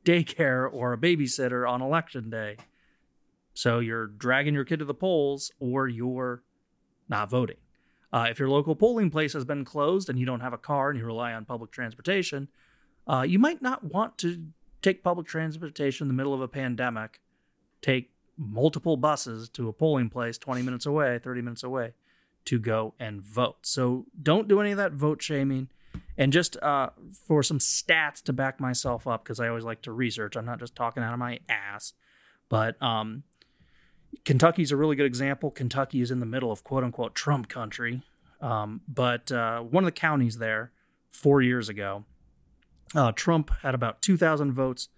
[0.04, 2.56] daycare or a babysitter on election day.
[3.54, 6.42] So you're dragging your kid to the polls or you're
[7.08, 7.58] not voting.
[8.12, 10.90] Uh, if your local polling place has been closed and you don't have a car
[10.90, 12.48] and you rely on public transportation,
[13.06, 14.46] uh, you might not want to
[14.82, 17.20] take public transportation in the middle of a pandemic,
[17.82, 21.92] take multiple buses to a polling place 20 minutes away, 30 minutes away
[22.44, 23.58] to go and vote.
[23.62, 25.68] So don't do any of that vote shaming.
[26.16, 29.92] And just uh, for some stats to back myself up, because I always like to
[29.92, 31.92] research, I'm not just talking out of my ass.
[32.48, 33.24] But um,
[34.24, 35.50] Kentucky's a really good example.
[35.50, 38.02] Kentucky is in the middle of quote unquote Trump country.
[38.40, 40.72] Um, but uh, one of the counties there
[41.10, 42.04] four years ago,
[42.94, 44.88] uh, Trump had about 2,000 votes.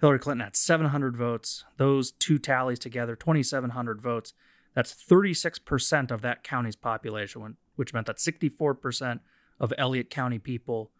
[0.00, 1.64] Hillary Clinton had 700 votes.
[1.76, 4.32] Those two tallies together, 2,700 votes.
[4.74, 9.20] That's 36% of that county's population, which meant that 64%
[9.58, 10.90] of Elliott County people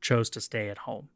[0.00, 1.08] chose to stay at home.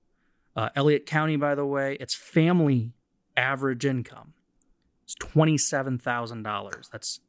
[0.56, 2.92] Uh, Elliott County, by the way, its family
[3.36, 4.32] average income
[5.06, 6.88] is twenty-seven thousand dollars.
[6.90, 7.20] That's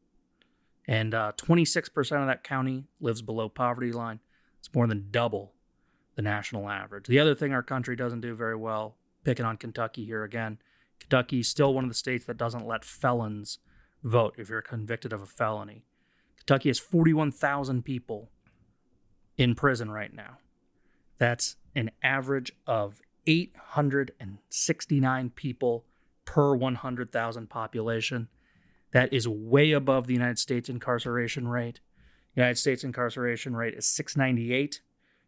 [0.88, 4.20] and uh, twenty-six percent of that county lives below poverty line.
[4.60, 5.54] It's more than double
[6.16, 7.08] the national average.
[7.08, 10.60] The other thing our country doesn't do very well, picking on Kentucky here again,
[11.00, 13.60] Kentucky is still one of the states that doesn't let felons
[14.04, 15.86] vote if you're convicted of a felony.
[16.38, 18.30] Kentucky has forty-one thousand people
[19.38, 20.38] in prison right now.
[21.18, 25.86] That's an average of 869 people
[26.26, 28.28] per 100,000 population.
[28.92, 31.80] That is way above the United States incarceration rate.
[32.36, 34.82] United States incarceration rate is 698.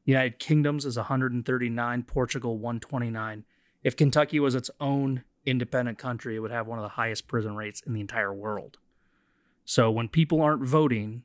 [0.05, 3.45] United Kingdom's is 139, Portugal 129.
[3.83, 7.55] If Kentucky was its own independent country, it would have one of the highest prison
[7.55, 8.77] rates in the entire world.
[9.65, 11.23] So when people aren't voting,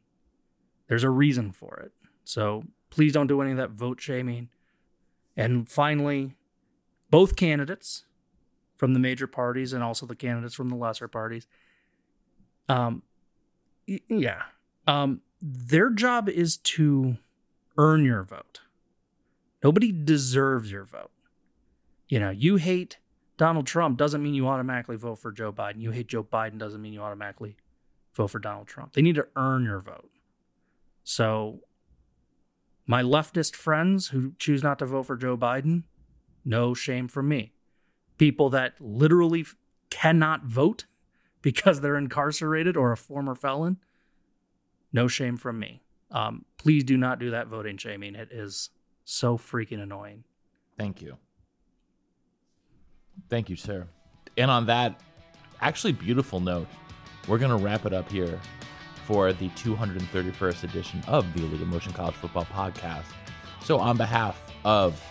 [0.89, 1.93] there's a reason for it.
[2.25, 4.49] So please don't do any of that vote shaming.
[5.37, 6.35] And finally,
[7.11, 8.05] both candidates
[8.83, 11.47] from the major parties and also the candidates from the lesser parties,
[12.69, 13.01] um,
[13.87, 14.43] yeah,
[14.89, 17.17] um, their job is to
[17.79, 18.63] earn your vote.
[19.63, 21.13] Nobody deserves your vote.
[22.09, 22.99] You know, you hate
[23.37, 25.81] Donald Trump doesn't mean you automatically vote for Joe Biden.
[25.81, 27.55] You hate Joe Biden doesn't mean you automatically
[28.15, 28.95] vote for Donald Trump.
[28.95, 30.11] They need to earn your vote.
[31.05, 31.61] So,
[32.85, 35.85] my leftist friends who choose not to vote for Joe Biden,
[36.45, 37.52] no shame from me.
[38.23, 39.45] People that literally
[39.91, 40.85] cannot vote
[41.41, 43.79] because they're incarcerated or a former felon,
[44.93, 45.83] no shame from me.
[46.13, 48.15] Um, please do not do that voting shaming.
[48.15, 48.71] It is
[49.05, 50.23] so freaking annoying.
[50.77, 51.17] Thank you.
[53.29, 53.89] Thank you, sir.
[54.39, 55.01] And on that
[55.61, 56.69] actually beautiful note,
[57.27, 58.39] we're going to wrap it up here
[59.05, 63.03] for the 231st edition of the Illegal Motion College Football Podcast.
[63.65, 65.05] So, on behalf of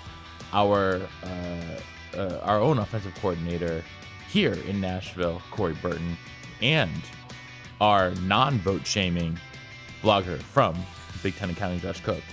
[0.54, 1.80] our uh,
[2.16, 3.84] uh, our own offensive coordinator
[4.30, 6.18] here in Nashville, Corey Burton,
[6.62, 7.02] and
[7.80, 9.38] our non-vote shaming
[10.02, 10.76] blogger from
[11.24, 12.24] Big Ten Accounting, Josh Cook.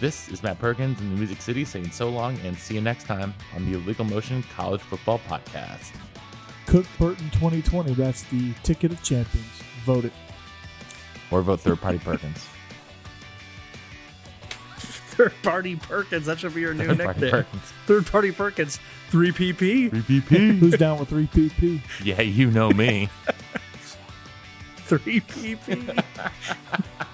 [0.00, 3.04] This is Matt Perkins in the Music City saying so long and see you next
[3.04, 5.92] time on the Illegal Motion College Football Podcast.
[6.66, 7.94] Cook Burton 2020.
[7.94, 9.46] That's the ticket of champions.
[9.84, 10.12] Vote it.
[11.30, 12.46] Or vote third party Perkins.
[15.16, 16.26] Third party Perkins.
[16.26, 17.30] That should be your new Third party nickname.
[17.44, 17.72] Perkins.
[17.86, 18.78] Third party Perkins.
[19.10, 19.90] 3PP.
[19.90, 20.58] 3PP.
[20.58, 21.80] Who's down with 3PP?
[22.02, 23.08] yeah, you know me.
[24.88, 26.04] 3PP.